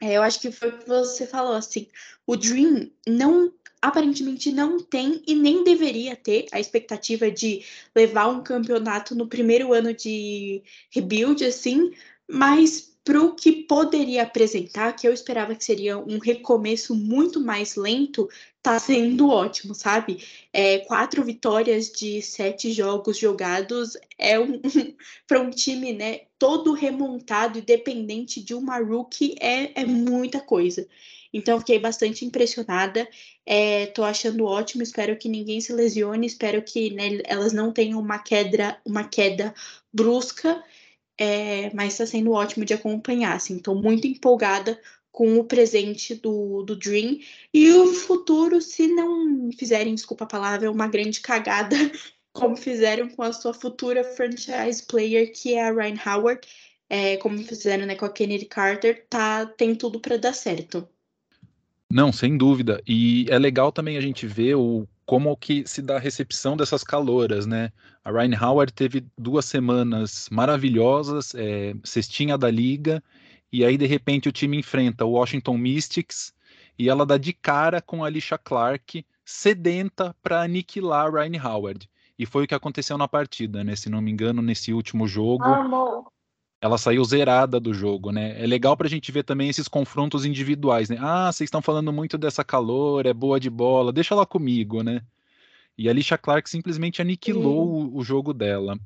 É, 0.01 0.15
eu 0.15 0.23
acho 0.23 0.41
que 0.41 0.51
foi 0.51 0.71
o 0.71 0.79
que 0.79 0.89
você 0.89 1.27
falou 1.27 1.53
assim, 1.53 1.87
o 2.27 2.35
Dream 2.35 2.91
não 3.07 3.53
aparentemente 3.83 4.51
não 4.51 4.79
tem 4.79 5.23
e 5.27 5.35
nem 5.35 5.63
deveria 5.63 6.17
ter 6.17 6.47
a 6.51 6.59
expectativa 6.59 7.31
de 7.31 7.63
levar 7.95 8.29
um 8.29 8.43
campeonato 8.43 9.15
no 9.15 9.29
primeiro 9.29 9.75
ano 9.75 9.93
de 9.93 10.63
rebuild, 10.91 11.45
assim, 11.45 11.93
mas 12.27 12.98
para 13.09 13.23
o 13.23 13.35
que 13.35 13.63
poderia 13.63 14.23
apresentar, 14.23 14.95
que 14.95 15.09
eu 15.09 15.15
esperava 15.15 15.55
que 15.55 15.65
seria 15.65 15.97
um 15.97 16.19
recomeço 16.19 16.95
muito 16.95 17.41
mais 17.41 17.75
lento, 17.75 18.29
tá 18.63 18.79
sendo 18.79 19.31
ótimo, 19.31 19.75
sabe? 19.75 20.23
É, 20.53 20.81
quatro 20.81 21.25
vitórias 21.25 21.91
de 21.91 22.21
sete 22.21 22.71
jogos 22.71 23.17
jogados 23.17 23.97
é 24.19 24.39
um 24.39 24.61
para 25.27 25.41
um 25.41 25.49
time, 25.49 25.95
né? 25.95 26.21
Todo 26.39 26.75
remontado 26.75 27.59
e 27.59 27.63
dependente 27.63 28.43
de 28.43 28.53
uma 28.53 28.77
rookie 28.77 29.37
é, 29.41 29.81
é 29.81 29.87
muita 29.87 30.39
coisa. 30.39 30.87
Então, 31.33 31.59
fiquei 31.61 31.79
bastante 31.79 32.27
impressionada. 32.27 33.09
É, 33.47 33.91
achando 34.03 34.45
ótimo. 34.45 34.83
Espero 34.83 35.17
que 35.17 35.31
ninguém 35.31 35.63
se 35.63 35.73
lesione. 35.73 36.27
Espero 36.27 36.61
que 36.61 36.91
né, 36.91 37.21
elas 37.25 37.55
não 37.55 37.73
tenham 37.73 37.99
uma 37.99 38.19
queda, 38.19 38.79
uma 38.85 39.05
queda 39.05 39.55
brusca. 39.91 40.63
É, 41.19 41.75
mas 41.75 41.95
está 41.95 42.07
sendo 42.07 42.31
ótimo 42.31 42.65
de 42.65 42.75
acompanhar. 42.75 43.37
Estou 43.37 43.75
assim, 43.75 43.83
muito 43.83 44.07
empolgada 44.07 44.81
com 45.11 45.37
o 45.39 45.45
presente 45.45 46.15
do, 46.15 46.63
do 46.63 46.77
Dream 46.77 47.19
e 47.53 47.73
o 47.73 47.93
futuro, 47.93 48.61
se 48.61 48.87
não 48.87 49.51
fizerem, 49.51 49.95
desculpa 49.95 50.25
a 50.25 50.29
palavra, 50.29 50.71
uma 50.71 50.87
grande 50.87 51.21
cagada, 51.21 51.77
como 52.33 52.57
fizeram 52.57 53.09
com 53.09 53.23
a 53.23 53.33
sua 53.33 53.53
futura 53.53 54.05
franchise 54.05 54.81
player, 54.87 55.33
que 55.33 55.55
é 55.55 55.69
a 55.69 55.73
Ryan 55.73 55.99
Howard, 56.07 56.47
é, 56.89 57.17
como 57.17 57.43
fizeram 57.43 57.85
né, 57.85 57.97
com 57.97 58.05
a 58.05 58.11
Kennedy 58.11 58.45
Carter, 58.45 59.07
tá, 59.11 59.45
tem 59.45 59.75
tudo 59.75 59.99
para 59.99 60.17
dar 60.17 60.33
certo. 60.33 60.89
Não, 61.91 62.13
sem 62.13 62.37
dúvida. 62.37 62.83
E 62.87 63.27
é 63.29 63.39
legal 63.39 63.73
também 63.73 63.97
a 63.97 64.01
gente 64.01 64.27
ver 64.27 64.55
o 64.55 64.87
como 65.09 65.35
que 65.39 65.67
se 65.67 65.81
dá 65.81 65.97
a 65.97 65.99
recepção 65.99 66.55
dessas 66.55 66.85
caloras, 66.85 67.47
né? 67.47 67.73
A 68.05 68.11
Ryan 68.11 68.39
Howard 68.39 68.75
teve 68.75 69.07
duas 69.17 69.47
semanas 69.47 70.29
maravilhosas, 70.31 71.35
é, 71.35 71.75
cestinha 71.83 72.37
da 72.37 72.51
liga, 72.51 73.03
e 73.51 73.65
aí 73.65 73.79
de 73.79 73.87
repente 73.87 74.29
o 74.29 74.33
time 74.33 74.59
enfrenta 74.59 75.07
o 75.07 75.13
Washington 75.13 75.57
Mystics 75.57 76.35
e 76.79 76.91
ela 76.91 77.07
dá 77.07 77.17
de 77.17 77.33
cara 77.33 77.81
com 77.81 78.05
a 78.05 78.07
Alicia 78.07 78.37
Clark, 78.37 79.03
sedenta 79.25 80.15
para 80.23 80.43
aniquilar 80.43 81.07
a 81.07 81.23
Ryan 81.23 81.43
Howard. 81.43 81.89
E 82.19 82.27
foi 82.27 82.45
o 82.45 82.47
que 82.47 82.55
aconteceu 82.55 82.99
na 82.99 83.09
partida, 83.09 83.65
né? 83.65 83.75
Se 83.77 83.89
não 83.89 84.03
me 84.03 84.11
engano, 84.11 84.43
nesse 84.43 84.75
último 84.75 85.09
jogo. 85.09 85.45
Amor 85.45 86.13
ela 86.61 86.77
saiu 86.77 87.05
zerada 87.05 87.61
do 87.61 87.73
jogo, 87.73 88.11
né? 88.11 88.43
É 88.43 88.47
legal 88.47 88.77
para 88.77 88.87
a 88.87 88.91
gente 88.91 89.13
ver 89.13 89.23
também 89.23 89.49
esses 89.49 89.69
confrontos 89.69 90.25
individuais, 90.25 90.89
né? 90.89 90.97
Ah, 91.01 91.31
vocês 91.31 91.47
estão 91.47 91.63
falando 91.63 91.93
muito 91.93 92.19
dessa 92.19 92.43
calor, 92.43 93.07
é 93.07 93.13
boa 93.13 93.39
de 93.39 93.49
bola, 93.49 93.93
deixa 93.93 94.15
ela 94.15 94.27
comigo, 94.27 94.83
né? 94.83 95.03
E 95.77 95.87
a 95.87 95.93
Alicia 95.93 96.19
Clark 96.19 96.51
simplesmente 96.51 97.01
aniquilou 97.01 97.69
o, 97.69 97.97
o, 97.97 98.03
jogo 98.03 98.35
dela. 98.35 98.77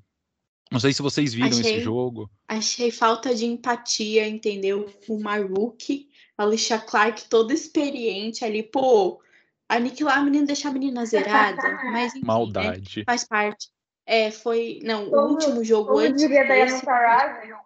Não 0.71 0.79
sei 0.79 0.93
se 0.93 1.01
vocês 1.01 1.33
viram 1.33 1.49
achei, 1.49 1.61
esse 1.77 1.81
jogo. 1.81 2.31
Achei 2.47 2.91
falta 2.91 3.35
de 3.35 3.47
empatia, 3.47 4.29
entendeu? 4.29 4.93
O 5.09 5.19
Maruk, 5.19 6.09
a 6.37 6.43
Alicia 6.43 6.79
Clark 6.79 7.25
toda 7.31 7.55
experiente 7.55 8.45
ali, 8.45 8.63
pô, 8.63 9.23
aniquilar 9.67 10.19
a 10.19 10.23
menina, 10.23 10.47
deixar 10.47 10.69
a 10.69 10.73
menina 10.73 11.07
zerada, 11.07 11.63
mas 11.91 12.11
enfim, 12.11 12.21
né? 12.21 12.27
Maldade. 12.27 12.99
Né? 12.99 13.05
Faz 13.07 13.25
parte. 13.25 13.71
É, 14.07 14.31
foi. 14.31 14.81
Não, 14.83 15.09
como, 15.09 15.23
o 15.23 15.31
último 15.31 15.65
jogo 15.65 15.89
como 15.89 15.99
antes. 16.01 16.21
Diria 16.21 16.45
desse... 16.45 16.85
Diana 16.85 17.63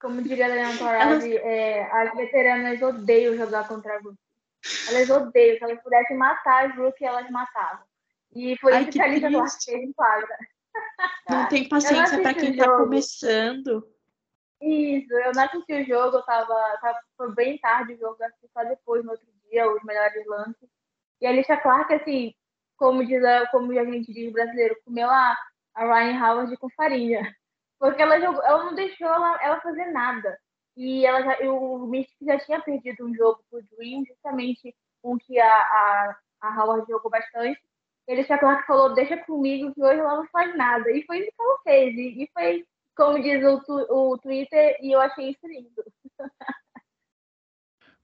como 0.00 0.22
diria 0.22 0.46
a 0.46 0.48
Diana 0.48 0.78
Taurasi, 0.78 1.36
é, 1.36 1.82
as 1.90 2.14
veteranas 2.14 2.80
odeiam 2.80 3.36
jogar 3.36 3.66
contra 3.66 3.96
a 3.96 4.00
Brook. 4.00 4.16
Elas 4.88 5.10
odeiam. 5.10 5.58
Se 5.58 5.64
elas 5.64 5.82
pudessem 5.82 6.16
matar 6.16 6.66
a 6.66 6.68
Brook, 6.68 7.04
elas 7.04 7.28
matavam. 7.30 7.84
E 8.34 8.56
foi 8.58 8.74
Ai, 8.74 8.82
isso 8.82 8.92
que, 8.92 9.00
a 9.00 9.06
Lisa 9.08 9.30
Duarte 9.30 9.64
fez 9.64 9.82
em 9.82 9.92
quadra. 9.92 10.36
Não 11.28 11.48
tem 11.48 11.68
paciência 11.68 12.20
para 12.20 12.34
quem 12.34 12.50
está 12.50 12.76
começando. 12.76 13.88
Isso, 14.60 15.12
eu 15.12 15.32
não 15.32 15.42
assisti 15.44 15.72
o 15.72 15.86
jogo, 15.86 16.16
eu 16.16 16.22
tava, 16.22 16.78
tava, 16.80 16.98
foi 17.16 17.32
bem 17.32 17.58
tarde 17.58 17.94
o 17.94 17.98
jogo, 17.98 18.22
assisti 18.22 18.48
só 18.52 18.64
depois, 18.64 19.04
no 19.04 19.12
outro 19.12 19.26
dia, 19.48 19.70
os 19.70 19.82
melhores 19.84 20.26
lances. 20.26 20.68
E 21.20 21.26
a 21.26 21.30
Alicia 21.30 21.56
Clark, 21.56 21.92
assim, 21.94 22.34
como, 22.78 23.04
diz 23.04 23.22
a, 23.22 23.46
como 23.48 23.78
a 23.78 23.84
gente 23.84 24.12
diz 24.12 24.32
brasileiro, 24.32 24.76
comeu 24.84 25.10
a, 25.10 25.36
a 25.74 25.84
Ryan 25.84 26.24
Howard 26.24 26.56
com 26.56 26.70
farinha. 26.70 27.34
Porque 27.78 28.00
ela, 28.00 28.20
jogou, 28.20 28.42
ela 28.42 28.64
não 28.64 28.74
deixou 28.74 29.06
ela, 29.06 29.38
ela 29.42 29.60
fazer 29.60 29.86
nada. 29.86 30.38
E 30.76 31.04
ela 31.04 31.22
já, 31.22 31.50
o 31.50 31.86
Mystic 31.86 32.16
já 32.22 32.38
tinha 32.38 32.60
perdido 32.60 33.04
um 33.04 33.14
jogo 33.14 33.40
pro 33.50 33.62
Dream, 33.76 34.04
justamente 34.06 34.74
um 35.02 35.18
que 35.18 35.38
a, 35.38 35.52
a, 35.52 36.16
a 36.40 36.62
Howard 36.62 36.86
jogou 36.88 37.10
bastante. 37.10 37.60
Ele 38.06 38.22
já 38.22 38.38
que 38.38 38.66
falou, 38.66 38.94
deixa 38.94 39.16
comigo 39.18 39.74
que 39.74 39.82
hoje 39.82 40.00
ela 40.00 40.16
não 40.16 40.26
faz 40.28 40.56
nada. 40.56 40.90
E 40.90 41.04
foi 41.04 41.18
isso 41.18 41.32
que 41.36 41.42
ela 41.42 41.58
fez. 41.62 41.94
E, 41.94 42.22
e 42.22 42.30
foi, 42.32 42.64
como 42.96 43.20
diz 43.22 43.44
o, 43.44 43.60
o 44.12 44.18
Twitter, 44.18 44.78
e 44.80 44.92
eu 44.92 45.00
achei 45.00 45.30
isso 45.30 45.46
lindo. 45.46 45.84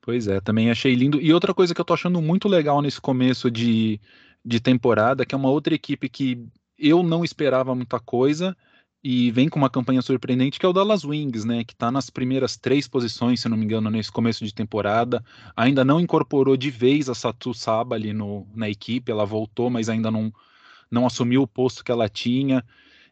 Pois 0.02 0.28
é, 0.28 0.38
também 0.38 0.70
achei 0.70 0.94
lindo. 0.94 1.18
E 1.18 1.32
outra 1.32 1.54
coisa 1.54 1.74
que 1.74 1.80
eu 1.80 1.84
tô 1.84 1.94
achando 1.94 2.20
muito 2.20 2.46
legal 2.46 2.82
nesse 2.82 3.00
começo 3.00 3.50
de, 3.50 3.98
de 4.44 4.60
temporada, 4.60 5.24
que 5.24 5.34
é 5.34 5.38
uma 5.38 5.50
outra 5.50 5.74
equipe 5.74 6.08
que 6.08 6.46
eu 6.78 7.02
não 7.02 7.24
esperava 7.24 7.74
muita 7.74 7.98
coisa 7.98 8.56
e 9.02 9.30
vem 9.30 9.50
com 9.50 9.58
uma 9.58 9.68
campanha 9.68 10.00
surpreendente, 10.00 10.58
que 10.58 10.64
é 10.64 10.68
o 10.68 10.72
Dallas 10.72 11.04
Wings, 11.04 11.44
né, 11.44 11.62
que 11.62 11.74
está 11.74 11.90
nas 11.90 12.08
primeiras 12.08 12.56
três 12.56 12.88
posições, 12.88 13.40
se 13.40 13.48
não 13.50 13.56
me 13.56 13.64
engano, 13.64 13.90
nesse 13.90 14.10
começo 14.10 14.42
de 14.44 14.54
temporada. 14.54 15.22
Ainda 15.54 15.84
não 15.84 16.00
incorporou 16.00 16.56
de 16.56 16.70
vez 16.70 17.10
a 17.10 17.14
Satu 17.14 17.52
Saba 17.52 17.96
ali 17.96 18.14
no, 18.14 18.46
na 18.54 18.68
equipe, 18.68 19.12
ela 19.12 19.26
voltou, 19.26 19.68
mas 19.68 19.90
ainda 19.90 20.10
não, 20.10 20.32
não 20.90 21.06
assumiu 21.06 21.42
o 21.42 21.46
posto 21.46 21.84
que 21.84 21.92
ela 21.92 22.08
tinha. 22.08 22.60
O 22.60 22.62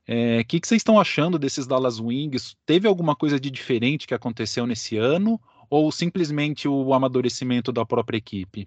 é, 0.07 0.45
que, 0.45 0.59
que 0.59 0.67
vocês 0.67 0.81
estão 0.81 0.99
achando 0.99 1.39
desses 1.39 1.67
Dallas 1.67 2.01
Wings? 2.01 2.57
Teve 2.65 2.89
alguma 2.89 3.15
coisa 3.15 3.39
de 3.39 3.51
diferente 3.51 4.07
que 4.07 4.15
aconteceu 4.15 4.67
nesse 4.67 4.97
ano? 4.97 5.39
Ou 5.69 5.93
simplesmente 5.93 6.67
o 6.67 6.95
amadurecimento 6.95 7.71
da 7.71 7.85
própria 7.85 8.17
equipe? 8.17 8.67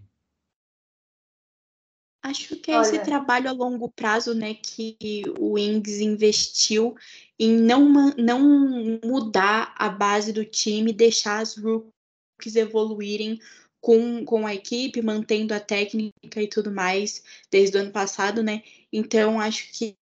Acho 2.25 2.55
que 2.55 2.71
é 2.71 2.81
esse 2.81 2.97
trabalho 3.03 3.47
a 3.47 3.51
longo 3.51 3.87
prazo, 3.87 4.33
né, 4.33 4.55
que 4.55 4.97
o 5.37 5.51
Wings 5.51 5.99
investiu 5.99 6.95
em 7.37 7.55
não, 7.55 7.87
não 8.17 8.99
mudar 9.03 9.75
a 9.77 9.87
base 9.89 10.33
do 10.33 10.43
time, 10.43 10.91
deixar 10.91 11.37
as 11.37 11.55
rookies 11.55 12.55
evoluírem 12.55 13.39
com, 13.79 14.25
com 14.25 14.47
a 14.47 14.55
equipe, 14.55 15.03
mantendo 15.03 15.53
a 15.53 15.59
técnica 15.59 16.41
e 16.41 16.47
tudo 16.47 16.71
mais 16.71 17.23
desde 17.51 17.77
o 17.77 17.81
ano 17.81 17.91
passado, 17.91 18.41
né? 18.41 18.63
Então, 18.91 19.39
acho 19.39 19.71
que 19.71 19.95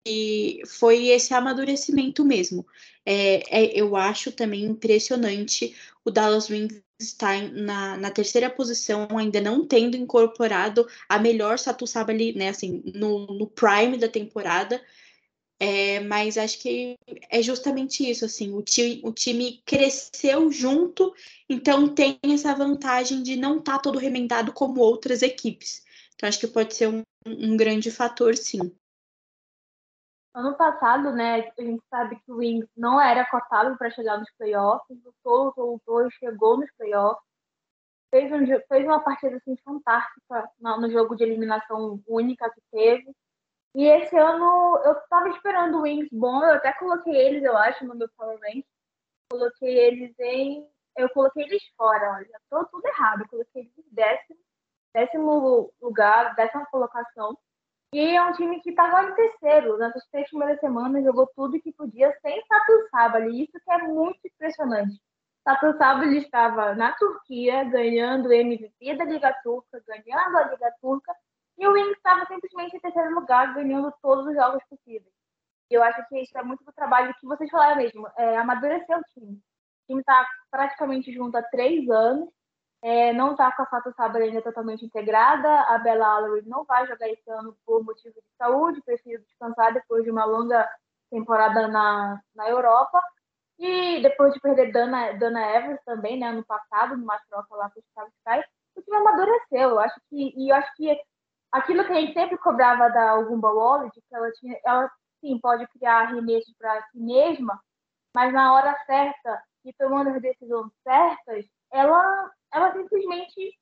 foi 0.66 1.06
esse 1.06 1.32
amadurecimento 1.32 2.22
mesmo. 2.22 2.66
É, 3.06 3.36
é, 3.48 3.80
eu 3.80 3.96
acho 3.96 4.30
também 4.30 4.64
impressionante 4.64 5.74
o 6.04 6.10
Dallas 6.10 6.50
Wings 6.50 6.82
está 7.04 7.40
na, 7.40 7.96
na, 7.96 8.10
terceira 8.10 8.50
posição, 8.50 9.08
ainda 9.16 9.40
não 9.40 9.66
tendo 9.66 9.96
incorporado 9.96 10.86
a 11.08 11.18
melhor 11.18 11.58
Satu 11.58 11.84
ali, 12.08 12.34
né, 12.34 12.48
assim, 12.48 12.82
no, 12.94 13.26
no 13.26 13.46
prime 13.46 13.96
da 13.96 14.08
temporada. 14.08 14.80
É, 15.62 16.00
mas 16.00 16.38
acho 16.38 16.58
que 16.58 16.96
é 17.28 17.42
justamente 17.42 18.08
isso, 18.08 18.24
assim, 18.24 18.54
o, 18.54 18.62
ti, 18.62 19.00
o 19.04 19.12
time 19.12 19.60
cresceu 19.66 20.50
junto, 20.50 21.12
então 21.50 21.86
tem 21.94 22.18
essa 22.32 22.54
vantagem 22.54 23.22
de 23.22 23.36
não 23.36 23.58
estar 23.58 23.74
tá 23.74 23.78
todo 23.78 23.98
remendado 23.98 24.52
como 24.52 24.80
outras 24.80 25.20
equipes. 25.20 25.82
Então 26.14 26.28
acho 26.28 26.40
que 26.40 26.46
pode 26.46 26.74
ser 26.74 26.88
um, 26.88 27.02
um 27.26 27.56
grande 27.58 27.90
fator, 27.90 28.36
sim. 28.36 28.72
Ano 30.32 30.56
passado, 30.56 31.12
né, 31.12 31.52
a 31.58 31.62
gente 31.62 31.82
sabe 31.90 32.16
que 32.20 32.30
o 32.30 32.36
Wings 32.36 32.68
não 32.76 33.00
era 33.00 33.26
cotado 33.26 33.76
para 33.76 33.90
chegar 33.90 34.16
nos 34.16 34.30
playoffs, 34.38 34.96
lutou, 35.04 35.52
lutou 35.56 36.06
e 36.06 36.12
chegou 36.12 36.56
nos 36.56 36.70
playoffs. 36.76 37.24
Fez, 38.10 38.30
um, 38.32 38.46
fez 38.68 38.84
uma 38.84 39.00
partida 39.00 39.36
assim, 39.36 39.56
fantástica 39.64 40.48
no, 40.60 40.90
jogo 40.90 41.16
de 41.16 41.24
eliminação 41.24 42.00
única 42.06 42.48
que 42.50 42.60
teve. 42.70 43.12
E 43.74 43.86
esse 43.86 44.16
ano 44.16 44.80
eu 44.84 44.92
estava 44.92 45.28
esperando 45.30 45.78
o 45.78 45.82
Wings 45.82 46.08
bom, 46.12 46.42
eu 46.44 46.54
até 46.54 46.72
coloquei 46.74 47.14
eles, 47.14 47.42
eu 47.44 47.56
acho, 47.56 47.84
no 47.84 47.94
meu 47.94 48.08
Power 48.16 48.38
Rank. 48.40 48.64
Coloquei 49.30 49.78
eles 49.78 50.14
em. 50.18 50.68
Eu 50.96 51.08
coloquei 51.10 51.44
eles 51.44 51.62
fora, 51.76 52.12
olha, 52.14 52.40
tô 52.50 52.64
tudo 52.66 52.86
errado. 52.86 53.22
Eu 53.22 53.28
coloquei 53.28 53.62
eles 53.62 53.78
em 53.78 53.94
décimo, 53.94 54.38
décimo 54.94 55.72
lugar, 55.80 56.34
décima 56.36 56.66
colocação. 56.66 57.36
E 57.92 58.16
é 58.16 58.22
um 58.22 58.32
time 58.32 58.60
que 58.60 58.70
estava 58.70 59.02
em 59.02 59.14
terceiro. 59.14 59.76
Nessas 59.76 60.06
três 60.10 60.28
primeiras 60.28 60.60
semanas 60.60 61.04
jogou 61.04 61.26
tudo 61.34 61.60
que 61.60 61.72
podia 61.72 62.16
sem 62.22 62.40
Satu 62.46 62.88
Sabali. 62.90 63.42
Isso 63.42 63.52
que 63.52 63.72
é 63.72 63.78
muito 63.78 64.20
impressionante. 64.24 65.00
Satu 65.42 65.76
Sabali 65.76 66.18
estava 66.18 66.74
na 66.74 66.92
Turquia, 66.92 67.64
ganhando 67.64 68.28
o 68.28 68.32
MVP 68.32 68.96
da 68.96 69.04
Liga 69.04 69.34
Turca, 69.42 69.82
ganhando 69.86 70.38
a 70.38 70.44
Liga 70.50 70.72
Turca. 70.80 71.12
E 71.58 71.66
o 71.66 71.72
Wings 71.72 71.96
estava 71.96 72.24
simplesmente 72.26 72.76
em 72.76 72.80
terceiro 72.80 73.12
lugar, 73.12 73.54
ganhando 73.54 73.92
todos 74.00 74.26
os 74.26 74.34
jogos 74.34 74.62
possíveis. 74.68 75.12
Eu 75.68 75.82
acho 75.82 76.06
que 76.08 76.20
isso 76.20 76.36
é 76.38 76.42
muito 76.42 76.64
do 76.64 76.72
trabalho 76.72 77.14
que 77.18 77.26
vocês 77.26 77.50
falaram 77.50 77.76
mesmo. 77.76 78.06
É, 78.16 78.36
amadurecer 78.36 78.96
o 78.96 79.02
time. 79.14 79.32
O 79.34 79.86
time 79.86 80.00
está 80.00 80.28
praticamente 80.50 81.12
junto 81.12 81.36
há 81.36 81.42
três 81.42 81.88
anos 81.90 82.30
é, 82.82 83.12
não 83.12 83.32
está 83.32 83.52
com 83.52 83.62
a 83.62 83.66
Fato 83.66 83.92
Sabre 83.94 84.24
ainda 84.24 84.40
totalmente 84.40 84.84
integrada. 84.84 85.48
A 85.62 85.78
Bella 85.78 86.06
Allery 86.06 86.48
não 86.48 86.64
vai 86.64 86.86
jogar 86.86 87.08
esse 87.08 87.30
ano 87.30 87.56
por 87.66 87.84
motivo 87.84 88.14
de 88.14 88.36
saúde, 88.38 88.82
precisa 88.82 89.22
descansar 89.22 89.74
depois 89.74 90.02
de 90.04 90.10
uma 90.10 90.24
longa 90.24 90.68
temporada 91.10 91.68
na, 91.68 92.20
na 92.34 92.48
Europa. 92.48 93.02
E 93.58 94.00
depois 94.00 94.32
de 94.32 94.40
perder 94.40 94.72
Dana, 94.72 95.12
Dana 95.18 95.56
Evers 95.56 95.80
também, 95.84 96.18
né, 96.18 96.28
ano 96.28 96.44
passado, 96.44 96.96
numa 96.96 97.18
troca 97.28 97.54
lá 97.54 97.68
com 97.68 97.78
o 97.78 97.82
Chicago 97.82 98.10
Sky, 98.18 98.48
o 98.74 98.82
time 98.82 98.96
amadureceu. 98.96 99.70
Eu 99.70 99.80
acho 99.80 100.00
que, 100.08 100.32
e 100.34 100.50
eu 100.50 100.56
acho 100.56 100.74
que 100.76 100.98
aquilo 101.52 101.84
que 101.84 101.92
a 101.92 102.00
gente 102.00 102.14
sempre 102.14 102.38
cobrava 102.38 102.88
da 102.88 103.16
Ogumba 103.16 103.52
Wallet, 103.52 103.92
que 103.92 104.14
ela 104.14 104.32
tinha, 104.32 104.58
ela 104.64 104.90
sim 105.20 105.38
pode 105.38 105.66
criar 105.68 106.06
arremessos 106.06 106.54
para 106.56 106.82
si 106.90 106.98
mesma, 106.98 107.60
mas 108.14 108.32
na 108.32 108.54
hora 108.54 108.74
certa 108.86 109.42
e 109.64 109.72
tomando 109.74 110.08
as 110.08 110.22
decisões 110.22 110.72
certas, 110.82 111.44
ela 111.72 112.30
ela 112.52 112.72
simplesmente 112.72 113.58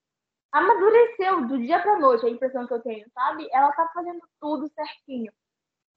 amadureceu 0.52 1.46
do 1.46 1.58
dia 1.58 1.80
para 1.80 1.98
noite, 1.98 2.26
a 2.26 2.30
impressão 2.30 2.66
que 2.66 2.72
eu 2.72 2.80
tenho, 2.80 3.06
sabe? 3.12 3.48
Ela 3.52 3.70
tá 3.72 3.88
fazendo 3.92 4.20
tudo 4.40 4.68
certinho. 4.70 5.32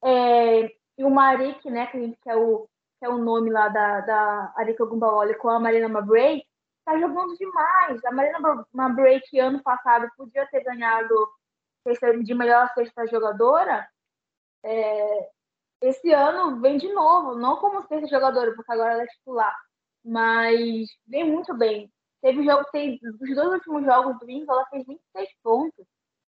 É, 0.04 0.66
e 0.98 1.04
o 1.04 1.10
Marik, 1.10 1.70
né, 1.70 1.88
que, 1.88 1.98
a 1.98 2.00
gente, 2.02 2.18
que, 2.22 2.30
é 2.30 2.36
o, 2.36 2.68
que 3.00 3.06
é 3.06 3.10
o 3.10 3.18
nome 3.18 3.50
lá 3.50 3.70
da, 3.70 4.02
da 4.02 4.54
Arika 4.58 4.86
Gumbaoli 4.86 5.36
com 5.36 5.50
a 5.50 5.60
Marina 5.60 5.88
Mabray, 5.88 6.44
tá 6.84 6.98
jogando 7.00 7.36
demais. 7.38 8.04
A 8.06 8.12
Marina 8.12 8.66
Mabray, 8.74 9.22
que 9.22 9.40
ano 9.40 9.62
passado 9.64 10.10
podia 10.18 10.46
ter 10.48 10.64
ganhado 10.64 11.16
de 12.24 12.34
melhor 12.36 12.70
sexta 12.76 13.08
jogadora, 13.08 13.88
é, 14.64 15.30
esse 15.82 16.12
ano 16.14 16.62
vem 16.62 16.78
de 16.78 16.92
novo, 16.94 17.36
não 17.36 17.58
como 17.58 17.88
sexta 17.88 18.08
jogadora, 18.08 18.54
porque 18.54 18.72
agora 18.72 18.94
ela 18.94 19.04
é 19.04 19.08
titular, 19.08 19.56
mas 20.06 20.88
vem 21.08 21.24
muito 21.24 21.58
bem. 21.58 21.92
Teve 22.22 22.44
jogo, 22.44 22.64
tem, 22.72 23.00
os 23.04 23.36
dois 23.36 23.54
últimos 23.54 23.84
jogos 23.84 24.20
do 24.20 24.26
Wings, 24.26 24.48
ela 24.48 24.66
fez 24.68 24.86
26 24.86 25.30
pontos. 25.44 25.86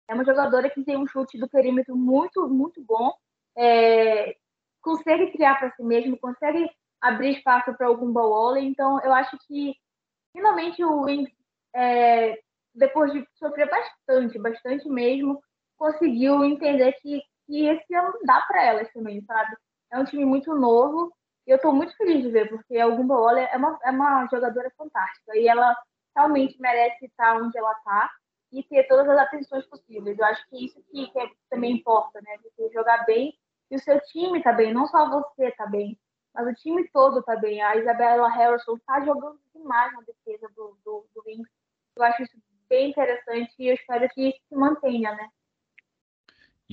É 0.09 0.15
uma 0.15 0.25
jogadora 0.25 0.71
que 0.71 0.83
tem 0.85 0.97
um 0.97 1.07
chute 1.07 1.39
do 1.39 1.49
perímetro 1.49 1.97
muito, 1.97 2.49
muito 2.49 2.83
bom. 2.83 3.13
É, 3.57 4.37
consegue 4.81 5.31
criar 5.33 5.59
para 5.59 5.71
si 5.73 5.83
mesmo, 5.83 6.19
consegue 6.19 6.69
abrir 7.01 7.37
espaço 7.37 7.75
para 7.75 7.87
algum 7.87 8.11
ball 8.13 8.57
Então, 8.57 9.01
eu 9.01 9.13
acho 9.13 9.37
que 9.47 9.75
finalmente 10.33 10.83
o 10.83 11.03
Wings, 11.03 11.31
é, 11.75 12.39
depois 12.75 13.13
de 13.13 13.27
sofrer 13.35 13.69
bastante, 13.69 14.39
bastante 14.39 14.89
mesmo, 14.89 15.43
conseguiu 15.77 16.45
entender 16.45 16.93
que, 17.01 17.23
que 17.47 17.67
esse 17.67 17.95
ano 17.95 18.13
dá 18.25 18.41
para 18.43 18.65
elas 18.65 18.93
também, 18.93 19.23
sabe? 19.25 19.55
É 19.93 19.99
um 19.99 20.05
time 20.05 20.25
muito 20.25 20.55
novo 20.55 21.13
e 21.47 21.51
eu 21.51 21.57
estou 21.57 21.73
muito 21.73 21.97
feliz 21.97 22.23
de 22.23 22.31
ver, 22.31 22.49
porque 22.49 22.79
a 22.79 22.89
Gumba 22.89 23.15
Waller 23.17 23.49
é 23.53 23.57
uma, 23.57 23.79
é 23.85 23.91
uma 23.91 24.27
jogadora 24.27 24.71
fantástica. 24.77 25.37
E 25.37 25.47
ela 25.47 25.77
realmente 26.17 26.61
merece 26.61 27.07
estar 27.07 27.37
onde 27.37 27.57
ela 27.59 27.73
está 27.73 28.11
e 28.53 28.63
ter 28.63 28.85
todas 28.85 29.09
as 29.09 29.19
atenções 29.19 29.67
possíveis. 29.67 30.19
Eu 30.19 30.25
acho 30.25 30.49
que 30.49 30.65
isso 30.65 30.83
que, 30.91 31.07
que 31.09 31.19
é, 31.19 31.29
também 31.51 31.73
importa, 31.73 32.21
né? 32.23 32.39
Você 32.43 32.71
jogar 32.73 33.05
bem 33.05 33.37
e 33.71 33.77
o 33.77 33.81
seu 33.81 34.01
time 34.07 34.43
tá 34.43 34.53
bem, 34.53 34.73
não 34.73 34.87
só 34.87 35.09
você 35.11 35.51
tá 35.53 35.67
bem, 35.67 35.99
mas 36.33 36.47
o 36.47 36.55
time 36.55 36.89
todo 36.91 37.23
tá 37.23 37.37
bem. 37.37 37.61
A 37.63 37.77
Isabella 37.77 38.29
Harrison 38.29 38.79
tá 38.87 39.05
jogando 39.05 39.39
demais 39.55 39.93
na 39.93 40.01
defesa 40.01 40.49
do, 40.55 40.79
do, 40.85 41.07
do 41.15 41.23
Wings. 41.27 41.49
Eu 41.97 42.05
acho 42.05 42.23
isso 42.23 42.37
bem 42.69 42.91
interessante 42.91 43.53
e 43.59 43.69
eu 43.69 43.75
espero 43.75 44.09
que 44.11 44.35
se 44.49 44.55
mantenha, 44.55 45.13
né? 45.13 45.29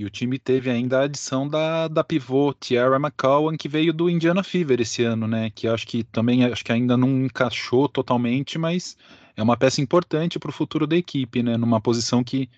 E 0.02 0.06
o 0.06 0.10
time 0.10 0.40
teve 0.40 0.68
ainda 0.68 1.00
a 1.00 1.04
adição 1.04 1.48
da, 1.48 1.88
da 1.88 2.04
pivô 2.04 2.52
Tiara 2.56 2.96
McCowan, 2.96 3.56
que 3.56 3.70
veio 3.70 3.94
do 3.94 4.10
Indiana 4.10 4.42
Fever 4.42 4.82
esse 4.82 5.04
ano, 5.04 5.28
né? 5.28 5.52
Que 5.52 5.68
acho 5.68 5.86
que 5.86 6.04
também 6.04 6.44
acho 6.44 6.66
que 6.66 6.72
ainda 6.72 6.98
não 6.98 7.26
encaixou 7.26 7.88
totalmente, 7.88 8.58
mas 8.58 8.98
é 9.38 9.44
uma 9.44 9.56
peça 9.56 9.80
importante 9.80 10.40
para 10.40 10.50
o 10.50 10.54
futuro 10.54 10.88
da 10.88 10.98
equipe, 10.98 11.44
né? 11.44 11.56
Numa 11.56 11.80
posição 11.80 12.24
que 12.24 12.50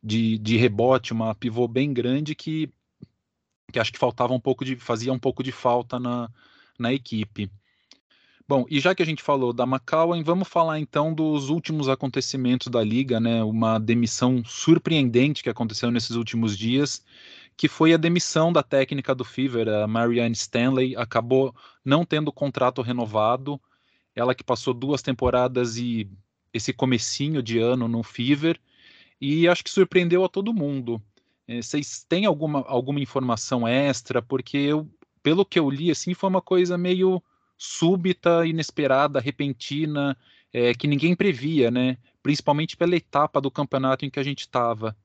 de, 0.00 0.38
de 0.38 0.56
rebote, 0.56 1.12
uma 1.12 1.34
pivô 1.34 1.66
bem 1.66 1.92
grande 1.92 2.36
que, 2.36 2.72
que 3.72 3.80
acho 3.80 3.92
que 3.92 3.98
faltava 3.98 4.32
um 4.32 4.38
pouco 4.38 4.64
de. 4.64 4.76
fazia 4.76 5.12
um 5.12 5.18
pouco 5.18 5.42
de 5.42 5.50
falta 5.50 5.98
na, 5.98 6.30
na 6.78 6.92
equipe. 6.92 7.50
Bom, 8.48 8.64
e 8.70 8.80
já 8.80 8.94
que 8.94 9.02
a 9.02 9.06
gente 9.06 9.22
falou 9.22 9.52
da 9.52 9.64
McCowan, 9.64 10.22
vamos 10.22 10.48
falar 10.48 10.80
então 10.80 11.12
dos 11.12 11.50
últimos 11.50 11.86
acontecimentos 11.86 12.68
da 12.68 12.82
liga, 12.82 13.20
né? 13.20 13.44
Uma 13.44 13.78
demissão 13.78 14.42
surpreendente 14.42 15.42
que 15.42 15.50
aconteceu 15.50 15.90
nesses 15.90 16.16
últimos 16.16 16.56
dias, 16.56 17.04
que 17.58 17.68
foi 17.68 17.92
a 17.92 17.98
demissão 17.98 18.50
da 18.50 18.62
técnica 18.62 19.14
do 19.14 19.22
Fever, 19.22 19.68
a 19.68 19.86
Marianne 19.86 20.34
Stanley, 20.34 20.96
acabou 20.96 21.54
não 21.84 22.06
tendo 22.06 22.32
contrato 22.32 22.80
renovado. 22.80 23.60
Ela 24.14 24.34
que 24.34 24.42
passou 24.42 24.72
duas 24.72 25.02
temporadas 25.02 25.76
e 25.76 26.10
esse 26.50 26.72
comecinho 26.72 27.42
de 27.42 27.58
ano 27.58 27.86
no 27.86 28.02
Fever, 28.02 28.58
e 29.20 29.46
acho 29.46 29.62
que 29.62 29.70
surpreendeu 29.70 30.24
a 30.24 30.28
todo 30.28 30.54
mundo. 30.54 31.02
É, 31.46 31.60
vocês 31.60 32.02
têm 32.08 32.24
alguma, 32.24 32.64
alguma 32.66 33.00
informação 33.00 33.68
extra? 33.68 34.22
Porque 34.22 34.56
eu, 34.56 34.88
pelo 35.22 35.44
que 35.44 35.58
eu 35.58 35.68
li, 35.68 35.90
assim, 35.90 36.14
foi 36.14 36.30
uma 36.30 36.40
coisa 36.40 36.78
meio 36.78 37.22
súbita, 37.58 38.46
inesperada, 38.46 39.18
repentina, 39.18 40.16
é, 40.52 40.72
que 40.72 40.86
ninguém 40.86 41.16
previa, 41.16 41.70
né? 41.70 41.98
Principalmente 42.22 42.76
pela 42.76 42.96
etapa 42.96 43.40
do 43.40 43.50
campeonato 43.50 44.04
em 44.04 44.10
que 44.10 44.20
a 44.20 44.22
gente 44.22 44.40
estava, 44.40 44.96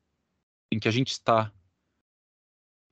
em 0.71 0.79
que 0.79 0.87
a 0.87 0.91
gente 0.91 1.11
está. 1.11 1.51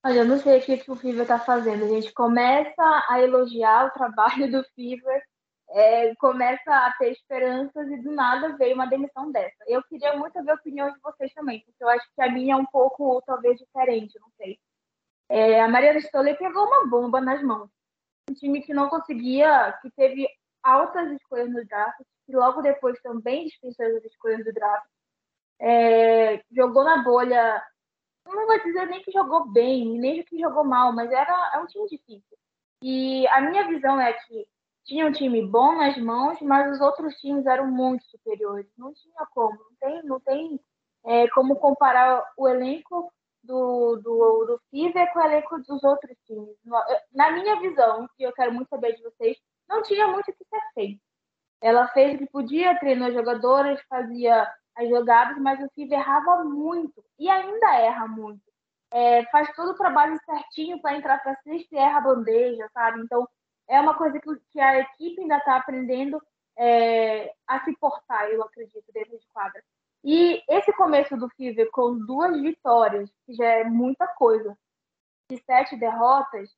Olha, 0.03 0.20
eu 0.20 0.26
não 0.26 0.39
sei 0.39 0.57
o 0.57 0.62
que, 0.62 0.91
o 0.91 0.95
Fever 0.95 1.22
está 1.22 1.38
fazendo. 1.38 1.86
A 1.86 1.88
gente 1.88 2.12
começa 2.12 3.05
a 3.07 3.22
elogiar 3.22 3.86
o 3.86 3.91
trabalho 3.91 4.51
do 4.51 4.64
Fever, 4.76 5.24
é, 5.70 6.16
começa 6.16 6.72
a 6.74 6.91
ter 6.97 7.12
esperanças 7.12 7.88
e 7.88 7.97
do 8.01 8.12
nada 8.12 8.57
veio 8.57 8.74
uma 8.74 8.88
demissão 8.88 9.32
dessa. 9.32 9.64
Eu 9.68 9.84
queria 9.84 10.18
muito 10.18 10.43
ver 10.43 10.51
a 10.51 10.55
opinião 10.55 10.91
de 10.91 10.99
vocês 11.01 11.32
também, 11.34 11.64
porque 11.64 11.84
eu 11.84 11.89
acho 11.89 12.05
que 12.16 12.22
a 12.22 12.32
minha 12.32 12.55
é 12.55 12.57
um 12.57 12.66
pouco, 12.66 13.22
talvez, 13.28 13.59
diferente, 13.59 14.20
não 14.20 14.30
sei. 14.38 14.57
É, 15.30 15.62
a 15.62 15.68
Maria 15.68 15.97
Stoller 15.99 16.38
pegou 16.38 16.66
uma 16.66 16.88
bomba 16.88 17.22
nas 17.22 17.41
mãos 17.41 17.70
um 18.30 18.34
time 18.34 18.61
que 18.61 18.74
não 18.74 18.89
conseguia, 18.89 19.78
que 19.82 19.89
teve 19.91 20.28
altas 20.63 21.11
escolhas 21.11 21.49
no 21.49 21.65
draft, 21.65 22.01
que 22.26 22.36
logo 22.36 22.61
depois 22.61 22.99
também 23.01 23.45
dispensou 23.45 23.86
as 23.86 24.05
escolhas 24.05 24.43
do 24.43 24.53
draft. 24.53 24.88
É, 25.59 26.43
jogou 26.51 26.84
na 26.84 27.03
bolha, 27.03 27.63
não 28.26 28.47
vou 28.47 28.59
dizer 28.63 28.88
nem 28.88 29.01
que 29.01 29.11
jogou 29.11 29.47
bem, 29.49 29.97
nem 29.99 30.24
que 30.24 30.39
jogou 30.39 30.63
mal, 30.63 30.93
mas 30.93 31.11
era 31.11 31.51
é 31.53 31.59
um 31.59 31.67
time 31.67 31.88
difícil. 31.88 32.38
E 32.84 33.28
a 33.28 33.41
minha 33.41 33.67
visão 33.67 33.99
é 33.99 34.13
que 34.13 34.47
tinha 34.86 35.05
um 35.05 35.11
time 35.11 35.45
bom 35.45 35.76
nas 35.76 35.97
mãos, 35.97 36.39
mas 36.41 36.72
os 36.72 36.82
outros 36.82 37.15
times 37.15 37.45
eram 37.45 37.67
muito 37.67 38.03
superiores. 38.05 38.67
Não 38.78 38.93
tinha 38.93 39.26
como, 39.34 39.57
não 39.57 39.76
tem, 39.80 40.03
não 40.03 40.19
tem 40.19 40.59
é, 41.05 41.28
como 41.30 41.55
comparar 41.57 42.24
o 42.38 42.47
elenco 42.47 43.11
do, 43.44 43.98
do, 43.98 44.46
do 44.46 44.62
Fever 44.70 45.12
com 45.14 45.20
o 45.20 45.24
elenco 45.24 45.60
dos 45.60 45.84
outros 45.84 46.18
times. 46.26 46.56
Na 47.14 47.32
minha 47.32 47.60
visão, 47.60 48.08
que 48.16 48.24
eu 48.24 48.34
quero 48.34 48.54
muito 48.54 48.70
saber 48.70 48.96
de 48.96 49.04
vocês, 49.04 49.38
não 49.68 49.82
tinha 49.82 50.08
muito 50.08 50.30
o 50.30 50.34
que 50.34 50.46
ser 50.46 50.62
feito. 50.74 51.02
Ela 51.62 51.88
fez 51.89 52.16
o 52.16 52.18
que 52.18 52.28
podia, 52.28 52.80
treinou 52.80 53.12
jogadoras, 53.12 53.80
fazia 53.88 54.52
as 54.76 54.89
jogadas, 54.89 55.38
mas 55.38 55.64
o 55.64 55.70
Fever 55.74 56.00
errava 56.00 56.44
muito 56.44 57.04
e 57.20 57.30
ainda 57.30 57.76
erra 57.76 58.08
muito. 58.08 58.42
É, 58.92 59.24
faz 59.28 59.54
todo 59.56 59.72
o 59.72 59.78
trabalho 59.78 60.20
certinho 60.26 60.82
para 60.82 60.98
entrar 60.98 61.22
para 61.22 61.36
cesta 61.36 61.76
e 61.76 61.78
erra 61.78 62.00
a 62.00 62.02
bandeja, 62.02 62.68
sabe? 62.74 63.02
Então, 63.02 63.28
é 63.68 63.80
uma 63.80 63.94
coisa 63.94 64.20
que, 64.20 64.30
que 64.52 64.60
a 64.60 64.80
equipe 64.80 65.22
ainda 65.22 65.38
está 65.38 65.56
aprendendo 65.56 66.22
é, 66.58 67.34
a 67.48 67.64
se 67.64 67.76
portar, 67.78 68.26
eu 68.30 68.44
acredito, 68.44 68.92
dentro 68.94 69.18
de 69.18 69.28
quadra. 69.34 69.64
E 70.04 70.41
esse 70.49 70.74
começo 70.74 71.16
do 71.16 71.30
Fever 71.30 71.70
com 71.72 71.97
duas 71.97 72.39
vitórias, 72.41 73.10
que 73.26 73.34
já 73.34 73.45
é 73.45 73.64
muita 73.64 74.08
coisa, 74.08 74.58
e 75.32 75.38
sete 75.38 75.78
derrotas, 75.78 76.49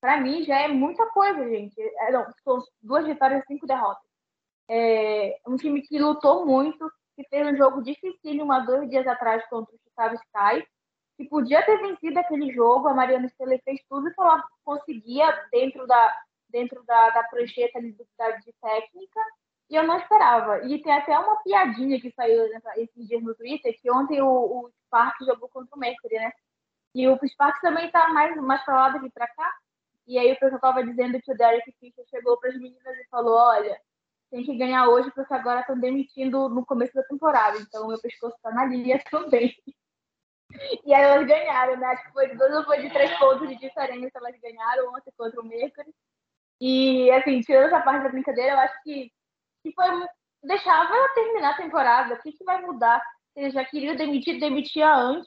para 0.00 0.20
mim 0.20 0.44
já 0.44 0.60
é 0.60 0.68
muita 0.68 1.06
coisa, 1.06 1.48
gente. 1.48 1.74
É, 1.80 2.12
não, 2.12 2.26
são 2.44 2.62
duas 2.82 3.04
vitórias 3.06 3.42
e 3.42 3.46
cinco 3.46 3.66
derrotas. 3.66 4.08
É 4.68 5.36
um 5.46 5.56
time 5.56 5.82
que 5.82 5.98
lutou 5.98 6.46
muito, 6.46 6.90
que 7.16 7.26
fez 7.28 7.46
um 7.46 7.56
jogo 7.56 7.82
difícil 7.82 8.52
há 8.52 8.60
dois 8.60 8.88
dias 8.88 9.06
atrás 9.06 9.44
contra 9.48 9.74
o 9.74 9.78
Chicago 9.78 10.14
Sky, 10.14 10.66
que 11.16 11.28
podia 11.28 11.64
ter 11.64 11.78
vencido 11.78 12.18
aquele 12.18 12.52
jogo. 12.52 12.88
A 12.88 12.94
Mariana 12.94 13.28
Stelle 13.28 13.60
fez 13.64 13.80
tudo 13.88 14.12
que 14.12 14.20
ela 14.20 14.42
conseguia 14.64 15.26
dentro 15.50 15.86
da, 15.86 16.16
dentro 16.48 16.84
da, 16.84 17.10
da 17.10 17.24
prancheta 17.24 17.80
de, 17.80 17.92
de 17.92 18.52
técnica 18.60 19.20
e 19.74 19.76
eu 19.76 19.84
não 19.84 19.98
esperava. 19.98 20.64
E 20.68 20.80
tem 20.80 20.92
até 20.92 21.18
uma 21.18 21.34
piadinha 21.42 22.00
que 22.00 22.12
saiu 22.12 22.48
nessa, 22.48 22.80
esses 22.80 23.08
dias 23.08 23.20
no 23.24 23.34
Twitter, 23.34 23.76
que 23.80 23.90
ontem 23.90 24.22
o, 24.22 24.28
o 24.28 24.70
Spark 24.86 25.16
jogou 25.24 25.48
contra 25.48 25.74
o 25.74 25.78
Mercury, 25.78 26.14
né? 26.14 26.30
E 26.94 27.08
o 27.08 27.18
Sparks 27.26 27.60
também 27.60 27.86
está 27.86 28.08
mais, 28.10 28.36
mais 28.36 28.64
para 28.64 28.74
lá 28.74 28.88
do 28.90 29.00
que 29.00 29.10
para 29.10 29.26
cá. 29.26 29.52
E 30.06 30.16
aí 30.16 30.30
o 30.32 30.38
pessoal 30.38 30.56
estava 30.56 30.84
dizendo 30.84 31.20
que 31.20 31.32
o 31.32 31.36
Derek 31.36 31.72
Fisher 31.80 32.04
chegou 32.08 32.38
para 32.38 32.50
as 32.50 32.56
meninas 32.56 32.96
e 32.98 33.08
falou, 33.10 33.36
olha, 33.36 33.76
tem 34.30 34.44
que 34.44 34.56
ganhar 34.56 34.86
hoje 34.88 35.10
porque 35.12 35.34
agora 35.34 35.62
estão 35.62 35.76
demitindo 35.76 36.48
no 36.48 36.64
começo 36.64 36.94
da 36.94 37.02
temporada. 37.02 37.58
Então 37.58 37.88
meu 37.88 38.00
pescoço 38.00 38.36
está 38.36 38.52
na 38.52 38.66
linha 38.66 39.02
também. 39.10 39.52
E 40.84 40.94
aí 40.94 41.02
elas 41.02 41.26
ganharam, 41.26 41.76
né? 41.78 41.86
Acho 41.88 42.04
que 42.04 42.12
foi 42.12 42.28
de 42.28 42.36
dois 42.36 42.54
ou 42.54 42.64
foi 42.64 42.80
de 42.80 42.90
três 42.90 43.18
pontos 43.18 43.48
de 43.48 43.56
diferença 43.56 44.18
elas 44.18 44.38
ganharam 44.40 44.94
ontem 44.94 45.12
contra 45.16 45.40
o 45.40 45.44
Mercury. 45.44 45.92
E 46.60 47.10
assim, 47.10 47.40
tirando 47.40 47.66
essa 47.66 47.80
parte 47.80 48.04
da 48.04 48.08
brincadeira, 48.10 48.52
eu 48.52 48.58
acho 48.58 48.82
que, 48.84 49.10
que 49.64 49.72
foi 49.72 49.86
deixava 50.42 50.92
terminar 51.14 51.54
a 51.54 51.56
temporada. 51.56 52.14
O 52.14 52.22
que, 52.22 52.32
que 52.32 52.44
vai 52.44 52.60
mudar? 52.60 53.02
Eles 53.34 53.54
já 53.54 53.64
queriam 53.64 53.96
demitir, 53.96 54.38
demitia 54.38 54.94
antes, 54.94 55.26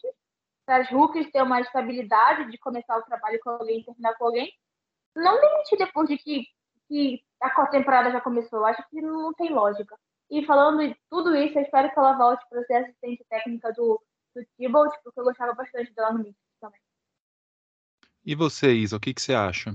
para 0.63 0.77
as 0.77 0.89
rookies 0.91 1.31
ter 1.31 1.41
uma 1.41 1.59
estabilidade 1.59 2.49
de 2.51 2.57
começar 2.59 2.97
o 2.97 3.03
trabalho 3.03 3.39
com 3.43 3.49
alguém 3.49 3.79
e 3.79 3.83
terminar 3.83 4.13
com 4.15 4.25
alguém. 4.25 4.53
Não 5.15 5.41
demitir 5.41 5.79
depois 5.79 6.07
de 6.07 6.17
que, 6.17 6.45
que 6.87 7.21
a 7.41 7.67
temporada 7.67 8.11
já 8.11 8.21
começou. 8.21 8.63
Acho 8.63 8.87
que 8.89 9.01
não 9.01 9.33
tem 9.33 9.49
lógica. 9.51 9.97
E 10.29 10.45
falando 10.45 10.87
de 10.87 10.95
tudo 11.09 11.35
isso, 11.35 11.57
eu 11.57 11.63
espero 11.63 11.91
que 11.91 11.97
ela 11.97 12.15
volte 12.15 12.45
para 12.49 12.63
ser 12.65 12.75
assistente 12.75 13.25
técnica 13.29 13.73
do, 13.73 13.99
do 14.35 14.45
Thibault, 14.55 14.95
porque 15.03 15.19
eu 15.19 15.23
gostava 15.23 15.53
bastante 15.53 15.91
dela 15.93 16.11
no 16.11 16.19
Knicks 16.19 16.41
também. 16.61 16.79
E 18.23 18.35
você, 18.35 18.73
Isa, 18.73 18.97
o 18.97 18.99
que, 18.99 19.13
que 19.13 19.21
você 19.21 19.33
acha? 19.33 19.71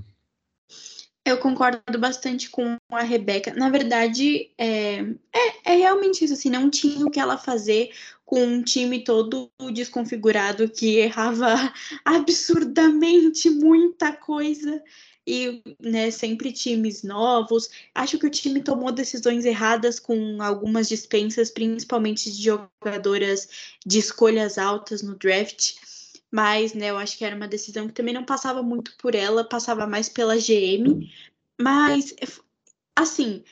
Eu 1.25 1.37
concordo 1.37 1.97
bastante 1.97 2.49
com 2.49 2.77
a 2.91 3.01
Rebeca. 3.01 3.53
Na 3.53 3.69
verdade, 3.69 4.51
é, 4.57 4.99
é, 5.31 5.71
é, 5.71 5.75
realmente 5.75 6.25
isso, 6.25 6.33
assim, 6.33 6.49
não 6.49 6.69
tinha 6.69 7.05
o 7.05 7.09
que 7.09 7.19
ela 7.19 7.37
fazer 7.37 7.91
com 8.25 8.43
um 8.43 8.61
time 8.61 9.03
todo 9.03 9.49
desconfigurado 9.73 10.69
que 10.69 10.97
errava 10.97 11.55
absurdamente 12.03 13.49
muita 13.49 14.11
coisa 14.11 14.83
e 15.25 15.61
né, 15.79 16.11
sempre 16.11 16.51
times 16.51 17.03
novos. 17.03 17.69
Acho 17.95 18.19
que 18.19 18.27
o 18.27 18.31
time 18.31 18.61
tomou 18.61 18.91
decisões 18.91 19.45
erradas 19.45 19.99
com 19.99 20.41
algumas 20.41 20.89
dispensas, 20.89 21.49
principalmente 21.49 22.29
de 22.31 22.43
jogadoras 22.43 23.47
de 23.85 23.99
escolhas 23.99 24.57
altas 24.57 25.01
no 25.01 25.15
draft 25.15 25.75
mas 26.33 26.73
né, 26.73 26.89
eu 26.89 26.97
acho 26.97 27.15
que 27.15 27.23
era 27.23 27.35
uma 27.35 27.47
decisão 27.47 27.87
que 27.87 27.93
também 27.93 28.11
não 28.11 28.25
passava 28.25 28.63
muito 28.63 28.97
por 28.97 29.13
ela, 29.13 29.43
passava 29.43 29.85
mais 29.85 30.09
pela 30.09 30.35
GM, 30.35 31.07
mas 31.61 32.15
assim, 32.95 33.43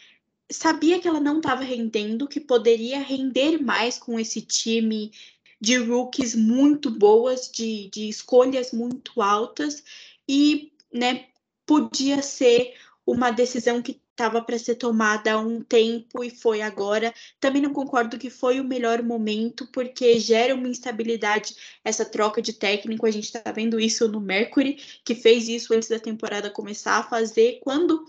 sabia 0.52 1.00
que 1.00 1.08
ela 1.08 1.20
não 1.20 1.38
estava 1.38 1.62
rendendo, 1.62 2.28
que 2.28 2.40
poderia 2.40 3.00
render 3.00 3.62
mais 3.62 4.00
com 4.00 4.20
esse 4.20 4.42
time 4.42 5.12
de 5.60 5.78
rookies 5.78 6.34
muito 6.34 6.90
boas, 6.90 7.52
de, 7.52 7.88
de 7.92 8.10
escolhas 8.10 8.72
muito 8.72 9.22
altas, 9.22 9.84
e 10.28 10.74
né, 10.92 11.28
podia 11.68 12.24
ser 12.24 12.74
uma 13.06 13.30
decisão 13.30 13.80
que 13.80 14.01
estava 14.22 14.42
para 14.42 14.60
ser 14.60 14.76
tomada 14.76 15.34
há 15.34 15.40
um 15.40 15.62
tempo 15.62 16.24
e 16.24 16.30
foi 16.30 16.62
agora. 16.62 17.14
Também 17.40 17.62
não 17.62 17.74
concordo 17.74 18.20
que 18.20 18.30
foi 18.30 18.60
o 18.60 18.64
melhor 18.64 19.02
momento, 19.02 19.68
porque 19.74 20.20
gera 20.20 20.54
uma 20.54 20.68
instabilidade 20.68 21.56
essa 21.84 22.06
troca 22.06 22.42
de 22.42 22.54
técnico. 22.54 23.06
A 23.06 23.12
gente 23.12 23.26
está 23.26 23.52
vendo 23.52 23.80
isso 23.80 24.08
no 24.08 24.22
Mercury, 24.22 24.80
que 25.04 25.16
fez 25.16 25.48
isso 25.48 25.74
antes 25.74 25.90
da 25.90 26.00
temporada 26.00 26.52
começar 26.52 26.98
a 26.98 27.04
fazer. 27.04 27.60
Quando 27.62 28.06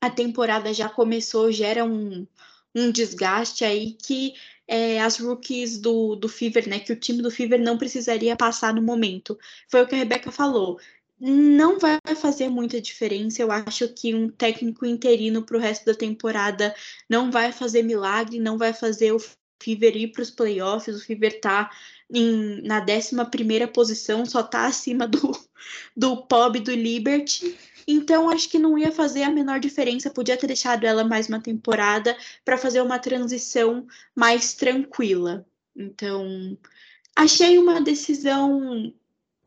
a 0.00 0.10
temporada 0.10 0.74
já 0.74 0.88
começou, 0.90 1.50
gera 1.50 1.84
um, 1.84 2.26
um 2.74 2.90
desgaste 2.90 3.64
aí 3.64 3.92
que 3.94 4.34
é, 4.68 5.00
as 5.00 5.18
rookies 5.18 5.78
do, 5.78 6.14
do 6.16 6.28
Fever, 6.28 6.68
né? 6.68 6.78
Que 6.80 6.92
o 6.92 6.96
time 6.96 7.22
do 7.22 7.30
Fever 7.30 7.60
não 7.60 7.78
precisaria 7.78 8.36
passar 8.36 8.74
no 8.74 8.82
momento. 8.82 9.38
Foi 9.68 9.82
o 9.82 9.86
que 9.86 9.94
a 9.94 9.98
Rebeca 9.98 10.30
falou 10.30 10.78
não 11.20 11.78
vai 11.78 11.98
fazer 12.16 12.48
muita 12.48 12.80
diferença. 12.80 13.42
Eu 13.42 13.52
acho 13.52 13.88
que 13.88 14.14
um 14.14 14.28
técnico 14.30 14.86
interino 14.86 15.42
para 15.44 15.56
o 15.56 15.60
resto 15.60 15.84
da 15.84 15.94
temporada 15.94 16.74
não 17.08 17.30
vai 17.30 17.52
fazer 17.52 17.82
milagre, 17.82 18.38
não 18.40 18.56
vai 18.56 18.72
fazer 18.72 19.12
o 19.12 19.20
Fever 19.62 19.94
ir 19.94 20.08
para 20.08 20.22
os 20.22 20.30
playoffs. 20.30 20.96
O 20.96 21.04
Fever 21.04 21.34
está 21.34 21.70
na 22.62 22.80
11 22.80 23.66
posição, 23.72 24.24
só 24.24 24.40
está 24.40 24.64
acima 24.66 25.06
do, 25.06 25.32
do 25.94 26.26
Pob 26.26 26.58
do 26.60 26.72
Liberty. 26.72 27.56
Então, 27.86 28.30
acho 28.30 28.48
que 28.48 28.58
não 28.58 28.78
ia 28.78 28.90
fazer 28.90 29.22
a 29.24 29.30
menor 29.30 29.60
diferença. 29.60 30.10
Podia 30.10 30.36
ter 30.36 30.46
deixado 30.46 30.84
ela 30.84 31.04
mais 31.04 31.28
uma 31.28 31.40
temporada 31.40 32.16
para 32.44 32.56
fazer 32.56 32.80
uma 32.80 32.98
transição 32.98 33.86
mais 34.14 34.54
tranquila. 34.54 35.44
Então, 35.76 36.56
achei 37.14 37.58
uma 37.58 37.80
decisão 37.80 38.92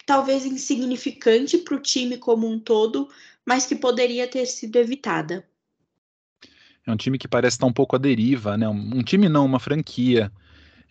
talvez 0.05 0.45
insignificante 0.45 1.57
para 1.57 1.75
o 1.75 1.79
time 1.79 2.17
como 2.17 2.47
um 2.47 2.59
todo, 2.59 3.09
mas 3.45 3.65
que 3.65 3.75
poderia 3.75 4.27
ter 4.27 4.45
sido 4.45 4.75
evitada. 4.77 5.45
É 6.85 6.91
um 6.91 6.97
time 6.97 7.17
que 7.17 7.27
parece 7.27 7.55
estar 7.55 7.65
um 7.65 7.73
pouco 7.73 7.95
à 7.95 7.99
deriva, 7.99 8.57
né? 8.57 8.67
Um, 8.67 9.01
time 9.01 9.29
não, 9.29 9.45
uma 9.45 9.59
franquia. 9.59 10.31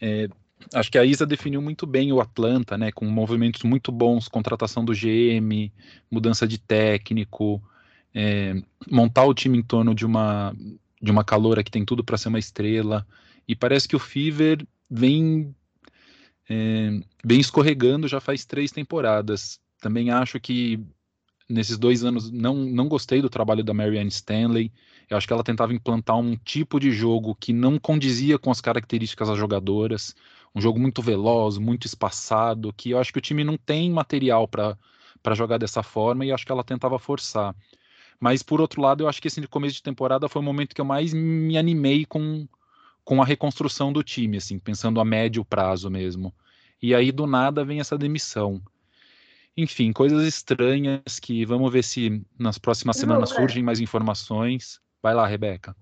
É, 0.00 0.28
acho 0.74 0.90
que 0.90 0.98
a 0.98 1.04
Isa 1.04 1.26
definiu 1.26 1.60
muito 1.60 1.86
bem 1.86 2.12
o 2.12 2.20
Atlanta, 2.20 2.78
né? 2.78 2.90
Com 2.90 3.04
movimentos 3.06 3.62
muito 3.62 3.92
bons, 3.92 4.26
contratação 4.26 4.84
do 4.84 4.94
GM, 4.94 5.70
mudança 6.10 6.48
de 6.48 6.58
técnico, 6.58 7.62
é, 8.14 8.54
montar 8.90 9.24
o 9.24 9.34
time 9.34 9.58
em 9.58 9.62
torno 9.62 9.94
de 9.94 10.06
uma 10.06 10.54
de 11.00 11.10
uma 11.10 11.24
caloura 11.24 11.64
que 11.64 11.70
tem 11.70 11.84
tudo 11.84 12.04
para 12.04 12.16
ser 12.16 12.28
uma 12.28 12.38
estrela. 12.38 13.04
E 13.46 13.56
parece 13.56 13.88
que 13.88 13.96
o 13.96 13.98
Fever 13.98 14.64
vem 14.88 15.52
é, 16.48 17.00
bem 17.24 17.40
escorregando 17.40 18.08
já 18.08 18.20
faz 18.20 18.44
três 18.44 18.70
temporadas. 18.70 19.60
Também 19.80 20.10
acho 20.10 20.40
que 20.40 20.80
nesses 21.48 21.76
dois 21.76 22.04
anos 22.04 22.30
não, 22.30 22.54
não 22.54 22.88
gostei 22.88 23.20
do 23.20 23.30
trabalho 23.30 23.64
da 23.64 23.74
Marianne 23.74 24.08
Stanley. 24.08 24.72
Eu 25.08 25.16
acho 25.16 25.26
que 25.26 25.32
ela 25.32 25.44
tentava 25.44 25.74
implantar 25.74 26.16
um 26.16 26.36
tipo 26.36 26.80
de 26.80 26.90
jogo 26.90 27.34
que 27.34 27.52
não 27.52 27.78
condizia 27.78 28.38
com 28.38 28.50
as 28.50 28.60
características 28.60 29.28
das 29.28 29.38
jogadoras. 29.38 30.14
Um 30.54 30.60
jogo 30.60 30.78
muito 30.78 31.02
veloz, 31.02 31.58
muito 31.58 31.86
espaçado, 31.86 32.72
que 32.72 32.90
eu 32.90 32.98
acho 32.98 33.12
que 33.12 33.18
o 33.18 33.22
time 33.22 33.44
não 33.44 33.56
tem 33.56 33.90
material 33.90 34.46
para 34.46 35.34
jogar 35.34 35.58
dessa 35.58 35.82
forma 35.82 36.24
e 36.24 36.32
acho 36.32 36.44
que 36.44 36.52
ela 36.52 36.64
tentava 36.64 36.98
forçar. 36.98 37.54
Mas, 38.20 38.42
por 38.42 38.60
outro 38.60 38.80
lado, 38.80 39.02
eu 39.02 39.08
acho 39.08 39.20
que 39.20 39.28
esse 39.28 39.44
começo 39.48 39.76
de 39.76 39.82
temporada 39.82 40.28
foi 40.28 40.40
o 40.40 40.44
momento 40.44 40.74
que 40.74 40.80
eu 40.80 40.84
mais 40.84 41.12
me 41.12 41.58
animei 41.58 42.04
com, 42.04 42.46
com 43.04 43.20
a 43.20 43.24
reconstrução 43.24 43.92
do 43.92 44.02
time, 44.02 44.36
assim, 44.36 44.58
pensando 44.58 45.00
a 45.00 45.04
médio 45.04 45.44
prazo 45.44 45.90
mesmo. 45.90 46.34
E 46.80 46.94
aí 46.94 47.12
do 47.12 47.26
nada 47.26 47.64
vem 47.64 47.80
essa 47.80 47.98
demissão. 47.98 48.60
Enfim, 49.56 49.92
coisas 49.92 50.26
estranhas 50.26 51.20
que 51.20 51.44
vamos 51.44 51.70
ver 51.72 51.84
se 51.84 52.24
nas 52.38 52.58
próximas 52.58 52.96
semanas 52.96 53.30
surgem 53.30 53.62
mais 53.62 53.80
informações. 53.80 54.80
Vai 55.02 55.14
lá, 55.14 55.26
Rebeca. 55.26 55.76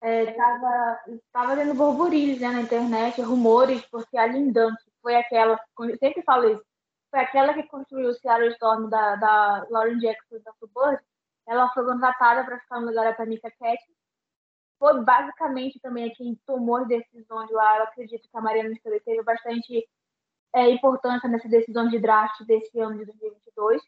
É, 0.00 0.32
tava, 1.32 1.56
tendo 1.56 1.74
burburinhos 1.74 2.40
né, 2.40 2.48
na 2.50 2.60
internet, 2.62 3.20
rumores, 3.20 3.84
porque 3.86 4.16
a 4.16 4.26
Lindan, 4.26 4.70
que 4.76 4.90
foi 5.02 5.16
aquela, 5.16 5.58
eu 5.80 5.98
sempre 5.98 6.22
falo 6.22 6.48
isso, 6.50 6.62
foi 7.10 7.20
aquela 7.20 7.52
que 7.52 7.64
construiu 7.64 8.10
o 8.10 8.14
Seattle 8.14 8.52
Storm 8.52 8.88
da, 8.88 9.16
da 9.16 9.66
Lauren 9.70 9.98
Jackson 9.98 10.38
da 10.44 10.52
Suburb, 10.60 10.98
ela 11.48 11.68
foi 11.70 11.84
contratada 11.84 12.44
para 12.44 12.60
ficar 12.60 12.80
no 12.80 12.86
lugar 12.86 13.04
da 13.04 13.14
Tamika 13.14 13.50
Cat, 13.50 13.82
foi 14.78 15.02
basicamente 15.02 15.80
também 15.80 16.12
quem 16.14 16.38
tomou 16.46 16.76
as 16.76 16.88
decisões 16.88 17.50
lá. 17.50 17.78
Eu 17.78 17.82
acredito 17.84 18.28
que 18.28 18.36
a 18.36 18.40
Mariana 18.40 18.72
Stanley 18.72 19.00
teve 19.00 19.22
bastante 19.22 19.88
é, 20.54 20.70
importância 20.70 21.28
nessa 21.28 21.48
decisão 21.48 21.88
de 21.88 21.98
draft 21.98 22.42
desse 22.44 22.78
ano 22.80 22.98
de 22.98 23.04
2022. 23.06 23.82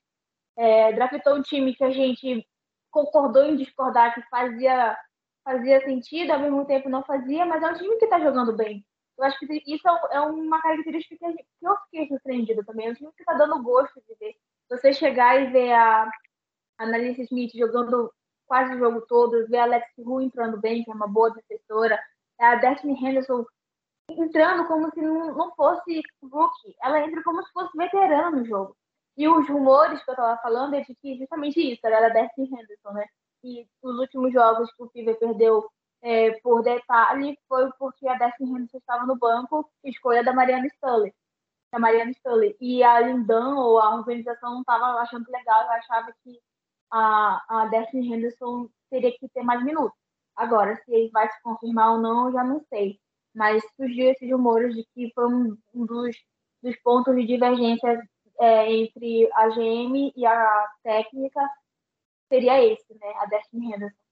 É, 0.57 0.93
draftou 0.93 1.37
um 1.37 1.43
time 1.43 1.75
que 1.75 1.85
a 1.85 1.91
gente 1.91 2.47
concordou 2.91 3.45
em 3.45 3.57
discordar 3.57 4.15
que 4.15 4.23
fazia 4.29 4.97
fazia 5.45 5.81
sentido, 5.85 6.33
ao 6.33 6.39
mesmo 6.41 6.65
tempo 6.67 6.89
não 6.89 7.03
fazia, 7.03 7.47
mas 7.47 7.63
é 7.63 7.69
um 7.69 7.75
time 7.75 7.97
que 7.97 8.05
está 8.05 8.21
jogando 8.21 8.55
bem. 8.55 8.85
Eu 9.19 9.25
acho 9.25 9.39
que 9.39 9.63
isso 9.67 9.89
é, 9.89 10.17
é 10.17 10.21
uma 10.21 10.61
característica 10.63 11.17
que, 11.17 11.27
gente, 11.27 11.45
que 11.59 11.67
eu 11.67 11.77
fiquei 11.85 12.09
surpreendida 12.09 12.65
também. 12.65 12.89
É 12.89 12.91
um 12.91 12.95
time 12.95 13.13
que 13.17 13.23
está 13.23 13.35
dando 13.35 13.63
gosto 13.63 14.01
de 14.07 14.15
ver. 14.19 14.35
Você 14.69 14.93
chegar 14.93 15.41
e 15.41 15.51
ver 15.51 15.73
a 15.73 16.11
Annalise 16.79 17.23
Smith 17.23 17.53
jogando 17.55 18.13
quase 18.51 18.75
o 18.75 18.79
jogo 18.79 19.01
todo, 19.03 19.47
ver 19.47 19.59
a 19.59 19.63
Alex 19.63 19.87
Ru 19.97 20.21
entrando 20.21 20.61
bem, 20.61 20.83
que 20.83 20.91
é 20.91 20.95
uma 20.95 21.07
boa 21.07 21.31
defensora, 21.31 21.97
a 22.37 22.57
Destiny 22.57 22.95
Henderson 22.95 23.47
entrando 24.11 24.67
como 24.67 24.91
se 24.91 25.01
não, 25.01 25.55
fosse 25.55 26.03
rookie, 26.21 26.75
ela 26.83 27.01
entra 27.01 27.23
como 27.23 27.41
se 27.45 27.53
fosse 27.53 27.71
veterana 27.79 28.33
no 28.33 28.45
jogo. 28.45 28.77
E 29.17 29.29
os 29.29 29.49
rumores 29.49 30.03
que 30.03 30.11
eu 30.11 30.15
estava 30.15 30.37
falando 30.43 30.75
é 30.75 30.81
de 30.81 30.93
que 30.97 31.17
justamente 31.17 31.61
isso, 31.61 31.87
era 31.87 32.09
a 32.09 32.11
Destiny 32.11 32.49
Henderson, 32.49 32.91
né? 32.91 33.07
E 33.45 33.69
os 33.83 33.99
últimos 34.01 34.33
jogos 34.33 34.69
que 34.73 34.83
o 34.83 34.91
Fever 34.91 35.17
perdeu 35.17 35.71
é, 36.03 36.33
por 36.41 36.65
detalhe 36.65 37.39
foi 37.49 37.71
porque 37.79 38.09
a 38.09 38.15
Destiny 38.15 38.51
Henderson 38.51 38.79
estava 38.79 39.07
no 39.07 39.17
banco, 39.17 39.71
escolha 39.85 40.25
da 40.25 40.33
Mariana 40.33 40.67
Stanley. 40.67 41.15
Da 41.73 41.79
Mariana 41.79 42.11
Stanley. 42.11 42.57
E 42.61 42.83
a 42.83 42.99
Lindan 42.99 43.55
ou 43.55 43.79
a 43.79 43.95
organização 43.95 44.55
não 44.55 44.61
estava 44.63 44.87
achando 45.01 45.31
legal, 45.31 45.63
eu 45.63 45.71
achava 45.71 46.13
que 46.25 46.41
a, 46.91 47.43
a 47.49 47.67
Destiny 47.67 48.13
Henderson 48.13 48.69
teria 48.91 49.13
que 49.13 49.29
ter 49.29 49.43
mais 49.43 49.63
minutos. 49.65 49.99
Agora, 50.37 50.77
se 50.77 50.93
ele 50.93 51.11
vai 51.11 51.29
se 51.31 51.43
confirmar 51.43 51.93
ou 51.93 52.01
não, 52.01 52.27
eu 52.27 52.33
já 52.33 52.45
não 52.45 52.61
sei. 52.69 52.99
Mas 53.35 53.63
surgiu 53.77 54.11
esses 54.11 54.31
rumores 54.31 54.75
de 54.75 54.85
que 54.95 55.13
foi 55.15 55.27
um, 55.27 55.57
dos, 55.75 56.17
dos 56.63 56.77
pontos 56.83 57.15
de 57.15 57.27
divergência 57.27 58.03
é, 58.41 58.73
entre 58.73 59.31
a 59.35 59.49
GM 59.49 60.13
e 60.17 60.27
a 60.27 60.67
técnica 60.83 61.41
seria 62.29 62.65
esse, 62.65 62.93
né? 62.95 63.13
A 63.19 63.27
Destiny 63.27 63.75
Henderson. 63.75 64.03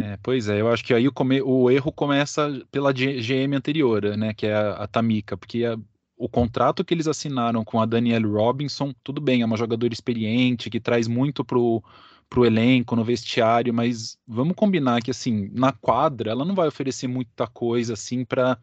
É, 0.00 0.18
pois 0.22 0.48
é, 0.48 0.60
eu 0.60 0.68
acho 0.68 0.84
que 0.84 0.92
aí 0.92 1.06
o, 1.06 1.12
come, 1.12 1.40
o, 1.40 1.70
erro 1.70 1.92
começa 1.92 2.48
pela 2.72 2.92
GM 2.92 3.54
anterior, 3.54 4.16
né, 4.16 4.34
que 4.34 4.46
é 4.46 4.54
a, 4.54 4.72
a 4.72 4.88
Tamika, 4.88 5.36
porque 5.36 5.64
a, 5.64 5.76
o 6.24 6.28
contrato 6.28 6.84
que 6.84 6.94
eles 6.94 7.08
assinaram 7.08 7.64
com 7.64 7.80
a 7.80 7.84
Danielle 7.84 8.26
Robinson, 8.26 8.94
tudo 9.02 9.20
bem, 9.20 9.42
é 9.42 9.44
uma 9.44 9.56
jogadora 9.56 9.92
experiente, 9.92 10.70
que 10.70 10.78
traz 10.78 11.08
muito 11.08 11.44
pro, 11.44 11.82
pro 12.30 12.46
elenco, 12.46 12.94
no 12.94 13.02
vestiário, 13.02 13.74
mas 13.74 14.16
vamos 14.24 14.54
combinar 14.54 15.02
que, 15.02 15.10
assim, 15.10 15.50
na 15.52 15.72
quadra, 15.72 16.30
ela 16.30 16.44
não 16.44 16.54
vai 16.54 16.68
oferecer 16.68 17.08
muita 17.08 17.48
coisa, 17.48 17.94
assim, 17.94 18.24
para 18.24 18.56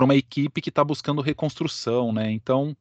uma 0.00 0.16
equipe 0.16 0.60
que 0.60 0.68
está 0.68 0.82
buscando 0.82 1.22
reconstrução, 1.22 2.12
né, 2.12 2.28
então, 2.32 2.76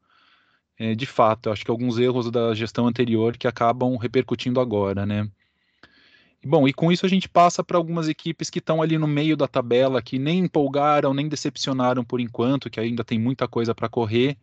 é, 0.80 0.96
de 0.96 1.06
fato, 1.06 1.48
eu 1.48 1.54
acho 1.54 1.64
que 1.64 1.70
alguns 1.70 2.00
erros 2.00 2.32
da 2.32 2.56
gestão 2.56 2.88
anterior 2.88 3.38
que 3.38 3.48
acabam 3.48 3.96
repercutindo 3.96 4.60
agora, 4.60 5.06
né. 5.06 5.30
Bom, 6.46 6.68
e 6.68 6.74
com 6.74 6.92
isso 6.92 7.06
a 7.06 7.10
gente 7.10 7.28
passa 7.28 7.64
para 7.64 7.78
algumas 7.78 8.08
equipes 8.08 8.50
que 8.50 8.60
estão 8.60 8.82
ali 8.82 8.98
no 8.98 9.08
meio 9.08 9.36
da 9.36 9.48
tabela, 9.48 10.02
que 10.02 10.20
nem 10.20 10.40
empolgaram, 10.40 11.14
nem 11.14 11.28
decepcionaram 11.28 12.06
por 12.06 12.20
enquanto, 12.20 12.70
que 12.70 12.80
ainda 12.80 13.04
tem 13.04 13.20
muita 13.20 13.48
coisa 13.48 13.74
para 13.74 13.90
correr. 13.90 14.38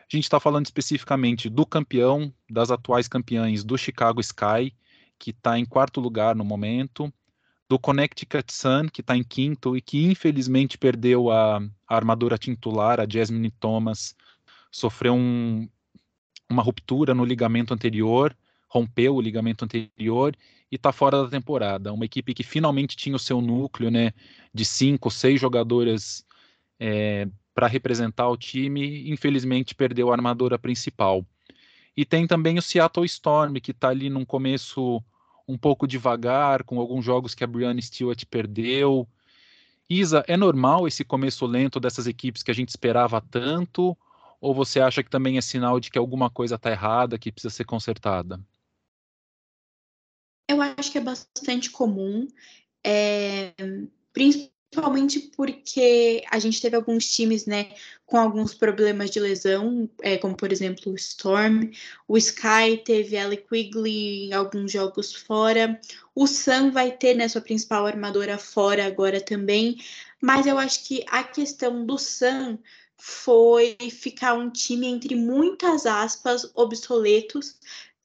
A 0.00 0.16
gente 0.16 0.24
está 0.24 0.38
falando 0.38 0.66
especificamente 0.66 1.48
do 1.48 1.66
campeão, 1.66 2.32
das 2.48 2.70
atuais 2.70 3.08
campeãs 3.08 3.64
do 3.64 3.76
Chicago 3.76 4.20
Sky, 4.20 4.74
que 5.18 5.30
está 5.30 5.58
em 5.58 5.64
quarto 5.64 6.00
lugar 6.00 6.36
no 6.36 6.44
momento, 6.44 7.12
do 7.68 7.78
Connecticut 7.78 8.52
Sun, 8.52 8.88
que 8.88 9.00
está 9.00 9.16
em 9.16 9.22
quinto 9.22 9.76
e 9.76 9.80
que 9.80 10.04
infelizmente 10.04 10.78
perdeu 10.78 11.30
a, 11.30 11.58
a 11.86 11.96
armadura 11.96 12.38
titular, 12.38 13.00
a 13.00 13.06
Jasmine 13.08 13.50
Thomas, 13.50 14.14
sofreu 14.70 15.14
um, 15.14 15.68
uma 16.48 16.62
ruptura 16.62 17.14
no 17.14 17.24
ligamento 17.24 17.74
anterior, 17.74 18.34
rompeu 18.68 19.16
o 19.16 19.20
ligamento 19.20 19.64
anterior 19.64 20.36
e 20.70 20.76
está 20.76 20.92
fora 20.92 21.22
da 21.22 21.28
temporada. 21.28 21.92
Uma 21.92 22.04
equipe 22.04 22.34
que 22.34 22.42
finalmente 22.42 22.96
tinha 22.96 23.16
o 23.16 23.18
seu 23.18 23.40
núcleo, 23.40 23.90
né, 23.90 24.12
de 24.52 24.64
cinco, 24.64 25.10
seis 25.10 25.40
jogadoras 25.40 26.24
é, 26.78 27.26
para 27.54 27.66
representar 27.66 28.28
o 28.28 28.36
time, 28.36 29.10
infelizmente 29.10 29.74
perdeu 29.74 30.10
a 30.10 30.12
armadora 30.12 30.58
principal. 30.58 31.26
E 31.96 32.04
tem 32.04 32.26
também 32.26 32.58
o 32.58 32.62
Seattle 32.62 33.06
Storm, 33.06 33.54
que 33.54 33.72
está 33.72 33.88
ali 33.88 34.08
num 34.08 34.24
começo 34.24 35.02
um 35.48 35.56
pouco 35.58 35.86
devagar, 35.86 36.62
com 36.62 36.78
alguns 36.78 37.04
jogos 37.04 37.34
que 37.34 37.42
a 37.42 37.46
Brianna 37.46 37.80
Stewart 37.80 38.22
perdeu. 38.26 39.08
Isa, 39.90 40.22
é 40.28 40.36
normal 40.36 40.86
esse 40.86 41.02
começo 41.02 41.46
lento 41.46 41.80
dessas 41.80 42.06
equipes 42.06 42.42
que 42.42 42.50
a 42.50 42.54
gente 42.54 42.68
esperava 42.68 43.20
tanto? 43.20 43.96
Ou 44.40 44.54
você 44.54 44.78
acha 44.78 45.02
que 45.02 45.10
também 45.10 45.38
é 45.38 45.40
sinal 45.40 45.80
de 45.80 45.90
que 45.90 45.98
alguma 45.98 46.30
coisa 46.30 46.54
está 46.54 46.70
errada, 46.70 47.18
que 47.18 47.32
precisa 47.32 47.52
ser 47.52 47.64
consertada? 47.64 48.38
Eu 50.48 50.62
acho 50.62 50.90
que 50.90 50.96
é 50.96 51.00
bastante 51.00 51.70
comum, 51.70 52.26
é, 52.82 53.52
principalmente 54.14 55.20
porque 55.36 56.24
a 56.30 56.38
gente 56.38 56.60
teve 56.60 56.74
alguns 56.74 57.06
times, 57.10 57.44
né, 57.44 57.74
com 58.06 58.16
alguns 58.16 58.54
problemas 58.54 59.10
de 59.10 59.20
lesão, 59.20 59.90
é, 60.00 60.16
como 60.16 60.34
por 60.34 60.50
exemplo 60.50 60.92
o 60.92 60.94
Storm, 60.94 61.70
o 62.06 62.16
Sky 62.16 62.82
teve 62.82 63.14
ela 63.14 63.36
Quigley 63.36 64.28
em 64.28 64.32
alguns 64.32 64.72
jogos 64.72 65.14
fora, 65.14 65.78
o 66.14 66.26
Sun 66.26 66.70
vai 66.70 66.96
ter, 66.96 67.14
né, 67.14 67.28
sua 67.28 67.42
principal 67.42 67.86
armadora 67.86 68.38
fora 68.38 68.86
agora 68.86 69.20
também, 69.20 69.76
mas 70.20 70.46
eu 70.46 70.58
acho 70.58 70.84
que 70.84 71.04
a 71.08 71.22
questão 71.22 71.84
do 71.84 71.98
Sun 71.98 72.58
foi 72.96 73.76
ficar 73.92 74.34
um 74.34 74.50
time 74.50 74.86
entre 74.86 75.14
muitas 75.14 75.86
aspas 75.86 76.50
obsoletos, 76.54 77.56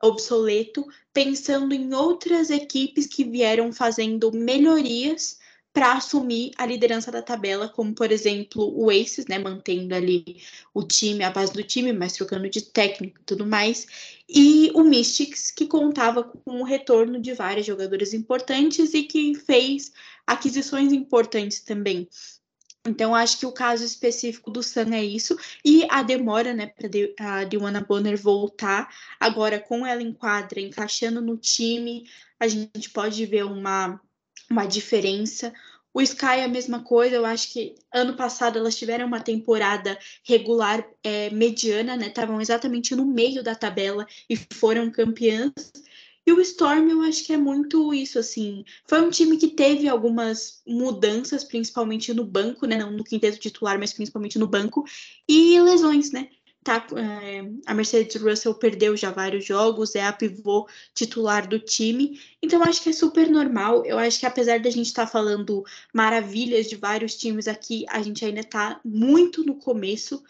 obsoleto, 0.04 0.86
pensando 1.14 1.74
em 1.74 1.94
outras 1.94 2.50
equipes 2.50 3.08
que 3.08 3.24
vieram 3.24 3.72
fazendo 3.72 4.32
melhorias 4.34 5.40
para 5.72 5.94
assumir 5.94 6.52
a 6.56 6.66
liderança 6.66 7.12
da 7.12 7.22
tabela, 7.22 7.68
como 7.68 7.96
por 7.96 8.12
exemplo 8.12 8.72
o 8.78 8.92
Aces, 8.92 9.26
né, 9.26 9.40
mantendo 9.40 9.96
ali 9.96 10.38
o 10.74 10.84
time, 10.84 11.24
a 11.24 11.32
base 11.32 11.52
do 11.52 11.64
time, 11.64 11.92
mas 11.92 12.14
trocando 12.14 12.48
de 12.48 12.62
técnico 12.62 13.20
e 13.20 13.24
tudo 13.24 13.46
mais, 13.46 13.88
e 14.30 14.72
o 14.76 14.84
Mystics, 14.84 15.50
que 15.50 15.66
contava 15.66 16.24
com 16.24 16.62
o 16.62 16.64
retorno 16.64 17.20
de 17.20 17.34
vários 17.34 17.66
jogadores 17.66 18.14
importantes 18.14 18.94
e 18.94 19.04
que 19.04 19.34
fez 19.34 19.92
aquisições 20.28 20.94
importantes 20.94 21.62
também. 21.62 22.08
Então, 22.86 23.16
acho 23.16 23.40
que 23.40 23.46
o 23.46 23.52
caso 23.52 23.86
específico 23.86 24.52
do 24.52 24.62
Sun 24.62 24.94
é 24.94 25.04
isso. 25.04 25.38
E 25.64 25.88
a 25.90 26.04
demora, 26.04 26.54
né, 26.54 26.68
para 26.68 26.90
a 27.20 27.44
Diwana 27.46 27.80
Bonner 27.80 28.18
voltar, 28.18 28.94
agora 29.20 29.60
com 29.60 29.86
ela 29.86 30.02
em 30.02 30.12
quadra, 30.12 30.60
encaixando 30.60 31.22
no 31.22 31.38
time, 31.38 32.06
a 32.40 32.48
gente 32.48 32.90
pode 32.90 33.26
ver 33.26 33.46
uma, 33.46 34.00
uma 34.52 34.66
diferença. 34.66 35.54
O 35.94 36.02
Sky 36.02 36.40
é 36.40 36.44
a 36.44 36.50
mesma 36.50 36.84
coisa, 36.84 37.16
eu 37.16 37.26
acho 37.26 37.54
que 37.54 37.76
ano 37.94 38.16
passado 38.16 38.58
elas 38.58 38.76
tiveram 38.76 39.06
uma 39.06 39.22
temporada 39.22 39.98
regular 40.24 40.86
é, 41.04 41.30
mediana, 41.30 41.96
né? 41.96 42.08
Estavam 42.08 42.42
exatamente 42.42 42.96
no 42.96 43.06
meio 43.06 43.44
da 43.44 43.56
tabela 43.56 44.06
e 44.30 44.36
foram 44.36 44.92
campeãs. 44.92 45.54
E 46.26 46.32
o 46.32 46.40
Storm, 46.40 46.90
eu 46.90 47.02
acho 47.02 47.26
que 47.26 47.34
é 47.34 47.38
muito 47.38 47.94
isso, 47.94 48.18
assim. 48.18 48.64
Foi 48.88 49.02
um 49.02 49.10
time 49.10 49.38
que 49.38 49.50
teve 49.50 49.90
algumas 49.90 50.62
mudanças, 50.66 51.44
principalmente 51.44 52.14
no 52.14 52.24
banco, 52.26 52.66
né? 52.66 52.78
Não 52.78 52.92
no 52.92 53.04
quinteto 53.04 53.40
titular, 53.40 53.78
mas 53.78 53.94
principalmente 53.94 54.40
no 54.40 54.48
banco, 54.48 54.86
e 55.28 55.60
lesões, 55.60 56.12
né? 56.12 56.30
Tá, 56.64 56.88
é, 56.96 57.42
a 57.66 57.74
Mercedes 57.74 58.22
Russell 58.22 58.56
perdeu 58.56 58.96
já 58.96 59.12
vários 59.12 59.44
jogos, 59.44 59.96
é 59.96 60.06
a 60.06 60.14
pivô 60.14 60.66
titular 60.96 61.46
do 61.46 61.60
time, 61.60 62.18
então 62.42 62.64
acho 62.64 62.82
que 62.82 62.90
é 62.90 62.94
super 62.94 63.30
normal. 63.30 63.86
Eu 63.86 64.00
acho 64.00 64.18
que 64.18 64.26
apesar 64.26 64.62
da 64.62 64.70
gente 64.70 64.86
estar 64.86 65.06
tá 65.06 65.12
falando 65.12 65.66
maravilhas 65.94 66.70
de 66.70 66.78
vários 66.78 67.18
times 67.18 67.50
aqui, 67.50 67.86
a 67.90 68.02
gente 68.02 68.24
ainda 68.24 68.40
está 68.40 68.80
muito 68.86 69.44
no 69.46 69.56
começo 69.56 70.24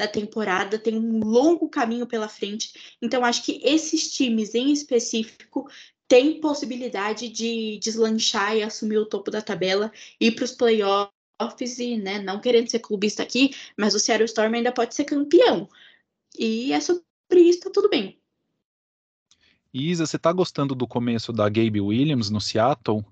da 0.00 0.08
temporada, 0.08 0.78
tem 0.78 0.96
um 0.96 1.20
longo 1.20 1.68
caminho 1.68 2.06
pela 2.06 2.26
frente. 2.26 2.96
Então, 3.02 3.22
acho 3.22 3.44
que 3.44 3.60
esses 3.62 4.10
times 4.10 4.54
em 4.54 4.72
específico 4.72 5.68
têm 6.08 6.40
possibilidade 6.40 7.28
de 7.28 7.78
deslanchar 7.78 8.56
e 8.56 8.62
assumir 8.62 8.96
o 8.96 9.04
topo 9.04 9.30
da 9.30 9.42
tabela, 9.42 9.92
ir 10.18 10.32
para 10.32 10.44
os 10.44 10.52
playoffs 10.52 11.78
e, 11.78 11.98
né, 11.98 12.18
não 12.18 12.40
querendo 12.40 12.70
ser 12.70 12.78
clubista 12.78 13.22
aqui, 13.22 13.54
mas 13.76 13.94
o 13.94 14.00
Seattle 14.00 14.24
Storm 14.24 14.54
ainda 14.54 14.72
pode 14.72 14.94
ser 14.94 15.04
campeão. 15.04 15.68
E 16.38 16.72
é 16.72 16.80
sobre 16.80 17.04
isso, 17.36 17.60
tá 17.60 17.70
tudo 17.70 17.90
bem. 17.90 18.18
Isa, 19.72 20.06
você 20.06 20.18
tá 20.18 20.32
gostando 20.32 20.74
do 20.74 20.88
começo 20.88 21.30
da 21.30 21.44
Gabe 21.44 21.80
Williams 21.80 22.30
no 22.30 22.40
Seattle? 22.40 23.04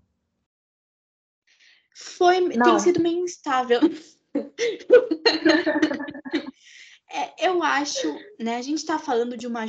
Foi, 1.95 2.41
não. 2.41 2.65
tem 2.65 2.79
sido 2.79 3.01
meio 3.01 3.25
instável. 3.25 3.81
É, 7.11 7.49
eu 7.49 7.63
acho, 7.63 8.07
né? 8.39 8.57
A 8.57 8.63
gente 8.63 8.79
está 8.79 8.99
falando 8.99 9.35
de 9.35 9.47
uma 9.47 9.65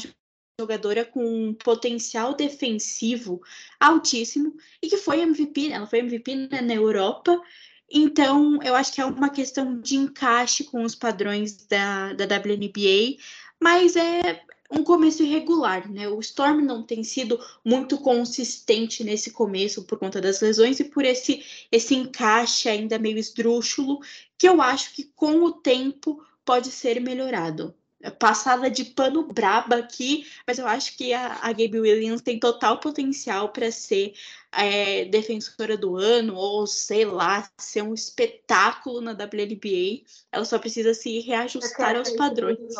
jogadora 0.59 1.05
com 1.05 1.23
um 1.23 1.53
potencial 1.53 2.33
defensivo 2.33 3.41
altíssimo 3.79 4.57
e 4.83 4.89
que 4.89 4.97
foi 4.97 5.21
MVP, 5.21 5.69
né? 5.69 5.75
ela 5.75 5.87
foi 5.87 5.99
MVP 5.99 6.35
né, 6.35 6.61
na 6.61 6.73
Europa. 6.73 7.41
Então, 7.89 8.61
eu 8.61 8.75
acho 8.75 8.93
que 8.93 8.99
é 8.99 9.05
uma 9.05 9.29
questão 9.29 9.79
de 9.79 9.95
encaixe 9.95 10.65
com 10.65 10.83
os 10.83 10.95
padrões 10.95 11.65
da, 11.65 12.13
da 12.13 12.25
WNBA, 12.25 13.17
mas 13.59 13.95
é 13.95 14.43
um 14.71 14.83
começo 14.83 15.23
irregular, 15.23 15.91
né? 15.91 16.07
O 16.07 16.19
Storm 16.19 16.61
não 16.61 16.83
tem 16.83 17.03
sido 17.03 17.39
muito 17.65 17.97
consistente 17.97 19.03
nesse 19.03 19.31
começo 19.31 19.83
por 19.83 19.97
conta 19.97 20.21
das 20.21 20.41
lesões 20.41 20.79
e 20.79 20.83
por 20.83 21.03
esse, 21.03 21.43
esse 21.71 21.95
encaixe 21.95 22.69
ainda 22.69 22.99
meio 22.99 23.17
esdrúxulo, 23.17 23.99
que 24.37 24.47
eu 24.47 24.61
acho 24.61 24.93
que 24.93 25.05
com 25.15 25.43
o 25.43 25.51
tempo 25.51 26.23
pode 26.45 26.71
ser 26.71 27.01
melhorado. 27.01 27.73
Passada 28.17 28.69
de 28.69 28.85
pano 28.85 29.23
braba 29.23 29.75
aqui, 29.75 30.25
mas 30.47 30.57
eu 30.57 30.65
acho 30.65 30.95
que 30.95 31.13
a, 31.13 31.39
a 31.41 31.51
Gabe 31.51 31.81
Williams 31.81 32.21
tem 32.21 32.39
total 32.39 32.79
potencial 32.79 33.49
para 33.49 33.69
ser 33.71 34.13
é, 34.53 35.03
defensora 35.05 35.75
do 35.75 35.97
ano, 35.97 36.35
ou 36.35 36.65
sei 36.65 37.03
lá, 37.03 37.51
ser 37.57 37.81
um 37.81 37.93
espetáculo 37.93 39.01
na 39.01 39.11
WNBA. 39.11 40.05
Ela 40.31 40.45
só 40.45 40.57
precisa 40.57 40.93
se 40.93 41.19
reajustar 41.19 41.97
aos 41.97 42.11
padrões. 42.11 42.73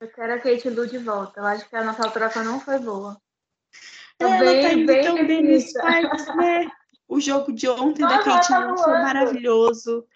Eu 0.00 0.08
quero 0.12 0.34
a 0.34 0.38
Kate 0.38 0.70
Lu 0.70 0.86
de 0.86 0.98
volta. 0.98 1.40
Eu 1.40 1.46
acho 1.46 1.68
que 1.68 1.74
a 1.74 1.82
nossa 1.82 2.10
troca 2.10 2.42
não 2.44 2.60
foi 2.60 2.78
boa. 2.78 3.20
Ela 4.18 4.38
bem, 4.38 4.62
tá 4.62 4.72
indo 4.72 4.86
bem 4.86 5.02
tão 5.02 5.26
bem 5.26 5.42
nos 5.42 5.74
né? 6.36 6.70
O 7.08 7.20
jogo 7.20 7.52
de 7.52 7.68
ontem 7.68 8.02
Nossa, 8.02 8.18
da 8.18 8.24
Kate 8.24 8.48
tá 8.48 8.58
Lu 8.66 8.78
foi 8.78 8.92
maravilhoso. 8.92 10.06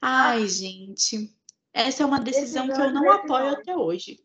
Ai, 0.00 0.46
gente. 0.46 1.32
Essa 1.72 2.02
é 2.02 2.06
uma 2.06 2.20
decisão 2.20 2.66
que 2.66 2.80
eu 2.80 2.92
não 2.92 3.10
apoio 3.10 3.50
até 3.50 3.76
hoje. 3.76 4.18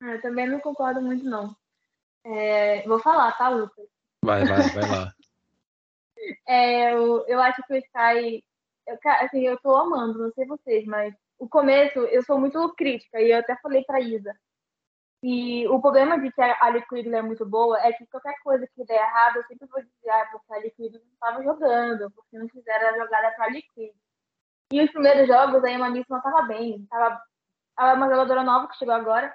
Ah, 0.00 0.12
eu 0.12 0.22
também 0.22 0.48
não 0.48 0.60
concordo 0.60 1.00
muito, 1.00 1.24
não. 1.24 1.56
É, 2.24 2.86
vou 2.86 3.00
falar, 3.00 3.32
tá, 3.32 3.48
Lucas? 3.48 3.86
Vai, 4.24 4.44
vai, 4.44 4.62
vai 4.70 4.90
lá. 4.90 5.12
é, 6.46 6.92
eu, 6.92 7.24
eu 7.26 7.40
acho 7.40 7.62
que 7.66 7.72
o 7.72 7.76
Sky. 7.76 8.44
Eu, 8.86 8.98
assim, 9.04 9.40
eu 9.40 9.58
tô 9.58 9.74
amando, 9.74 10.18
não 10.18 10.32
sei 10.32 10.46
vocês, 10.46 10.84
mas 10.84 11.14
o 11.38 11.48
começo 11.48 11.98
eu 11.98 12.22
sou 12.22 12.38
muito 12.38 12.74
crítica 12.74 13.20
e 13.20 13.30
eu 13.30 13.38
até 13.38 13.56
falei 13.56 13.84
para 13.84 14.00
Isa. 14.00 14.34
E 15.22 15.66
o 15.68 15.80
problema 15.80 16.20
de 16.20 16.30
que 16.30 16.40
a 16.40 16.70
Liquid 16.70 17.06
é 17.06 17.22
muito 17.22 17.44
boa 17.44 17.78
é 17.80 17.92
que 17.92 18.06
qualquer 18.06 18.34
coisa 18.42 18.66
que 18.74 18.84
der 18.84 19.00
errado, 19.00 19.36
eu 19.36 19.44
sempre 19.44 19.66
vou 19.66 19.80
dizer, 19.80 20.10
ah, 20.10 20.28
porque 20.30 20.54
a 20.54 20.58
Liquid 20.60 20.92
não 20.92 21.00
estava 21.12 21.42
jogando, 21.42 22.10
porque 22.12 22.38
não 22.38 22.48
fizeram 22.48 22.88
a 22.88 22.98
jogada 22.98 23.32
para 23.34 23.46
a 23.46 23.50
Liquid. 23.50 23.92
E 24.72 24.82
os 24.82 24.90
primeiros 24.90 25.26
jogos, 25.26 25.64
a 25.64 25.70
Emma 25.70 25.90
Miss 25.90 26.06
não 26.08 26.18
estava 26.18 26.42
bem. 26.42 26.86
Tava, 26.86 27.22
ela 27.78 27.90
é 27.90 27.94
uma 27.94 28.08
jogadora 28.08 28.42
nova 28.44 28.68
que 28.68 28.76
chegou 28.76 28.94
agora. 28.94 29.34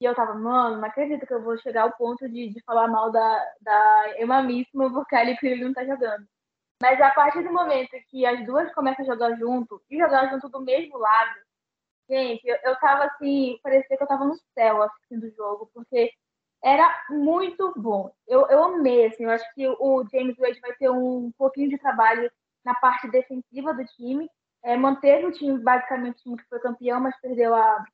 E 0.00 0.04
eu 0.04 0.14
tava, 0.14 0.34
mano, 0.34 0.78
não 0.78 0.88
acredito 0.88 1.26
que 1.26 1.34
eu 1.34 1.42
vou 1.42 1.58
chegar 1.58 1.82
ao 1.82 1.92
ponto 1.92 2.28
de, 2.28 2.48
de 2.48 2.62
falar 2.64 2.88
mal 2.88 3.12
da, 3.12 3.44
da 3.60 4.14
Emma 4.18 4.42
Missima 4.42 4.92
porque 4.92 5.14
a 5.14 5.24
Liquid 5.24 5.60
não 5.60 5.72
tá 5.74 5.84
jogando. 5.84 6.26
Mas 6.80 7.00
a 7.00 7.10
partir 7.10 7.42
do 7.42 7.52
momento 7.52 7.90
que 8.08 8.24
as 8.24 8.44
duas 8.46 8.72
começam 8.72 9.04
a 9.04 9.08
jogar 9.08 9.36
junto 9.36 9.82
e 9.90 9.98
jogar 9.98 10.30
junto 10.30 10.48
do 10.48 10.60
mesmo 10.60 10.96
lado, 10.96 11.34
gente, 12.08 12.46
eu, 12.46 12.56
eu 12.64 12.76
tava 12.80 13.04
assim, 13.04 13.58
parecia 13.62 13.96
que 13.96 14.02
eu 14.02 14.08
tava 14.08 14.24
no 14.24 14.34
céu 14.54 14.82
assistindo 14.82 15.24
o 15.24 15.30
jogo, 15.30 15.70
porque 15.74 16.10
era 16.62 17.04
muito 17.10 17.72
bom. 17.76 18.10
Eu, 18.26 18.46
eu 18.48 18.64
amei, 18.64 19.06
assim, 19.06 19.24
eu 19.24 19.30
acho 19.30 19.44
que 19.54 19.66
o 19.68 20.04
James 20.10 20.36
Wade 20.38 20.60
vai 20.60 20.72
ter 20.74 20.90
um 20.90 21.30
pouquinho 21.36 21.70
de 21.70 21.78
trabalho 21.78 22.30
na 22.64 22.74
parte 22.74 23.08
defensiva 23.10 23.74
do 23.74 23.84
time. 23.84 24.28
É, 24.62 24.76
manteve 24.76 25.26
o 25.26 25.32
time, 25.32 25.58
basicamente, 25.58 26.18
o 26.20 26.22
time 26.22 26.36
que 26.36 26.48
foi 26.48 26.60
campeão, 26.60 27.00
mas 27.00 27.18
perdeu 27.20 27.54
a, 27.54 27.84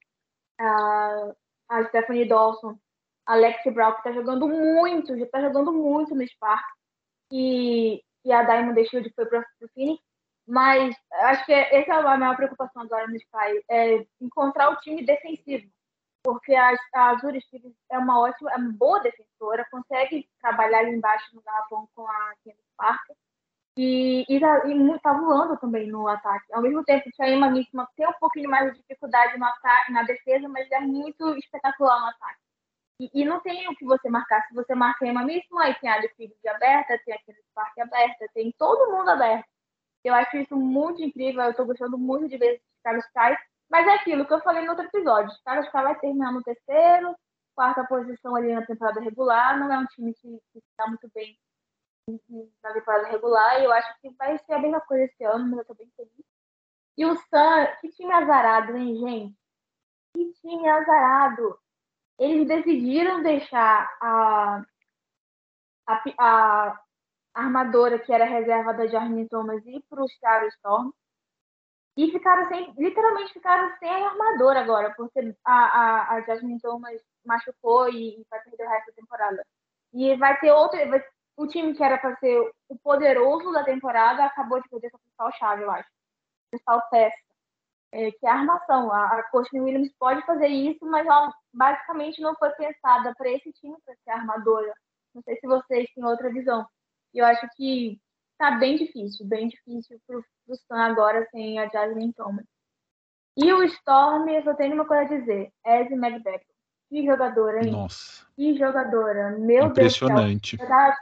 a, 0.59 1.33
a 1.69 1.85
Stephanie 1.85 2.27
Dawson, 2.29 2.77
a 3.25 3.35
Lexi 3.37 3.71
Brown, 3.71 3.95
que 3.95 4.03
tá 4.03 4.13
jogando 4.13 4.49
muito, 4.49 5.17
já 5.17 5.27
tá 5.27 5.41
jogando 5.41 5.73
muito 5.73 6.15
no 6.15 6.27
Spark. 6.27 6.65
E, 7.33 8.03
e 8.27 8.33
a 8.33 8.43
Diamond 8.43 8.85
Shield 8.89 9.11
foi 9.15 9.25
para 9.27 9.41
o 9.41 9.69
Phoenix. 9.73 10.03
Mas 10.47 10.95
acho 11.13 11.45
que 11.47 11.53
essa 11.53 11.93
é 11.93 11.95
a 11.95 12.19
maior 12.19 12.37
preocupação 12.37 12.83
agora 12.83 13.09
no 13.09 13.17
Sky, 13.17 13.65
é 13.69 14.07
encontrar 14.21 14.71
o 14.71 14.77
time 14.77 15.05
defensivo. 15.05 15.69
Porque 16.23 16.55
a, 16.55 16.73
a 16.95 17.11
Azure 17.11 17.41
é 17.91 17.99
uma 17.99 18.21
ótima, 18.21 18.53
é 18.53 18.57
uma 18.57 18.73
boa 18.73 19.01
defensora, 19.01 19.67
consegue 19.71 20.29
trabalhar 20.41 20.81
ali 20.81 20.91
embaixo 20.91 21.35
no 21.35 21.43
garrafão 21.43 21.89
com 21.95 22.07
a 22.07 22.35
Candice 22.45 22.63
Parker. 22.77 23.17
E, 23.79 24.25
e, 24.29 24.41
tá, 24.41 25.13
voando 25.13 25.57
também 25.59 25.89
no 25.89 26.09
ataque. 26.09 26.53
Ao 26.53 26.63
mesmo 26.63 26.83
tempo 26.85 27.11
que 27.13 27.23
a 27.23 27.29
Emma 27.29 27.51
Missima 27.51 27.89
tem 27.97 28.09
um 28.09 28.13
pouquinho 28.19 28.49
mais 28.49 28.73
de 28.73 28.79
dificuldade 28.79 29.39
no 29.39 29.45
ataque, 29.45 29.93
na 29.93 30.03
defesa, 30.05 30.49
mas 30.49 30.71
é 30.71 30.81
muito 30.81 31.37
espetacular 31.37 32.01
no 32.01 32.07
ataque. 32.07 32.46
E, 32.99 33.11
e, 33.13 33.25
não 33.25 33.41
tem 33.41 33.69
o 33.69 33.77
que 33.77 33.85
você 33.85 34.09
marcar. 34.09 34.43
Se 34.49 34.55
você 34.55 34.75
marca 34.75 35.05
a 35.05 35.09
Emma 35.09 35.23
Missima, 35.25 35.65
aí 35.65 35.75
tem 35.75 35.91
a 35.91 35.99
Liquid 35.99 36.33
aberta, 36.49 36.99
tem 37.05 37.15
aquele 37.15 37.39
parque 37.55 37.81
aberta, 37.81 38.27
tem 38.33 38.53
todo 38.59 38.91
mundo 38.91 39.11
aberto. 39.11 39.47
Eu 40.03 40.15
acho 40.15 40.37
isso 40.37 40.57
muito 40.57 41.03
incrível, 41.03 41.43
eu 41.45 41.55
tô 41.55 41.65
gostando 41.65 41.99
muito 41.99 42.29
de 42.29 42.39
ver 42.39 42.55
esses 42.55 42.67
Carlos 42.83 43.05
Kai. 43.13 43.37
Mas 43.69 43.87
é 43.87 43.95
aquilo 43.95 44.25
que 44.27 44.33
eu 44.33 44.41
falei 44.41 44.65
no 44.65 44.71
outro 44.71 44.87
episódio. 44.87 45.31
Os 45.31 45.43
Kai 45.43 45.83
vai 45.83 45.99
terminar 45.99 46.33
no 46.33 46.43
terceiro, 46.43 47.15
quarta 47.55 47.85
posição 47.85 48.37
ali 48.37 48.55
na 48.55 48.65
temporada 48.65 49.01
regular. 49.01 49.59
Não 49.59 49.73
é 49.73 49.79
um 49.79 49.87
time 49.87 50.15
que 50.15 50.41
está 50.55 50.87
muito 50.87 51.11
bem 51.13 51.37
na 52.63 52.73
temporada 52.73 53.09
regular. 53.09 53.61
E 53.61 53.65
eu 53.65 53.73
acho 53.73 54.01
que 54.01 54.11
vai 54.11 54.39
ser 54.39 54.55
a 54.55 54.59
mesma 54.61 54.81
coisa 54.81 55.05
esse 55.05 55.25
ano, 55.25 55.49
mas 55.49 55.59
eu 55.59 55.65
tô 55.65 55.75
bem 55.75 55.91
feliz. 55.97 56.25
E 56.97 57.05
o 57.05 57.15
Sam, 57.15 57.67
que 57.81 57.91
time 57.91 58.13
azarado, 58.13 58.77
hein, 58.77 58.97
gente? 58.97 59.37
Que 60.15 60.33
time 60.41 60.69
azarado. 60.69 61.59
Eles 62.19 62.49
decidiram 62.49 63.23
deixar 63.23 63.91
a, 64.01 64.63
a, 65.87 66.03
a 66.19 66.81
armadora, 67.35 67.99
que 67.99 68.13
era 68.13 68.25
reserva 68.25 68.73
da 68.73 68.87
Jasmine 68.87 69.29
Thomas, 69.29 69.65
ir 69.67 69.83
para 69.89 70.03
o 70.03 70.07
Storm. 70.49 70.91
E 71.97 72.11
ficaram 72.11 72.47
sem, 72.49 72.75
literalmente 72.77 73.33
ficaram 73.33 73.75
sem 73.79 73.89
a 73.89 74.11
armadora 74.11 74.61
agora, 74.61 74.95
porque 74.97 75.35
a, 75.45 75.53
a, 75.53 76.15
a 76.15 76.21
Jasmine 76.23 76.61
Thomas 76.61 77.01
machucou 77.25 77.89
e, 77.89 78.21
e 78.21 78.27
vai 78.31 78.41
perder 78.43 78.67
o 78.67 78.69
resto 78.69 78.87
da 78.89 78.93
temporada. 78.93 79.47
E 79.95 80.17
vai 80.17 80.39
ter 80.39 80.53
outro. 80.53 80.79
Vai, 80.91 81.03
o 81.37 81.47
time 81.47 81.75
que 81.75 81.83
era 81.83 81.99
para 81.99 82.17
ser 82.17 82.39
o 82.69 82.79
poderoso 82.79 83.51
da 83.53 83.65
temporada 83.65 84.25
acabou 84.25 84.61
de 84.61 84.69
perder 84.69 84.89
essa 84.89 84.99
principal 84.99 85.33
chave, 85.33 85.63
eu 85.63 85.71
acho. 85.71 85.89
Principal 86.51 86.83
peça. 86.91 87.26
É, 87.97 88.11
que 88.11 88.27
é 88.27 88.29
a 88.29 88.35
armação. 88.35 88.93
A, 88.93 89.07
a 89.07 89.23
Courtney 89.31 89.63
Williams 89.63 89.91
pode 89.99 90.21
fazer 90.27 90.49
isso, 90.49 90.85
mas 90.85 91.07
ela 91.07 91.33
basicamente 91.51 92.21
não 92.21 92.35
foi 92.35 92.51
pensada 92.51 93.15
para 93.17 93.31
esse 93.31 93.51
time 93.55 93.75
para 93.87 93.95
ser 94.05 94.11
armadora. 94.11 94.75
Não 95.15 95.23
sei 95.23 95.37
se 95.37 95.47
vocês 95.47 95.89
têm 95.95 96.05
outra 96.05 96.31
visão. 96.31 96.67
Eu 97.15 97.25
acho 97.25 97.49
que 97.57 97.99
tá 98.37 98.51
bem 98.51 98.77
difícil, 98.77 99.27
bem 99.27 99.49
difícil 99.49 99.99
pro, 100.07 100.23
pro 100.45 100.57
Sun 100.57 100.75
agora 100.75 101.27
sem 101.31 101.59
a 101.59 101.69
Jasmine 101.69 102.13
Thomas. 102.13 102.45
E 103.35 103.51
o 103.51 103.63
Storm, 103.63 104.29
eu 104.29 104.43
só 104.43 104.53
tenho 104.53 104.75
uma 104.75 104.87
coisa 104.87 105.03
a 105.15 105.19
dizer. 105.19 105.51
Ezzy 105.65 105.95
McBeth. 105.95 106.45
Que 106.91 107.05
jogadora, 107.05 107.65
hein? 107.65 107.73
Nossa. 107.73 108.27
Que 108.37 108.59
jogadora. 108.59 109.39
Meu 109.39 109.65
Impressionante. 109.69 110.59
Deus 110.59 110.69
do 110.69 110.75
céu. 110.75 110.95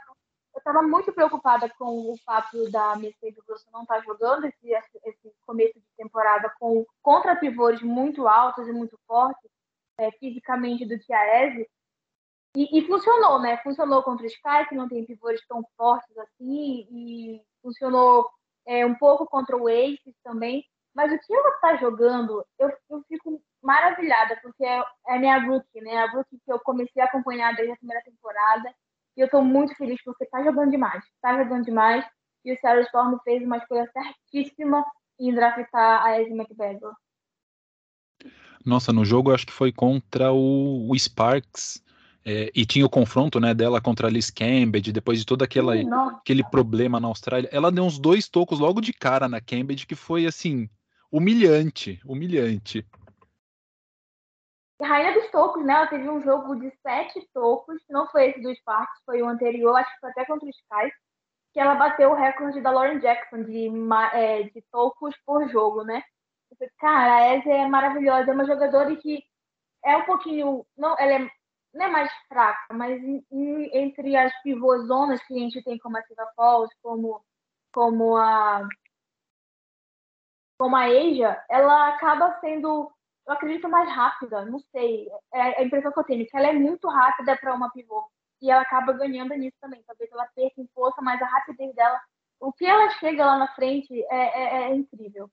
Eu 0.53 0.59
estava 0.59 0.81
muito 0.81 1.11
preocupada 1.11 1.69
com 1.77 2.09
o 2.09 2.17
fato 2.25 2.71
da 2.71 2.95
Mercedes 2.95 3.43
Wilson 3.49 3.69
não 3.73 3.81
estar 3.81 3.95
tá 3.95 4.01
jogando 4.01 4.45
esse, 4.45 4.73
esse 5.03 5.33
começo 5.45 5.77
temporada 6.15 6.49
com 6.57 6.85
contra 7.01 7.35
pivôs 7.35 7.81
muito 7.81 8.27
altos 8.27 8.67
e 8.67 8.71
muito 8.71 8.97
fortes 9.05 9.51
é, 9.99 10.09
fisicamente 10.11 10.85
do 10.85 10.97
que 10.97 11.13
Eze. 11.13 11.67
E, 12.55 12.79
e, 12.79 12.87
funcionou, 12.87 13.41
né? 13.41 13.57
Funcionou 13.57 14.01
contra 14.01 14.23
o 14.23 14.27
Sky, 14.27 14.69
que 14.69 14.75
não 14.75 14.87
tem 14.87 15.05
pivôs 15.05 15.41
tão 15.47 15.61
fortes 15.75 16.17
assim, 16.17 16.87
e 16.89 17.41
funcionou 17.61 18.29
é, 18.65 18.85
um 18.85 18.95
pouco 18.95 19.25
contra 19.25 19.57
o 19.57 19.67
Aces 19.67 20.15
também. 20.23 20.63
Mas 20.93 21.11
o 21.11 21.19
que 21.19 21.35
ela 21.35 21.49
está 21.49 21.75
jogando, 21.75 22.45
eu, 22.57 22.71
eu 22.89 23.03
fico 23.09 23.41
maravilhada, 23.61 24.39
porque 24.41 24.63
é, 24.63 24.81
é 25.07 25.19
minha 25.19 25.37
rookie, 25.37 25.81
né? 25.81 25.97
A 25.97 26.11
rookie 26.11 26.39
que 26.45 26.51
eu 26.51 26.59
comecei 26.59 27.01
a 27.01 27.05
acompanhar 27.05 27.53
desde 27.55 27.73
a 27.73 27.77
primeira 27.77 28.01
temporada. 28.03 28.73
E 29.17 29.21
eu 29.21 29.25
estou 29.25 29.43
muito 29.43 29.75
feliz 29.75 30.01
porque 30.03 30.23
está 30.23 30.41
jogando 30.41 30.71
demais. 30.71 31.03
Está 31.15 31.37
jogando 31.43 31.65
demais. 31.65 32.05
E 32.45 32.53
o 32.53 32.59
Sarah 32.61 32.81
Storm 32.81 33.17
fez 33.25 33.43
uma 33.43 33.57
escolha 33.57 33.91
certíssima 33.91 34.85
em 35.19 35.33
draftar 35.33 36.03
a 36.03 36.21
Ezzy 36.21 36.33
McBagger. 36.33 36.91
Nossa, 38.65 38.91
no 38.91 39.05
jogo 39.05 39.29
eu 39.29 39.35
acho 39.35 39.45
que 39.45 39.53
foi 39.53 39.71
contra 39.71 40.31
o, 40.31 40.89
o 40.89 40.97
Sparks. 40.97 41.83
É, 42.27 42.51
e 42.55 42.65
tinha 42.65 42.83
o 42.83 42.89
confronto 42.89 43.39
né, 43.39 43.53
dela 43.53 43.79
contra 43.79 44.07
a 44.07 44.09
Liz 44.09 44.31
Cambridge, 44.31 44.91
depois 44.91 45.19
de 45.19 45.25
todo 45.27 45.43
aquela, 45.43 45.75
aquele 46.17 46.43
problema 46.43 46.99
na 46.99 47.07
Austrália. 47.07 47.47
Ela 47.51 47.71
deu 47.71 47.83
uns 47.83 47.99
dois 47.99 48.27
tocos 48.27 48.59
logo 48.59 48.81
de 48.81 48.91
cara 48.91 49.29
na 49.29 49.39
Cambridge, 49.39 49.85
que 49.85 49.93
foi 49.93 50.25
assim, 50.25 50.67
humilhante, 51.11 52.01
humilhante. 52.03 52.83
Rainha 54.81 55.13
dos 55.13 55.29
tocos, 55.29 55.63
né? 55.63 55.73
Ela 55.73 55.87
teve 55.87 56.09
um 56.09 56.19
jogo 56.21 56.55
de 56.55 56.71
sete 56.81 57.29
tocos, 57.31 57.77
não 57.89 58.07
foi 58.09 58.29
esse 58.29 58.41
do 58.41 58.53
Sparks, 58.55 59.03
foi 59.05 59.21
o 59.21 59.27
anterior, 59.27 59.75
acho 59.75 59.93
que 59.93 59.99
foi 59.99 60.09
até 60.09 60.25
contra 60.25 60.47
o 60.47 60.49
Sky, 60.49 60.91
que 61.55 61.59
ela 61.61 61.75
bateu 61.75 62.11
o 62.11 62.13
recorde 62.13 62.59
da 62.59 62.69
Lauren 62.69 62.99
Jackson 62.99 63.43
de, 63.43 63.71
é, 64.11 64.43
de 64.43 64.61
tocos 64.69 65.15
por 65.25 65.47
jogo, 65.47 65.85
né? 65.85 66.03
Cara, 66.77 67.15
a 67.15 67.35
Ezzy 67.37 67.49
é 67.49 67.65
maravilhosa, 67.65 68.29
é 68.29 68.33
uma 68.33 68.45
jogadora 68.45 68.93
que 68.97 69.23
é 69.81 69.95
um 69.95 70.03
pouquinho. 70.03 70.65
Não, 70.77 70.99
ela 70.99 71.13
é, 71.13 71.31
não 71.73 71.85
é 71.85 71.87
mais 71.89 72.11
fraca, 72.27 72.73
mas 72.73 73.01
em, 73.01 73.25
em, 73.31 73.69
entre 73.73 74.17
as 74.17 74.33
pivôzonas 74.43 75.23
que 75.23 75.33
a 75.33 75.37
gente 75.37 75.63
tem 75.63 75.77
como 75.77 75.97
a 75.97 76.03
Silva 76.03 76.27
Falls, 76.35 76.75
como, 76.83 77.23
como 77.71 78.17
a. 78.17 78.67
Como 80.57 80.75
a 80.75 80.87
Asia, 80.87 81.41
ela 81.49 81.87
acaba 81.87 82.37
sendo, 82.41 82.91
eu 83.27 83.33
acredito, 83.33 83.69
mais 83.69 83.89
rápida, 83.89 84.43
não 84.43 84.59
sei. 84.59 85.07
É, 85.33 85.39
é 85.39 85.59
a 85.61 85.63
impressão 85.63 85.93
que 85.93 85.99
eu 85.99 86.03
tenho, 86.03 86.27
que 86.27 86.35
ela 86.35 86.47
é 86.47 86.53
muito 86.53 86.89
rápida 86.89 87.37
para 87.37 87.53
uma 87.53 87.71
pivô. 87.71 88.05
E 88.41 88.51
ela 88.51 88.61
acaba 88.61 88.93
ganhando 88.93 89.33
nisso 89.35 89.57
também. 89.59 89.81
Talvez 89.85 90.11
ela 90.11 90.27
perca 90.35 90.61
em 90.61 90.67
força, 90.73 91.01
mas 91.01 91.21
a 91.21 91.25
rapidez 91.25 91.73
dela, 91.75 91.99
o 92.39 92.51
que 92.51 92.65
ela 92.65 92.89
chega 92.99 93.25
lá 93.25 93.37
na 93.37 93.47
frente 93.55 93.93
é, 94.11 94.41
é, 94.41 94.63
é 94.69 94.75
incrível. 94.75 95.29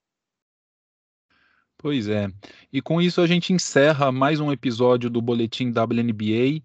Pois 1.77 2.07
é. 2.07 2.27
E 2.71 2.81
com 2.81 3.01
isso 3.01 3.19
a 3.19 3.27
gente 3.27 3.51
encerra 3.51 4.11
mais 4.11 4.39
um 4.39 4.51
episódio 4.51 5.09
do 5.09 5.21
Boletim 5.21 5.69
WNBA. 5.69 6.63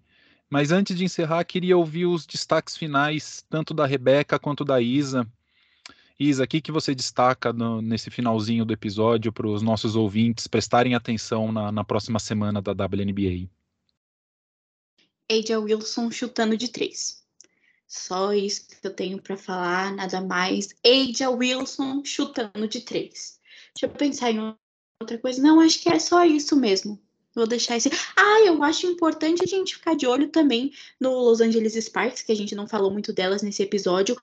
Mas 0.49 0.71
antes 0.71 0.97
de 0.97 1.03
encerrar, 1.03 1.43
queria 1.43 1.77
ouvir 1.77 2.05
os 2.07 2.25
destaques 2.25 2.75
finais, 2.75 3.45
tanto 3.49 3.73
da 3.73 3.85
Rebeca 3.85 4.39
quanto 4.39 4.65
da 4.65 4.81
Isa. 4.81 5.27
Isa, 6.19 6.43
o 6.43 6.47
que, 6.47 6.59
que 6.59 6.71
você 6.71 6.95
destaca 6.95 7.53
no, 7.53 7.81
nesse 7.81 8.09
finalzinho 8.09 8.65
do 8.65 8.73
episódio 8.73 9.31
para 9.31 9.47
os 9.47 9.61
nossos 9.61 9.95
ouvintes 9.95 10.47
prestarem 10.47 10.95
atenção 10.95 11.51
na, 11.51 11.71
na 11.71 11.83
próxima 11.83 12.17
semana 12.17 12.61
da 12.61 12.71
WNBA? 12.71 13.49
Aja 15.31 15.59
Wilson 15.59 16.09
chutando 16.11 16.57
de 16.57 16.67
três. 16.67 17.23
Só 17.87 18.33
isso 18.33 18.67
que 18.67 18.75
eu 18.85 18.93
tenho 18.93 19.21
para 19.21 19.37
falar, 19.37 19.95
nada 19.95 20.21
mais. 20.21 20.69
Aja 20.85 21.29
Wilson 21.29 22.03
chutando 22.03 22.67
de 22.67 22.81
três. 22.81 23.39
Deixa 23.73 23.85
eu 23.85 23.89
pensar 23.89 24.31
em 24.31 24.55
outra 25.01 25.17
coisa. 25.17 25.41
Não, 25.41 25.59
acho 25.59 25.79
que 25.79 25.89
é 25.89 25.99
só 25.99 26.25
isso 26.25 26.55
mesmo. 26.55 26.99
Vou 27.35 27.45
deixar 27.45 27.77
esse. 27.77 27.89
Ah, 28.17 28.41
eu 28.45 28.61
acho 28.63 28.87
importante 28.87 29.43
a 29.43 29.47
gente 29.47 29.75
ficar 29.75 29.95
de 29.95 30.07
olho 30.07 30.29
também 30.29 30.73
no 30.99 31.11
Los 31.11 31.39
Angeles 31.39 31.73
Sparks, 31.73 32.23
que 32.23 32.31
a 32.31 32.35
gente 32.35 32.55
não 32.55 32.67
falou 32.67 32.91
muito 32.91 33.13
delas 33.13 33.43
nesse 33.43 33.61
episódio, 33.61 34.19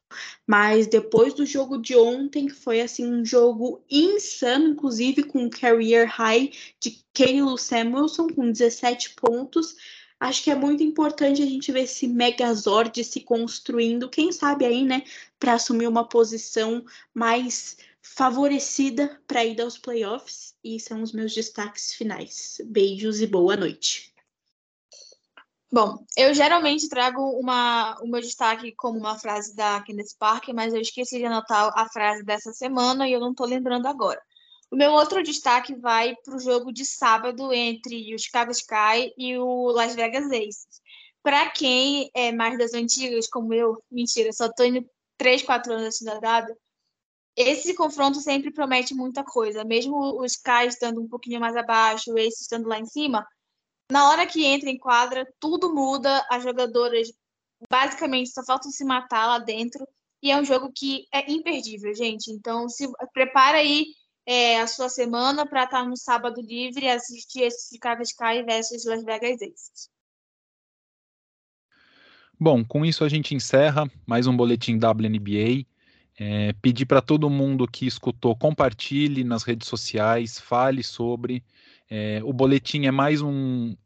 mas 0.46 0.86
depois 0.88 1.32
do 1.32 1.46
jogo 1.46 1.78
de 1.78 1.96
ontem, 1.96 2.46
que 2.46 2.52
foi 2.52 2.80
assim 2.80 3.06
um 3.06 3.24
jogo 3.24 3.82
insano, 3.88 4.68
inclusive 4.68 5.22
com 5.22 5.44
um 5.44 5.50
career 5.50 6.08
high 6.08 6.50
de 6.80 6.98
Caleb 7.14 7.58
Samuelson 7.58 8.26
com 8.28 8.50
17 8.50 9.14
pontos. 9.14 9.76
Acho 10.18 10.44
que 10.44 10.50
é 10.50 10.54
muito 10.54 10.82
importante 10.82 11.42
a 11.42 11.46
gente 11.46 11.70
ver 11.70 11.82
esse 11.82 12.08
Megazord 12.08 13.04
se 13.04 13.20
construindo, 13.20 14.08
quem 14.08 14.32
sabe 14.32 14.64
aí, 14.64 14.82
né, 14.82 15.02
para 15.38 15.54
assumir 15.54 15.86
uma 15.86 16.08
posição 16.08 16.84
mais 17.12 17.76
favorecida 18.00 19.20
para 19.26 19.44
ir 19.44 19.60
aos 19.60 19.76
playoffs. 19.76 20.54
E 20.64 20.80
são 20.80 21.02
os 21.02 21.12
meus 21.12 21.34
destaques 21.34 21.92
finais. 21.92 22.60
Beijos 22.64 23.20
e 23.20 23.26
boa 23.26 23.56
noite. 23.56 24.14
Bom, 25.70 26.04
eu 26.16 26.32
geralmente 26.32 26.88
trago 26.88 27.20
uma, 27.38 28.00
o 28.00 28.06
meu 28.06 28.20
destaque 28.20 28.72
como 28.72 28.98
uma 28.98 29.18
frase 29.18 29.54
da 29.54 29.82
Candace 29.82 30.16
Parker, 30.16 30.54
mas 30.54 30.72
eu 30.72 30.80
esqueci 30.80 31.18
de 31.18 31.24
anotar 31.26 31.72
a 31.76 31.88
frase 31.88 32.22
dessa 32.22 32.52
semana 32.52 33.08
e 33.08 33.12
eu 33.12 33.20
não 33.20 33.32
estou 33.32 33.46
lembrando 33.46 33.86
agora. 33.86 34.22
O 34.70 34.76
meu 34.76 34.92
outro 34.92 35.22
destaque 35.22 35.74
vai 35.74 36.16
para 36.24 36.36
o 36.36 36.40
jogo 36.40 36.72
de 36.72 36.84
sábado 36.84 37.52
entre 37.52 38.14
o 38.14 38.18
Chicago 38.18 38.50
Sky 38.50 39.12
e 39.16 39.38
o 39.38 39.70
Las 39.70 39.94
Vegas 39.94 40.26
Aces. 40.26 40.80
Para 41.22 41.50
quem 41.50 42.10
é 42.14 42.32
mais 42.32 42.58
das 42.58 42.72
antigas, 42.72 43.28
como 43.28 43.52
eu, 43.54 43.82
mentira, 43.90 44.32
só 44.32 44.46
estou 44.46 44.66
indo 44.66 44.88
3, 45.18 45.42
4 45.42 45.72
anos 45.72 45.86
assim 45.86 46.04
esse 47.36 47.74
confronto 47.74 48.18
sempre 48.18 48.50
promete 48.50 48.94
muita 48.94 49.22
coisa. 49.22 49.62
Mesmo 49.62 50.22
os 50.22 50.32
Sky 50.32 50.66
estando 50.68 51.02
um 51.02 51.08
pouquinho 51.08 51.38
mais 51.38 51.54
abaixo, 51.54 52.12
o 52.12 52.18
Ace 52.18 52.42
estando 52.42 52.66
lá 52.66 52.78
em 52.78 52.86
cima, 52.86 53.26
na 53.90 54.08
hora 54.08 54.26
que 54.26 54.44
entra 54.44 54.70
em 54.70 54.78
quadra, 54.78 55.26
tudo 55.38 55.72
muda, 55.72 56.26
as 56.30 56.42
jogadoras 56.42 57.12
basicamente 57.70 58.30
só 58.30 58.42
faltam 58.44 58.70
se 58.70 58.84
matar 58.84 59.26
lá 59.26 59.38
dentro, 59.38 59.86
e 60.22 60.30
é 60.30 60.40
um 60.40 60.44
jogo 60.44 60.72
que 60.74 61.06
é 61.12 61.30
imperdível, 61.30 61.94
gente. 61.94 62.30
Então, 62.32 62.68
se 62.68 62.90
prepara 63.12 63.58
aí 63.58 63.86
é, 64.26 64.60
a 64.60 64.66
sua 64.66 64.88
semana 64.88 65.46
para 65.46 65.64
estar 65.64 65.82
tá 65.82 65.88
no 65.88 65.96
sábado 65.96 66.40
livre 66.42 66.86
e 66.86 66.90
assistir 66.90 67.42
esse 67.42 67.74
Chicago 67.74 68.02
Sky 68.02 68.42
versus 68.44 68.84
Las 68.84 69.04
Vegas 69.04 69.40
Aces. 69.40 69.88
Bom, 72.38 72.64
com 72.64 72.84
isso 72.84 73.04
a 73.04 73.08
gente 73.08 73.34
encerra 73.34 73.90
mais 74.04 74.26
um 74.26 74.36
boletim 74.36 74.74
WNBA. 74.74 75.64
É, 76.18 76.52
pedir 76.54 76.86
para 76.86 77.00
todo 77.00 77.30
mundo 77.30 77.68
que 77.68 77.86
escutou, 77.86 78.34
compartilhe 78.34 79.22
nas 79.22 79.42
redes 79.42 79.68
sociais, 79.68 80.38
fale 80.38 80.82
sobre. 80.82 81.44
É, 81.88 82.20
o 82.24 82.32
boletim 82.32 82.86
é 82.86 82.90
mais 82.90 83.22
um, 83.22 83.76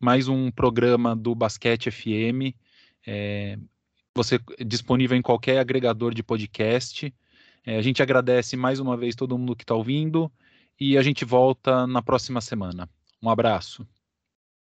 mais 0.00 0.26
um 0.26 0.50
programa 0.50 1.14
do 1.14 1.34
Basquete 1.34 1.90
FM. 1.90 2.56
É, 3.06 3.58
você 4.14 4.40
disponível 4.64 5.16
em 5.16 5.22
qualquer 5.22 5.58
agregador 5.58 6.14
de 6.14 6.22
podcast. 6.22 7.12
É, 7.64 7.76
a 7.76 7.82
gente 7.82 8.02
agradece 8.02 8.56
mais 8.56 8.80
uma 8.80 8.96
vez 8.96 9.14
todo 9.14 9.38
mundo 9.38 9.56
que 9.56 9.64
está 9.64 9.74
ouvindo 9.74 10.30
e 10.78 10.98
a 10.98 11.02
gente 11.02 11.24
volta 11.24 11.86
na 11.86 12.02
próxima 12.02 12.40
semana. 12.40 12.88
Um 13.22 13.30
abraço. 13.30 13.86